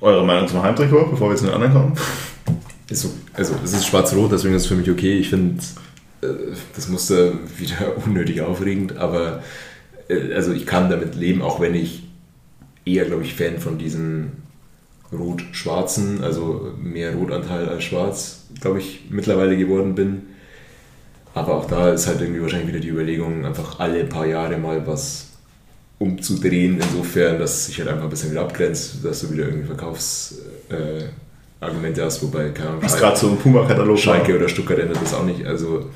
[0.00, 1.92] Eure Meinung zum Heimtrikot, bevor wir zu den anderen kommen?
[2.88, 5.18] Ist so, also es ist schwarz-rot, deswegen ist es für mich okay.
[5.18, 5.62] Ich finde,
[6.20, 6.26] äh,
[6.76, 9.42] das musste wieder unnötig aufregend, aber
[10.08, 12.02] äh, also ich kann damit leben, auch wenn ich
[12.84, 14.43] eher, glaube ich, Fan von diesen
[15.14, 20.22] rot-schwarzen, also mehr Rotanteil als schwarz, glaube ich, mittlerweile geworden bin.
[21.34, 24.86] Aber auch da ist halt irgendwie wahrscheinlich wieder die Überlegung, einfach alle paar Jahre mal
[24.86, 25.28] was
[25.98, 32.00] umzudrehen, insofern, dass sich halt einfach ein bisschen wieder abgrenzt, dass du wieder irgendwie Verkaufsargumente
[32.00, 35.14] äh, hast, wobei, keine Ahnung, Was gerade so im Puma-Katalog Schalke oder Stuttgart ändert das
[35.14, 35.44] auch nicht.
[35.46, 35.90] Also,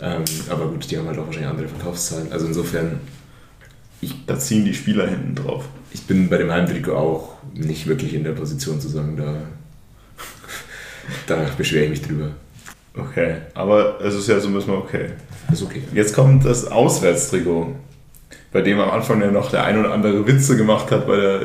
[0.00, 2.32] ähm, aber gut, die haben halt auch wahrscheinlich andere Verkaufszahlen.
[2.32, 3.00] Also insofern,
[4.26, 5.64] Da ziehen die Spieler hinten drauf.
[5.94, 9.34] Ich bin bei dem Heimtrikot auch nicht wirklich in der Position zu sagen, da,
[11.26, 12.30] da beschwere ich mich drüber.
[12.94, 15.10] Okay, aber es ist ja so ein bisschen okay.
[15.50, 15.82] Ist okay.
[15.94, 17.74] Jetzt kommt das Auswärtstrikot,
[18.52, 21.40] bei dem am Anfang ja noch der ein oder andere Witze gemacht hat bei der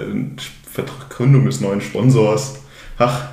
[0.70, 2.60] Vergründung des neuen Sponsors.
[2.98, 3.30] Ach,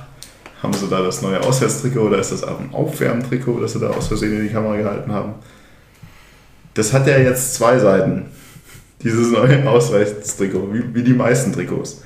[0.63, 3.89] haben sie da das neue Auswärtstrikot oder ist das auch ein Aufwärmtrikot, das sie da
[3.89, 5.33] aus Versehen in die Kamera gehalten haben?
[6.73, 8.27] Das hat ja jetzt zwei Seiten,
[9.03, 12.01] dieses neue Auswärtstrikot, wie, wie die meisten Trikots.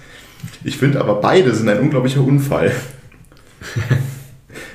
[0.64, 2.72] Ich finde aber beide sind ein unglaublicher Unfall.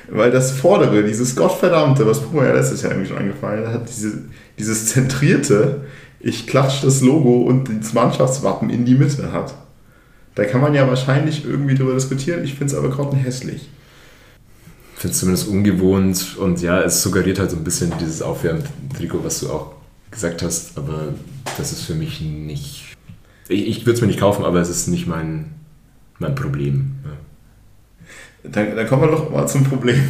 [0.09, 4.25] Weil das Vordere, dieses Gottverdammte, was Puma ja letztes Jahr irgendwie schon angefallen hat, diese,
[4.57, 5.85] dieses zentrierte,
[6.19, 9.53] ich klatsche das Logo und das Mannschaftswappen in die Mitte hat.
[10.35, 12.43] Da kann man ja wahrscheinlich irgendwie drüber diskutieren.
[12.43, 13.69] Ich finde es aber grottenhässlich.
[14.95, 19.23] Ich finde es zumindest ungewohnt und ja, es suggeriert halt so ein bisschen dieses Aufwärmtrikot,
[19.23, 19.73] was du auch
[20.11, 21.13] gesagt hast, aber
[21.57, 22.95] das ist für mich nicht.
[23.47, 25.53] Ich, ich würde es mir nicht kaufen, aber es ist nicht mein,
[26.19, 26.95] mein Problem.
[27.03, 28.49] Ja.
[28.51, 30.01] Dann, dann kommen wir doch mal zum Problem.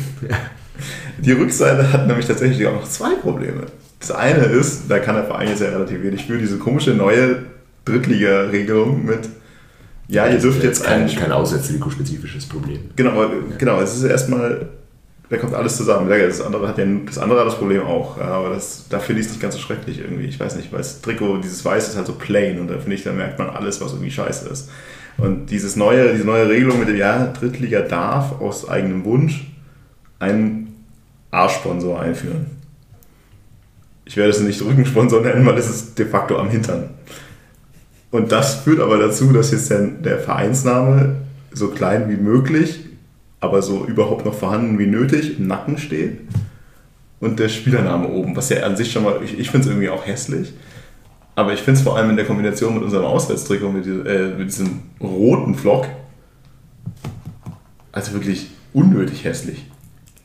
[1.18, 3.64] Die Rückseite hat nämlich tatsächlich auch noch zwei Probleme.
[4.00, 7.44] Das eine ist, da kann der Verein jetzt ja relativ wenig für, diese komische neue
[7.86, 9.30] Drittliga-Regelung mit,
[10.08, 11.16] ja, ihr dürft jetzt kein, ein...
[11.16, 12.80] kein auswärtstrikot-spezifisches Problem.
[12.96, 14.70] Genau, aber, genau, es ist erstmal,
[15.30, 16.10] da kommt alles zusammen.
[16.10, 19.28] Das andere hat ja das andere hat das Problem auch, aber das, da finde ich
[19.28, 20.26] es nicht ganz so schrecklich irgendwie.
[20.26, 22.96] Ich weiß nicht, weil das Trikot, dieses Weiß ist halt so plain und da finde
[22.96, 24.70] ich, da merkt man alles, was irgendwie scheiße ist.
[25.18, 29.48] Und dieses neue, diese neue Regelung mit dem, ja, Drittliga darf aus eigenem Wunsch
[30.20, 30.86] einen
[31.32, 32.48] A-Sponsor einführen.
[34.04, 36.90] Ich werde es nicht Rückensponsor nennen, weil es ist de facto am Hintern.
[38.12, 41.16] Und das führt aber dazu, dass jetzt der, der Vereinsname
[41.52, 42.85] so klein wie möglich,
[43.46, 46.18] aber so überhaupt noch vorhanden wie nötig im Nacken steht.
[47.20, 49.90] Und der Spielername oben, was ja an sich schon mal, ich, ich finde es irgendwie
[49.90, 50.52] auch hässlich.
[51.36, 54.48] Aber ich finde es vor allem in der Kombination mit unserem Auswärtstrikot, mit, äh, mit
[54.48, 55.88] diesem roten Flock,
[57.92, 59.70] also wirklich unnötig hässlich.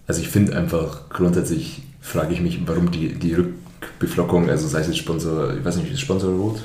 [0.07, 4.89] Also ich finde einfach grundsätzlich, frage ich mich, warum die, die Rückbeflockung, also sei es
[4.89, 6.63] jetzt Sponsor, ich weiß nicht, ist Sponsor rot?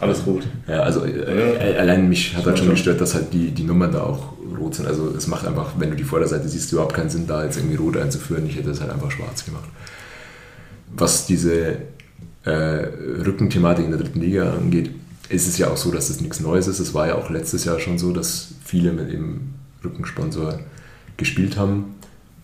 [0.00, 0.42] Alles rot.
[0.66, 4.02] Ja, also äh, allein mich hat halt schon gestört, dass halt die, die Nummern da
[4.02, 4.86] auch rot sind.
[4.86, 7.76] Also es macht einfach, wenn du die Vorderseite siehst, überhaupt keinen Sinn, da jetzt irgendwie
[7.76, 8.46] rot einzuführen.
[8.46, 9.68] Ich hätte es halt einfach schwarz gemacht.
[10.94, 11.76] Was diese
[12.44, 14.90] äh, Rückenthematik in der dritten Liga angeht,
[15.28, 16.78] ist es ja auch so, dass es nichts Neues ist.
[16.78, 19.54] Es war ja auch letztes Jahr schon so, dass viele mit dem
[19.84, 20.60] Rückensponsor
[21.16, 21.96] gespielt haben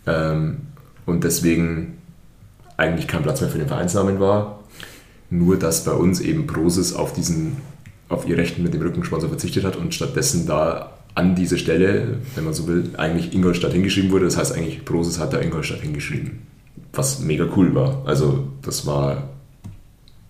[0.07, 0.59] ähm,
[1.07, 1.99] und deswegen
[2.77, 4.58] eigentlich kein Platz mehr für den Vereinsnamen war.
[5.31, 7.59] Nur, dass bei uns eben Prosis auf, diesen,
[8.09, 12.45] auf ihr Rechten mit dem Rückensponsor verzichtet hat und stattdessen da an diese Stelle, wenn
[12.45, 14.25] man so will, eigentlich Ingolstadt hingeschrieben wurde.
[14.25, 16.47] Das heißt eigentlich, Prosis hat da Ingolstadt hingeschrieben.
[16.93, 18.03] Was mega cool war.
[18.07, 19.29] Also das war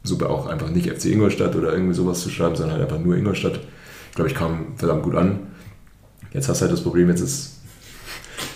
[0.03, 3.17] super auch einfach nicht FC Ingolstadt oder irgendwie sowas zu schreiben, sondern halt einfach nur
[3.17, 3.61] Ingolstadt.
[4.11, 5.41] Ich glaube, ich kam verdammt gut an.
[6.33, 7.61] Jetzt hast du halt das Problem, jetzt ist,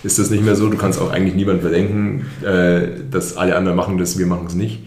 [0.03, 0.69] ist das nicht mehr so.
[0.69, 4.55] Du kannst auch eigentlich niemand verdenken, äh, dass alle anderen machen das, wir machen es
[4.55, 4.79] nicht.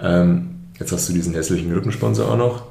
[0.00, 0.49] Ähm,
[0.80, 2.64] Jetzt hast du diesen hässlichen Rückensponsor auch noch.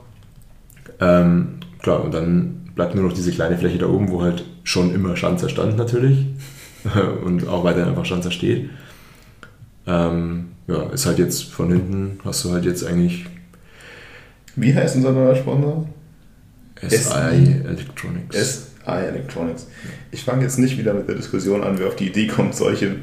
[1.00, 4.94] Ähm, klar, und dann bleibt nur noch diese kleine Fläche da oben, wo halt schon
[4.94, 6.26] immer Schanzer stand natürlich
[7.24, 8.72] und auch weiterhin einfach Schanzer steht.
[9.86, 13.26] Ähm, ja, ist halt jetzt von hinten, hast du halt jetzt eigentlich.
[14.56, 15.88] Wie heißt unser neuer Sponsor?
[16.82, 18.36] SI Electronics.
[18.36, 19.68] SI Electronics.
[20.12, 22.96] Ich fange jetzt nicht wieder mit der Diskussion an, wer auf die Idee kommt, solche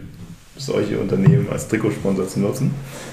[0.59, 2.73] solche Unternehmen als Trikotsponsor zu nutzen.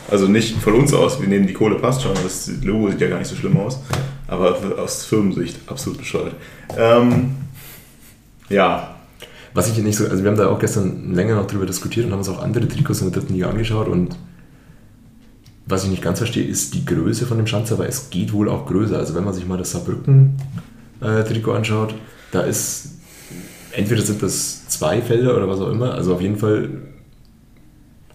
[0.09, 3.09] Also nicht von uns aus, wir nehmen die Kohle, passt schon, das Logo sieht ja
[3.09, 3.79] gar nicht so schlimm aus,
[4.27, 6.35] aber aus Firmensicht absolut bescheuert.
[6.77, 7.35] Ähm,
[8.49, 8.95] ja.
[9.55, 12.11] Was ich nicht so, also wir haben da auch gestern länger noch drüber diskutiert und
[12.11, 14.15] haben uns auch andere Trikots in der dritten Liga angeschaut und
[15.65, 18.49] was ich nicht ganz verstehe, ist die Größe von dem Schanzer, weil es geht wohl
[18.49, 18.97] auch größer.
[18.97, 21.95] Also wenn man sich mal das Saarbrücken-Trikot äh, anschaut,
[22.31, 22.95] da ist
[23.71, 26.69] entweder sind das zwei Felder oder was auch immer, also auf jeden Fall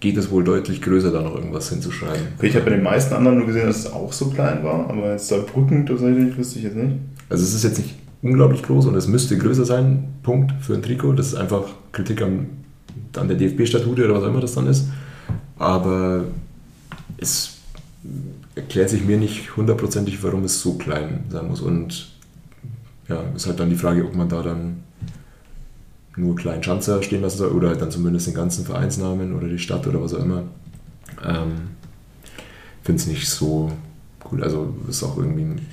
[0.01, 2.29] geht es wohl deutlich größer, da noch irgendwas hinzuschreiben.
[2.37, 4.89] Okay, ich habe bei den meisten anderen nur gesehen, dass es auch so klein war,
[4.89, 6.97] aber jetzt Saarbrücken tatsächlich wüsste ich jetzt nicht.
[7.29, 10.83] Also es ist jetzt nicht unglaublich groß und es müsste größer sein, Punkt, für ein
[10.83, 11.13] Trikot.
[11.13, 12.47] Das ist einfach Kritik an,
[13.17, 14.89] an der DFB-Statute oder was auch immer das dann ist.
[15.59, 16.25] Aber
[17.17, 17.57] es
[18.55, 21.61] erklärt sich mir nicht hundertprozentig, warum es so klein sein muss.
[21.61, 22.09] Und
[23.09, 24.85] ja, ist halt dann die Frage, ob man da dann
[26.19, 29.59] nur kleinen Schanzer stehen lassen soll oder halt dann zumindest den ganzen Vereinsnamen oder die
[29.59, 30.45] Stadt oder was auch immer.
[31.25, 31.69] Ähm,
[32.83, 33.71] Finde es nicht so
[34.31, 34.43] cool.
[34.43, 35.67] Also ist auch irgendwie ein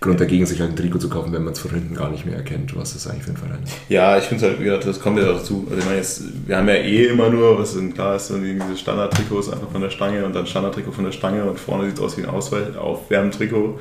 [0.00, 2.26] Grund dagegen, sich halt ein Trikot zu kaufen, wenn man es von hinten gar nicht
[2.26, 3.74] mehr erkennt, was das eigentlich für ein Verein ist.
[3.88, 5.66] Ja, ich finde es halt, wie gesagt, das kommt ja dazu.
[5.68, 8.76] Also ich meine, jetzt, wir haben ja eh immer nur, was sind klar ist, diese
[8.76, 12.00] Standard-Trikots einfach von der Stange und dann Standard-Trikot von der Stange und vorne sieht es
[12.00, 13.78] aus wie ein Ausweich, Aufwärmtrikot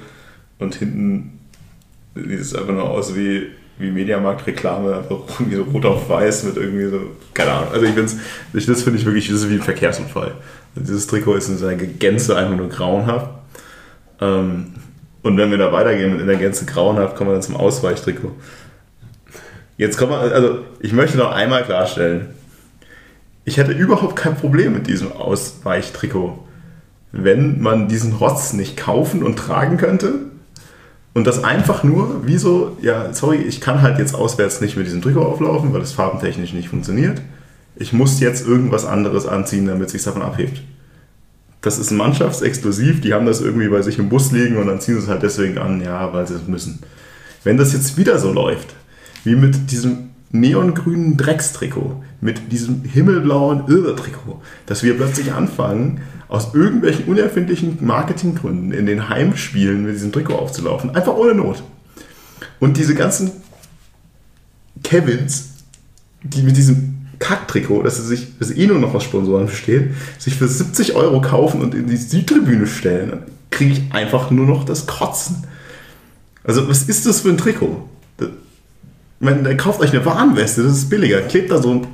[0.59, 1.39] und hinten
[2.15, 3.47] sieht es einfach nur aus wie
[3.81, 6.99] wie Mediamarkt-Reklame, einfach irgendwie so rot auf weiß mit irgendwie so,
[7.33, 7.69] keine Ahnung.
[7.73, 8.11] Also ich finde
[8.53, 10.33] es, das finde ich wirklich, das ist wie ein Verkehrsunfall.
[10.75, 13.29] Dieses Trikot ist in seiner Gänze einfach nur grauenhaft.
[14.21, 14.73] Ähm,
[15.23, 18.31] und wenn wir da weitergehen in der Gänze grauenhaft, kommen wir dann zum Ausweichtrikot.
[19.77, 22.29] Jetzt kommen wir, also ich möchte noch einmal klarstellen,
[23.43, 26.47] ich hätte überhaupt kein Problem mit diesem Ausweichtrikot.
[27.11, 30.30] Wenn man diesen Rotz nicht kaufen und tragen könnte,
[31.13, 34.85] und das einfach nur, wie so, ja, sorry, ich kann halt jetzt auswärts nicht mit
[34.85, 37.21] diesem Trikot auflaufen, weil es farbentechnisch nicht funktioniert.
[37.75, 40.61] ich muss jetzt irgendwas anderes anziehen, damit sich davon abhebt.
[41.61, 44.95] Das ist mannschaftsexklusiv, die haben das irgendwie bei sich im Bus liegen und dann ziehen
[44.95, 46.79] sie es halt deswegen an, ja, weil sie es müssen.
[47.43, 48.75] Wenn das jetzt wieder so läuft,
[49.23, 57.05] wie mit diesem neongrünen Dreckstrikot, mit diesem himmelblauen Irre-Trikot, dass wir plötzlich anfangen, aus irgendwelchen
[57.05, 60.95] unerfindlichen Marketinggründen in den Heimspielen mit diesem Trikot aufzulaufen.
[60.95, 61.61] Einfach ohne Not.
[62.59, 63.31] Und diese ganzen
[64.83, 65.49] Kevins,
[66.23, 70.35] die mit diesem Kacktrikot, dass sie sich, dass eh nur noch aus Sponsoren besteht, sich
[70.35, 74.87] für 70 Euro kaufen und in die Südtribüne stellen, kriege ich einfach nur noch das
[74.87, 75.43] Kotzen.
[76.43, 77.87] Also, was ist das für ein Trikot?
[79.21, 81.21] Man, kauft euch eine Warnweste, das ist billiger.
[81.21, 81.87] Klebt da so ein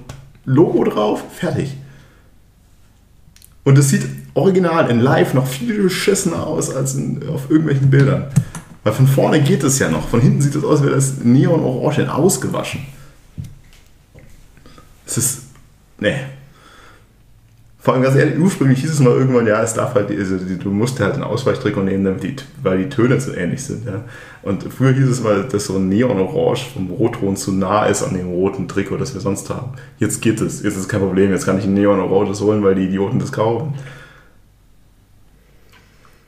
[0.45, 1.75] Logo drauf, fertig.
[3.65, 8.27] Und es sieht original in live noch viel beschissener aus als in, auf irgendwelchen Bildern.
[8.83, 10.07] Weil von vorne geht es ja noch.
[10.07, 12.85] Von hinten sieht es aus, als wäre das Neon-Orange ausgewaschen.
[15.05, 15.41] Es ist.
[15.99, 16.15] Nee.
[17.87, 20.71] Vor allem ganz ehrlich, ursprünglich hieß es mal irgendwann, ja, es darf halt, also, du
[20.71, 23.85] musst halt ein Ausweichtrikot nehmen, damit die, weil die Töne zu ähnlich sind.
[23.85, 24.03] Ja.
[24.43, 28.13] Und früher hieß es mal, dass so ein Neon-Orange vom Rotton zu nah ist an
[28.13, 29.71] dem roten Trikot, das wir sonst haben.
[29.99, 32.87] Jetzt geht es, jetzt ist kein Problem, jetzt kann ich ein Neon-Orange holen, weil die
[32.87, 33.73] Idioten das kaufen.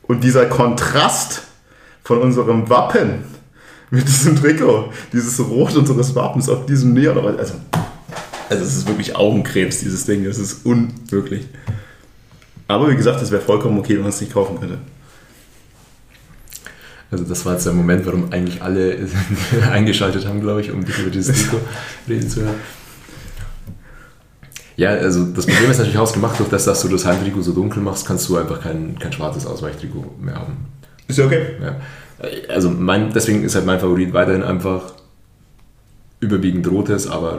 [0.04, 1.42] Und dieser Kontrast
[2.04, 3.24] von unserem Wappen
[3.90, 7.54] mit diesem Trikot, dieses Rot unseres Wappens auf diesem Neon-Orange, also
[8.50, 10.24] also es ist wirklich Augenkrebs, dieses Ding.
[10.24, 11.46] Das ist unmöglich.
[12.66, 14.78] Aber wie gesagt, es wäre vollkommen okay, wenn man es nicht kaufen könnte.
[17.10, 19.08] Also das war jetzt der Moment, warum eigentlich alle
[19.72, 21.60] eingeschaltet haben, glaube ich, um dich über dieses Trikot
[22.08, 22.56] reden zu hören.
[24.76, 27.82] Ja, also das Problem ist natürlich hausgemacht, durch das, dass du das Heimtrikot so dunkel
[27.82, 30.56] machst, kannst du einfach kein, kein schwarzes Ausweichtrikot mehr haben.
[31.06, 31.56] Ist ja okay.
[31.62, 31.76] Ja.
[32.48, 34.94] Also mein, deswegen ist halt mein Favorit weiterhin einfach
[36.20, 37.38] überwiegend rotes, aber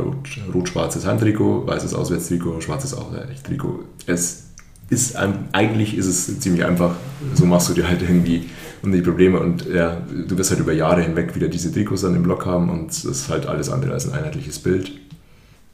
[0.53, 3.85] rot-schwarzes rot Handtrikot, weißes Auswärtstrikot, schwarzes Auswärtstrikot.
[4.07, 4.47] Es
[4.89, 6.95] ist eigentlich ist es ziemlich einfach.
[7.33, 8.49] So machst du dir halt irgendwie
[8.81, 12.15] um die Probleme und ja, du wirst halt über Jahre hinweg wieder diese Trikots dann
[12.15, 14.91] im Block haben und es ist halt alles andere als ein einheitliches Bild.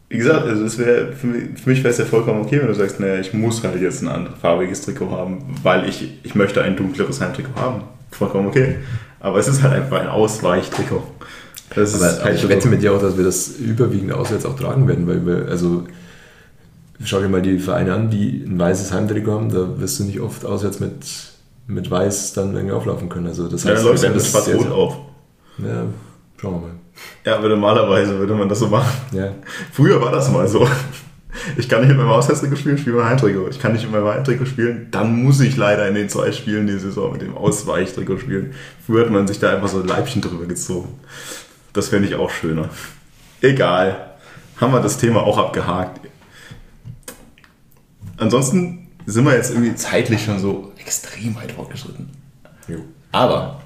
[0.09, 2.99] Wie gesagt, also es wär, für mich wäre es ja vollkommen okay, wenn du sagst,
[2.99, 6.77] naja, ich muss halt jetzt ein anderes farbiges Trikot haben, weil ich, ich möchte ein
[6.77, 7.81] dunkleres Heimtrikot haben.
[8.11, 8.75] Vollkommen okay.
[9.19, 11.03] Aber es ist halt einfach ein Ausweichtrikot.
[11.76, 14.88] Das aber, aber ich wette mit dir auch, dass wir das überwiegend auswärts auch tragen
[14.88, 15.84] werden, weil wir, also
[17.03, 20.19] schau dir mal die Vereine an, die ein weißes Heimtrikot haben, da wirst du nicht
[20.19, 21.06] oft auswärts mit,
[21.68, 23.27] mit weiß dann irgendwie auflaufen können.
[23.27, 24.98] Also das heißt, ja, dann läuft das schwarz-rot auf.
[25.60, 25.85] Ja,
[26.39, 26.72] schauen wir mal.
[27.26, 28.95] Ja, aber normalerweise würde man das so machen.
[29.11, 29.34] Ja.
[29.72, 30.68] Früher war das mal so.
[31.56, 33.49] Ich kann nicht mit meinem Auswärtstrikot spielen, spiele mein Heimtrikot.
[33.49, 36.65] Ich kann nicht mit meinem Heimtrikot spielen, dann muss ich leider in den zwei Spielen
[36.65, 38.53] die Saison mit dem Ausweichtrikot spielen.
[38.85, 40.89] Früher hat man sich da einfach so ein Leibchen drüber gezogen.
[41.77, 42.69] Das fände ich auch schöner.
[43.39, 44.15] Egal.
[44.59, 46.01] Haben wir das Thema auch abgehakt.
[48.17, 52.09] Ansonsten sind wir jetzt irgendwie zeitlich schon so extrem weit fortgeschritten.
[52.67, 52.79] Jo.
[53.11, 53.61] Aber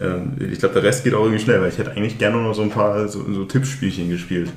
[0.00, 2.54] ähm, ich glaube, der Rest geht auch irgendwie schnell, weil ich hätte eigentlich gerne noch
[2.54, 4.50] so ein paar so, so Tippspielchen gespielt.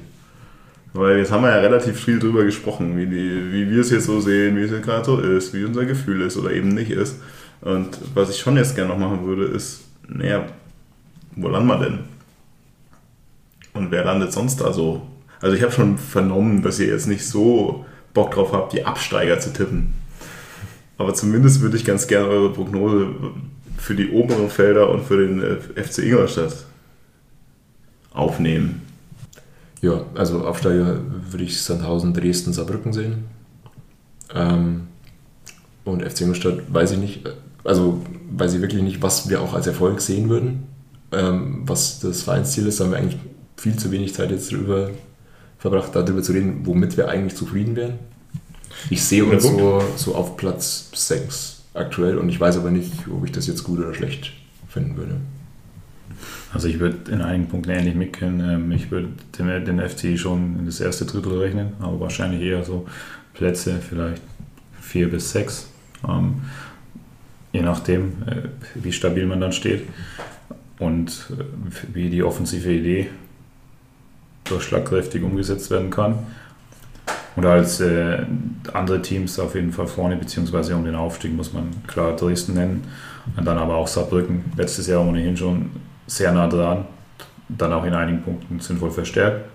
[0.93, 4.07] Weil jetzt haben wir ja relativ viel drüber gesprochen, wie, die, wie wir es jetzt
[4.07, 6.89] so sehen, wie es jetzt gerade so ist, wie unser Gefühl ist oder eben nicht
[6.89, 7.21] ist.
[7.61, 10.47] Und was ich schon jetzt gerne noch machen würde, ist, naja,
[11.35, 12.14] wo landen wir denn?
[13.75, 15.01] Und wer landet sonst da so?
[15.41, 19.39] Also ich habe schon vernommen, dass ihr jetzt nicht so Bock drauf habt, die Absteiger
[19.39, 19.93] zu tippen.
[20.97, 23.09] Aber zumindest würde ich ganz gerne eure Prognose
[23.77, 26.65] für die oberen Felder und für den äh, FC Ingolstadt
[28.13, 28.81] aufnehmen.
[29.81, 33.25] Ja, also Absteiger würde ich Sandhausen, Dresden, Saarbrücken sehen.
[34.33, 34.87] Ähm,
[35.83, 37.29] und FC Ingolstadt weiß ich nicht,
[37.65, 40.63] also weiß ich wirklich nicht, was wir auch als Erfolg sehen würden.
[41.11, 43.19] Ähm, was das Vereinsziel ist, haben wir eigentlich
[43.57, 44.91] viel zu wenig Zeit jetzt darüber
[45.57, 47.99] verbracht, darüber zu reden, womit wir eigentlich zufrieden wären.
[48.89, 53.25] Ich sehe uns so, so auf Platz 6 aktuell und ich weiß aber nicht, ob
[53.25, 54.33] ich das jetzt gut oder schlecht
[54.67, 55.17] finden würde.
[56.53, 58.39] Also ich würde in einigen Punkten ähnlich mitgehen.
[58.39, 62.63] Ähm, ich würde den, den FC schon in das erste Drittel rechnen, aber wahrscheinlich eher
[62.63, 62.85] so
[63.33, 64.21] Plätze vielleicht
[64.81, 65.67] 4 bis 6.
[66.07, 66.35] Ähm,
[67.51, 68.43] je nachdem, äh,
[68.75, 69.83] wie stabil man dann steht
[70.79, 71.43] und äh,
[71.93, 73.09] wie die offensive Idee
[74.45, 76.19] durchschlagkräftig umgesetzt werden kann.
[77.35, 78.25] Und als äh,
[78.73, 82.87] andere Teams auf jeden Fall vorne, beziehungsweise um den Aufstieg muss man klar Dresden nennen.
[83.35, 85.71] Und dann aber auch Saarbrücken, letztes Jahr ohnehin schon
[86.07, 86.85] sehr nah dran,
[87.49, 89.45] dann auch in einigen Punkten sinnvoll verstärkt.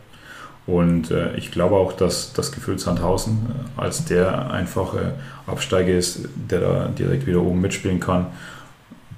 [0.67, 5.15] Und äh, ich glaube auch, dass das Gefühl Sandhausen äh, als der einfache
[5.47, 8.27] Absteiger ist, der da direkt wieder oben mitspielen kann.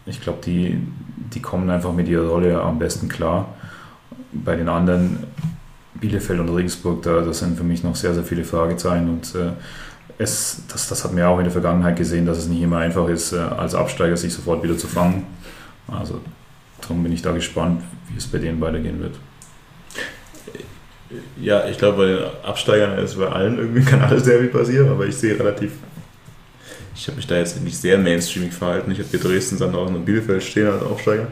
[0.06, 0.78] Ich glaube, die,
[1.34, 3.48] die kommen einfach mit ihrer Rolle am besten klar.
[4.32, 5.24] Bei den anderen
[6.02, 9.52] Bielefeld und Regensburg, da, das sind für mich noch sehr, sehr viele Fragezeichen und äh,
[10.18, 13.08] es, das, das hat mir auch in der Vergangenheit gesehen, dass es nicht immer einfach
[13.08, 15.24] ist, äh, als Absteiger sich sofort wieder zu fangen.
[15.86, 16.20] Also
[16.80, 19.14] darum bin ich da gespannt, wie es bei denen weitergehen wird.
[21.40, 24.90] Ja, ich glaube, bei den Absteigern ist bei allen irgendwie kann alles sehr viel passieren,
[24.90, 25.72] aber ich sehe relativ.
[26.96, 28.90] Ich habe mich da jetzt nicht sehr mainstreamig verhalten.
[28.90, 31.28] Ich habe hier Dresden, Sandhausen und Bielefeld stehen als Aufsteiger.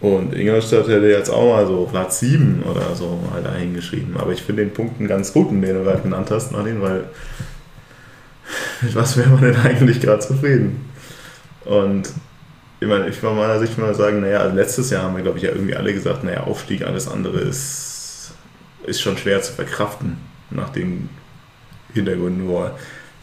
[0.00, 4.16] Und Ingolstadt hätte jetzt auch mal so Platz 7 oder so mal da hingeschrieben.
[4.16, 7.04] Aber ich finde den Punkt einen ganz guten, den du gerade genannt hast, Martin, weil
[8.80, 10.88] mit was wäre man denn eigentlich gerade zufrieden?
[11.64, 12.08] Und
[12.80, 15.38] ich meine, ich von meiner Sicht mal sagen, naja, also letztes Jahr haben wir, glaube
[15.38, 18.32] ich, ja irgendwie alle gesagt, naja, Aufstieg, alles andere ist,
[18.86, 20.16] ist schon schwer zu verkraften,
[20.50, 21.08] nach den
[21.92, 22.70] Hintergründen, wo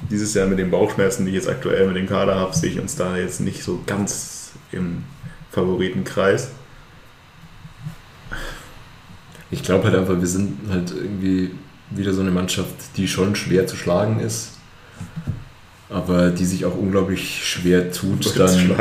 [0.09, 2.79] dieses Jahr mit den Bauchschmerzen, die ich jetzt aktuell mit dem Kader habe, sehe ich
[2.79, 5.03] uns da jetzt nicht so ganz im
[5.51, 6.49] Favoritenkreis.
[9.51, 11.51] Ich glaube halt einfach, wir sind halt irgendwie
[11.91, 14.51] wieder so eine Mannschaft, die schon schwer zu schlagen ist,
[15.89, 18.71] aber die sich auch unglaublich schwer tut, dann,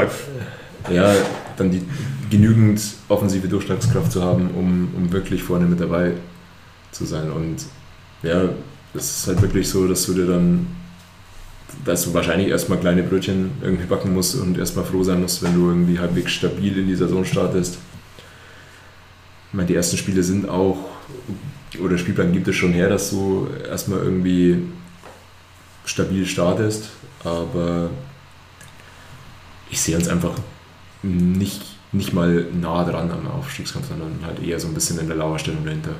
[0.90, 1.14] ja,
[1.56, 1.82] dann die
[2.30, 6.12] genügend offensive Durchschlagskraft zu haben, um, um wirklich vorne mit dabei
[6.90, 7.30] zu sein.
[7.30, 7.56] Und
[8.22, 8.48] ja,
[8.94, 10.66] es ist halt wirklich so, dass du dir dann,
[11.84, 15.54] dass du wahrscheinlich erstmal kleine Brötchen irgendwie backen musst und erstmal froh sein musst, wenn
[15.54, 17.78] du irgendwie halbwegs stabil in die Saison startest.
[19.54, 20.78] Ich meine, die ersten Spiele sind auch,
[21.80, 24.64] oder Spielplan gibt es schon her, dass du erstmal irgendwie
[25.84, 26.90] stabil startest,
[27.22, 27.90] aber
[29.70, 30.32] ich sehe uns einfach
[31.04, 31.62] nicht,
[31.92, 35.64] nicht mal nah dran am Aufstiegskampf, sondern halt eher so ein bisschen in der Lauerstellung
[35.64, 35.94] dahinter.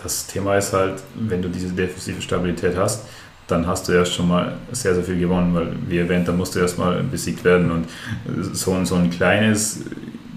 [0.00, 3.06] Das Thema ist halt, wenn du diese defensive Stabilität hast,
[3.48, 6.54] dann hast du erst schon mal sehr, sehr viel gewonnen, weil, wie erwähnt, da musst
[6.54, 7.88] du erstmal besiegt werden und
[8.52, 9.80] so, so ein kleines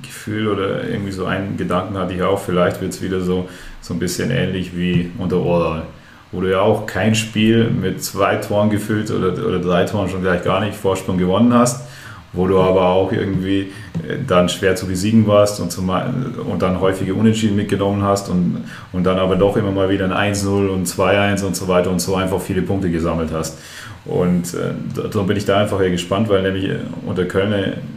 [0.02, 3.48] Gefühl oder irgendwie so einen Gedanken hatte ich auch, vielleicht wird es wieder so,
[3.82, 5.84] so ein bisschen ähnlich wie unter Oral.
[6.32, 10.22] Wo du ja auch kein Spiel mit zwei Toren gefüllt oder, oder drei Toren schon
[10.22, 11.86] gleich gar nicht Vorsprung gewonnen hast,
[12.34, 13.72] wo du aber auch irgendwie
[14.08, 18.64] äh, dann schwer zu besiegen warst und, zum, und dann häufige Unentschieden mitgenommen hast und,
[18.94, 22.00] und dann aber doch immer mal wieder ein 1-0 und 2-1 und so weiter und
[22.00, 23.58] so einfach viele Punkte gesammelt hast.
[24.06, 27.54] Und äh, darum bin ich da einfach eher gespannt, weil nämlich äh, unter Köln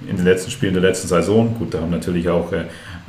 [0.09, 2.65] in den letzten Spielen der letzten Saison, gut, da haben natürlich auch äh,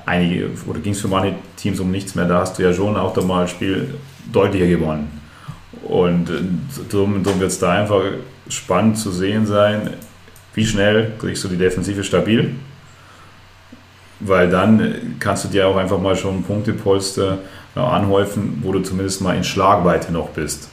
[0.06, 2.96] einige, oder ging es für manche Teams um nichts mehr, da hast du ja schon
[2.96, 3.96] auch da mal ein Spiel
[4.32, 5.22] deutlicher gewonnen.
[5.84, 6.42] Und äh,
[6.90, 8.02] darum, darum wird es da einfach
[8.48, 9.90] spannend zu sehen sein,
[10.54, 12.56] wie schnell kriegst du die Defensive stabil.
[14.22, 17.40] Weil dann kannst du dir auch einfach mal schon Punktepolster
[17.76, 20.70] anhäufen, wo du zumindest mal in Schlagweite noch bist.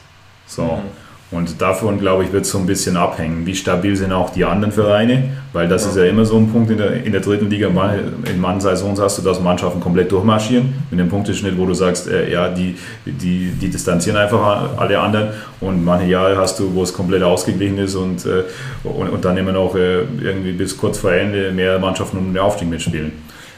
[0.47, 0.63] So.
[0.63, 1.02] Mhm.
[1.33, 3.45] Und davon, glaube ich, wird es so ein bisschen abhängen.
[3.47, 5.31] Wie stabil sind auch die anderen Vereine?
[5.51, 5.89] Weil das ja.
[5.89, 7.67] ist ja immer so ein Punkt in der, in der dritten Liga.
[7.67, 12.07] In manchen Saisons hast du, dass Mannschaften komplett durchmarschieren mit einem Punkteschnitt, wo du sagst,
[12.07, 15.29] äh, ja, die, die, die distanzieren einfach alle anderen.
[15.59, 18.43] Und manche Jahre hast du, wo es komplett ausgeglichen ist und, äh,
[18.83, 22.37] und, und, dann immer noch äh, irgendwie bis kurz vor Ende mehr Mannschaften um den
[22.37, 23.11] Aufstieg mitspielen.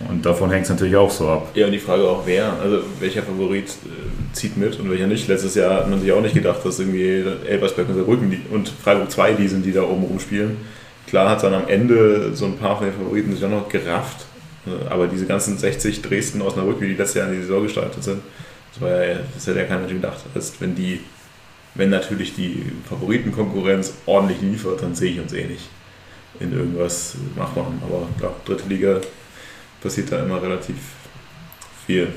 [0.10, 1.52] Und davon hängt es natürlich auch so ab.
[1.54, 5.28] Ja, und die Frage auch, wer, also welcher Favorit äh, zieht mit und welcher nicht.
[5.28, 9.10] Letztes Jahr hat man sich auch nicht gedacht, dass irgendwie Elversberg und Rücken und Freiburg
[9.10, 10.58] 2 die sind, die da oben rumspielen.
[11.08, 14.26] Klar hat dann am Ende so ein paar von den Favoriten sich auch noch gerafft,
[14.68, 18.04] äh, aber diese ganzen 60 Dresden, Osnabrück, wie die letztes Jahr in die Saison gestartet
[18.04, 18.22] sind,
[18.74, 20.18] das, war ja, das hätte ja keiner gedacht.
[20.34, 21.00] Das wenn die,
[21.74, 25.70] wenn natürlich die Favoritenkonkurrenz ordentlich liefert, dann sehe ich uns eh nicht
[26.42, 27.82] in irgendwas machen.
[27.82, 29.00] Aber klar, dritte Liga
[29.86, 30.76] passiert da immer relativ
[31.86, 32.08] viel.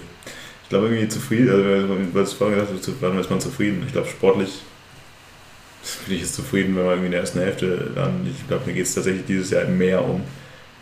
[0.63, 3.85] Ich glaube, irgendwie zufrieden, also, weil du vorhin gesagt hast, wann ist man zufrieden?
[3.87, 4.63] Ich glaube, sportlich
[6.07, 8.73] bin ich jetzt zufrieden, wenn man irgendwie in der ersten Hälfte dann, ich glaube, mir
[8.73, 10.23] geht es tatsächlich dieses Jahr mehr um,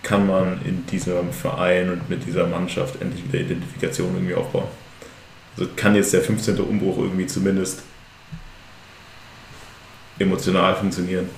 [0.03, 4.69] kann man in diesem Verein und mit dieser Mannschaft endlich wieder Identifikation irgendwie aufbauen.
[5.57, 6.59] Also kann jetzt der 15.
[6.61, 7.83] Umbruch irgendwie zumindest
[10.19, 11.29] emotional funktionieren.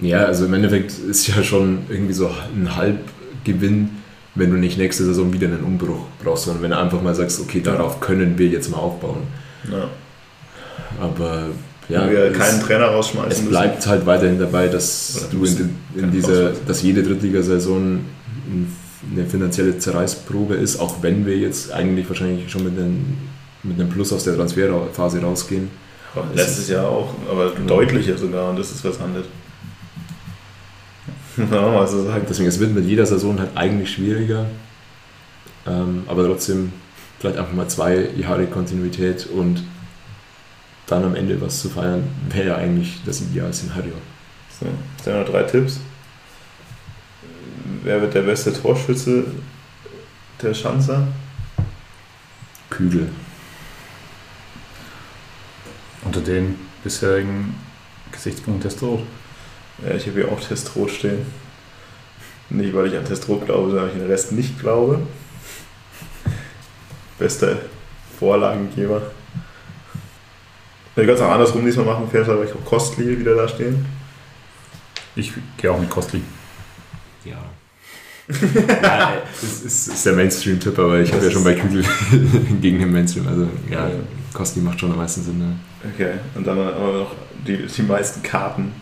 [0.00, 3.90] Ja, also im Endeffekt ist ja schon irgendwie so ein Halbgewinn
[4.36, 7.40] wenn du nicht nächste Saison wieder einen Umbruch brauchst, sondern wenn du einfach mal sagst,
[7.40, 9.22] okay, darauf können wir jetzt mal aufbauen.
[9.70, 9.88] Ja.
[11.00, 11.48] Aber
[11.88, 13.90] ja, wir keinen Trainer rausschmeißen Es bleibt müssen.
[13.90, 18.00] halt weiterhin dabei, dass du in, in dieser, dass jede Drittligasaison
[19.12, 23.16] eine finanzielle Zerreißprobe ist, auch wenn wir jetzt eigentlich wahrscheinlich schon mit einem,
[23.62, 25.70] mit einem Plus aus der Transferphase rausgehen.
[26.34, 29.26] Letztes Jahr auch, aber deutlicher sogar und das ist was anderes.
[31.50, 32.24] ja, also sagen.
[32.28, 34.46] Deswegen, es wird mit jeder Saison halt eigentlich schwieriger.
[35.66, 36.72] Ähm, aber trotzdem
[37.18, 39.64] vielleicht einfach mal zwei Jahre Kontinuität und
[40.86, 43.94] dann am Ende was zu feiern, wäre ja eigentlich das Idealszenario.
[44.60, 45.80] So, jetzt haben wir noch drei Tipps.
[47.82, 49.24] Wer wird der beste Torschütze
[50.40, 51.08] der Schanzer?
[52.70, 53.08] Kügel.
[56.04, 57.54] Unter den bisherigen
[58.12, 59.00] Gesichtspunkten Testrot.
[59.84, 61.26] Ja, ich habe hier auch Testrot stehen.
[62.48, 65.00] Nicht, weil ich an Testrot glaube, sondern weil ich den Rest nicht glaube.
[67.18, 67.56] Bester
[68.18, 69.02] Vorlagengeber.
[70.96, 73.84] Ich kann es auch andersrum diesmal machen, fair weil ich habe Kostli wieder da stehen.
[75.14, 76.22] Ich gehe auch mit Kostli.
[77.24, 77.36] Ja.
[78.82, 81.84] ja, es ist, ist der Mainstream-Tipp, aber ich habe ja schon bei Kügel
[82.60, 83.28] gegen den Mainstream.
[83.28, 83.90] Also ja,
[84.32, 85.38] Kostli macht schon am meisten Sinn.
[85.38, 85.56] Ne?
[85.94, 87.14] Okay, und dann haben wir noch
[87.46, 88.72] die, die meisten Karten.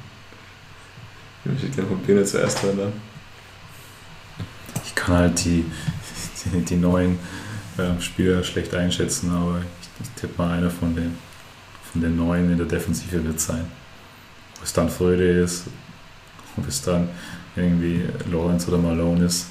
[1.45, 2.93] Ich möchte gerne von denen zuerst hören dann.
[4.87, 5.65] Ich kann halt die,
[6.45, 7.19] die, die neuen
[7.77, 11.17] äh, Spieler schlecht einschätzen, aber ich, ich tippe mal einer von den,
[11.93, 13.67] von den neuen in der Defensive wird sein.
[14.57, 15.65] Ob es dann Fröde ist,
[16.57, 17.09] ob es dann
[17.57, 19.47] irgendwie Lorenz oder Malone ist.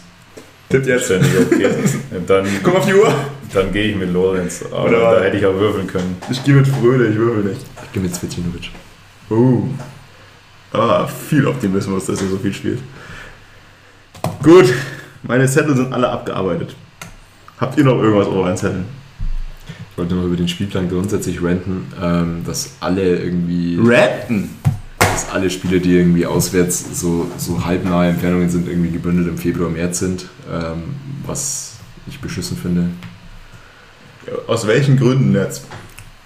[0.70, 1.04] Tippt jetzt.
[1.04, 1.70] Ist ja nicht okay.
[2.28, 3.14] dann, Guck auf die Uhr!
[3.54, 6.18] dann gehe ich mit Lorenz, aber Oder- da hätte ich auch würfeln können.
[6.32, 7.62] Ich gehe mit Fröde, ich würfel nicht.
[7.84, 8.72] Ich gehe mit Svecinovic.
[9.30, 9.68] Uh.
[10.74, 12.80] Ah, viel Optimismus, dass er so viel spielt.
[14.42, 14.74] Gut,
[15.22, 16.76] meine Zettel sind alle abgearbeitet.
[17.60, 18.86] Habt ihr noch irgendwas auf euren Zetteln?
[19.92, 24.50] Ich wollte noch über den Spielplan grundsätzlich ranten, ähm, dass alle irgendwie, Rappen!
[24.98, 29.70] dass alle Spiele, die irgendwie auswärts so, so halbnahe Entfernungen sind, irgendwie gebündelt im Februar,
[29.70, 30.96] März sind, ähm,
[31.28, 31.76] was
[32.08, 32.90] ich beschissen finde.
[34.48, 35.68] Aus welchen Gründen jetzt?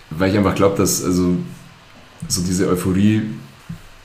[0.09, 1.35] Weil ich einfach glaube, dass also
[2.29, 3.23] so diese Euphorie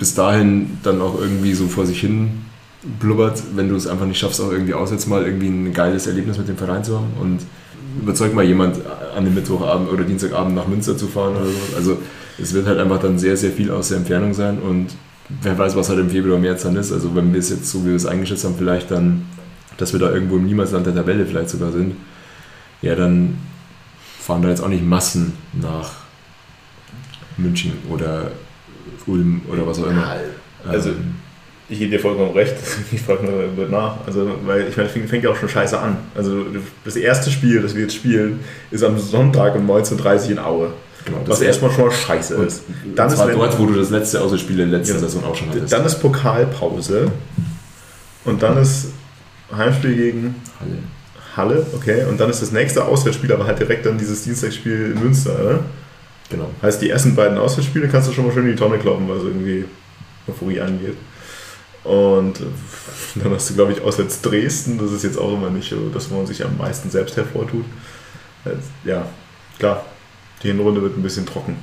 [0.03, 2.43] bis dahin dann auch irgendwie so vor sich hin
[2.99, 6.39] blubbert, wenn du es einfach nicht schaffst, auch irgendwie auswärts mal irgendwie ein geiles Erlebnis
[6.39, 7.39] mit dem Verein zu haben und
[8.03, 8.79] überzeug mal jemand
[9.17, 11.77] an dem Mittwochabend oder Dienstagabend nach Münster zu fahren oder so.
[11.77, 11.99] Also
[12.37, 14.89] es wird halt einfach dann sehr, sehr viel aus der Entfernung sein und
[15.41, 16.91] wer weiß, was halt im Februar, März dann ist.
[16.91, 19.23] Also wenn wir es jetzt so, wie wir es eingeschätzt haben, vielleicht dann,
[19.77, 21.95] dass wir da irgendwo im Niemandsland der Tabelle vielleicht sogar sind,
[22.81, 23.39] ja, dann
[24.19, 25.93] fahren da jetzt auch nicht Massen nach
[27.37, 28.33] München oder
[29.07, 30.17] Ulm oder was auch immer.
[30.69, 31.15] also- Ähm,
[31.69, 32.55] Ich gebe dir vollkommen recht,
[32.93, 33.97] ich frage nur über nach.
[34.07, 35.97] Also, weil ich meine, es fängt, ja auch schon scheiße an.
[36.15, 36.45] Also
[36.85, 38.41] das erste Spiel, das wir jetzt spielen,
[38.71, 40.73] ist am Sonntag um 19.30 Uhr in Aue.
[41.07, 42.65] genau, Was erstmal schon mal scheiße ist.
[42.85, 45.01] dann das ist, war wenn- dort, wo du das letzte Auswärtsspiel der letzten Ja.
[45.01, 45.73] Saison auch schon hattest.
[45.73, 47.11] Dann ist Pokalpause
[48.25, 48.89] und dann ist
[49.57, 50.79] Heimspiel gegen Halle.
[51.37, 55.03] Halle, okay, und dann ist das nächste Auswärtsspiel, aber halt direkt dann dieses Dienstagsspiel in
[55.03, 55.59] Münster, ne?
[56.33, 56.51] Genau.
[56.63, 59.23] Heißt, die ersten beiden Auswärtsspiele kannst du schon mal schön in die Tonne kloppen, was
[59.23, 59.67] irgendwie
[60.27, 60.97] Euphorie angeht.
[61.85, 62.41] Und
[63.17, 66.11] dann hast du, glaube ich, auswärts Dresden, das ist jetzt auch immer nicht so, das,
[66.11, 67.65] wo man sich am meisten selbst hervortut.
[68.45, 69.07] Jetzt, Ja,
[69.59, 69.85] klar,
[70.43, 71.57] die Hinrunde wird ein bisschen trocken.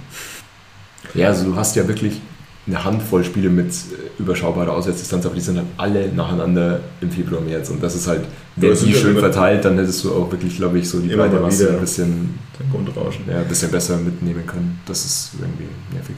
[1.15, 2.21] Ja, also du hast ja wirklich
[2.69, 7.41] eine Handvoll Spiele mit äh, überschaubarer Auswärtsdistanz, aber die sind dann alle nacheinander im Februar,
[7.41, 7.69] März.
[7.69, 8.21] Und das ist halt,
[8.55, 11.29] wäre Das die schön verteilt, dann hättest du auch wirklich, glaube ich, so die mal
[11.29, 11.73] Masse wieder.
[11.73, 12.39] ein bisschen,
[12.71, 13.25] Grundrauschen.
[13.27, 14.79] ja, ein bisschen besser mitnehmen können.
[14.85, 16.15] Das ist irgendwie nervig.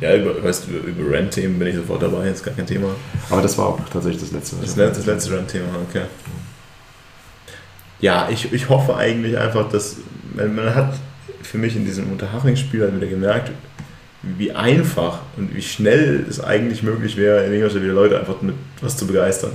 [0.00, 2.88] Ja, über, weißt, du, über Rent-Themen bin ich sofort dabei, ist gar kein Thema.
[3.30, 4.56] Aber das war auch tatsächlich das letzte.
[4.60, 6.02] Das, das letzte Rent-Thema, okay.
[8.00, 9.96] Ja, ich, ich hoffe eigentlich einfach, dass
[10.36, 10.94] man, man hat
[11.42, 13.50] für mich in diesem Unterhaching-Spiel halt wieder gemerkt,
[14.22, 18.54] wie einfach und wie schnell es eigentlich möglich wäre, in Ingolstadt wieder Leute einfach mit
[18.80, 19.52] was zu begeistern.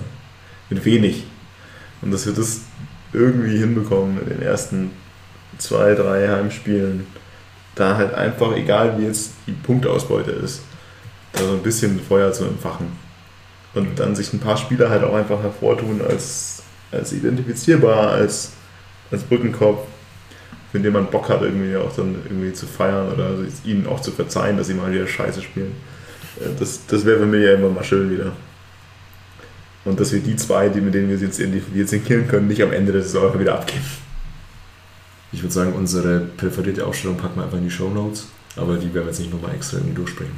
[0.70, 1.26] Mit wenig.
[2.02, 2.62] Und dass wir das
[3.12, 4.92] irgendwie hinbekommen in den ersten
[5.58, 7.06] zwei, drei Heimspielen,
[7.76, 10.62] da halt einfach, egal wie jetzt die Punkteausbeute ist,
[11.34, 12.88] da so ein bisschen Feuer zu entfachen.
[13.74, 16.62] Und dann sich ein paar Spieler halt auch einfach hervortun als,
[16.92, 18.52] als identifizierbar, als,
[19.12, 19.88] als Brückenkopf,
[20.74, 24.10] für den man Bock hat, irgendwie auch dann irgendwie zu feiern oder ihnen auch zu
[24.10, 25.72] verzeihen, dass sie mal wieder Scheiße spielen.
[26.40, 28.32] Äh, Das, das wäre für mich ja immer mal schön wieder.
[29.86, 32.92] Und dass wir die zwei, die, mit denen wir jetzt identifizieren können, nicht am Ende
[32.92, 33.86] der Saison wieder abgeben.
[35.32, 38.92] Ich würde sagen, unsere präferierte Aufstellung packen wir einfach in die Show Notes, aber die
[38.96, 40.34] werden wir jetzt nicht nochmal extra irgendwie durchsprechen.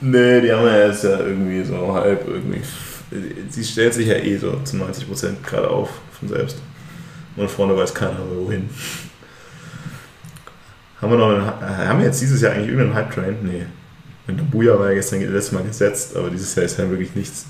[0.00, 2.62] Nee, die haben ja jetzt ja irgendwie so halb irgendwie.
[3.50, 6.56] Sie stellt sich ja eh so zu 90% gerade auf von selbst.
[7.36, 8.70] Und vorne weiß keiner mehr wohin.
[11.00, 13.36] Haben wir noch einen, haben wir jetzt dieses Jahr eigentlich irgendeinen Hype-Train?
[13.42, 13.66] Nee.
[14.26, 17.46] Der Buja war ja gestern letztes Mal gesetzt, aber dieses Jahr ist ja wirklich nichts.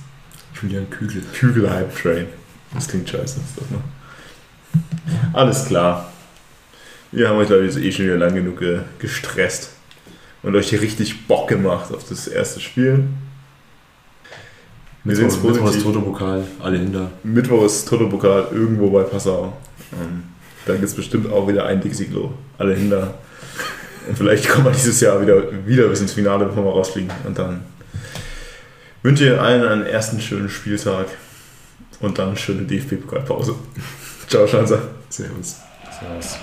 [0.61, 1.23] Julian Kügel.
[1.35, 2.27] Kügel-Hype-Train.
[2.75, 3.39] Das klingt scheiße.
[3.57, 3.65] Das.
[5.33, 6.11] Alles klar.
[7.13, 9.71] Wir haben euch, glaube ich, eh schon wieder lang genug ge- gestresst
[10.43, 13.05] und euch hier richtig Bock gemacht auf das erste Spiel.
[15.05, 15.83] Wir Mittwoch, Mittwoch ist.
[15.83, 17.11] Toto-Pokal, alle hinter.
[17.23, 19.57] Mittwoch ist Toto-Pokal irgendwo bei Passau.
[19.93, 20.25] Ähm,
[20.67, 22.33] Da gibt es bestimmt auch wieder ein Dixie-Klo.
[22.59, 23.15] Alle hinter.
[24.09, 27.11] Und vielleicht kommen wir dieses Jahr wieder, wieder bis ins Finale, bevor wir rausfliegen.
[27.25, 27.63] Und dann
[29.03, 31.07] wünsche ich allen einen ersten schönen Spieltag
[32.01, 33.55] und dann eine schöne DFB-Pokalpause.
[34.29, 34.83] Ciao, Schanzer.
[35.09, 35.57] Servus.
[36.01, 36.37] Servus.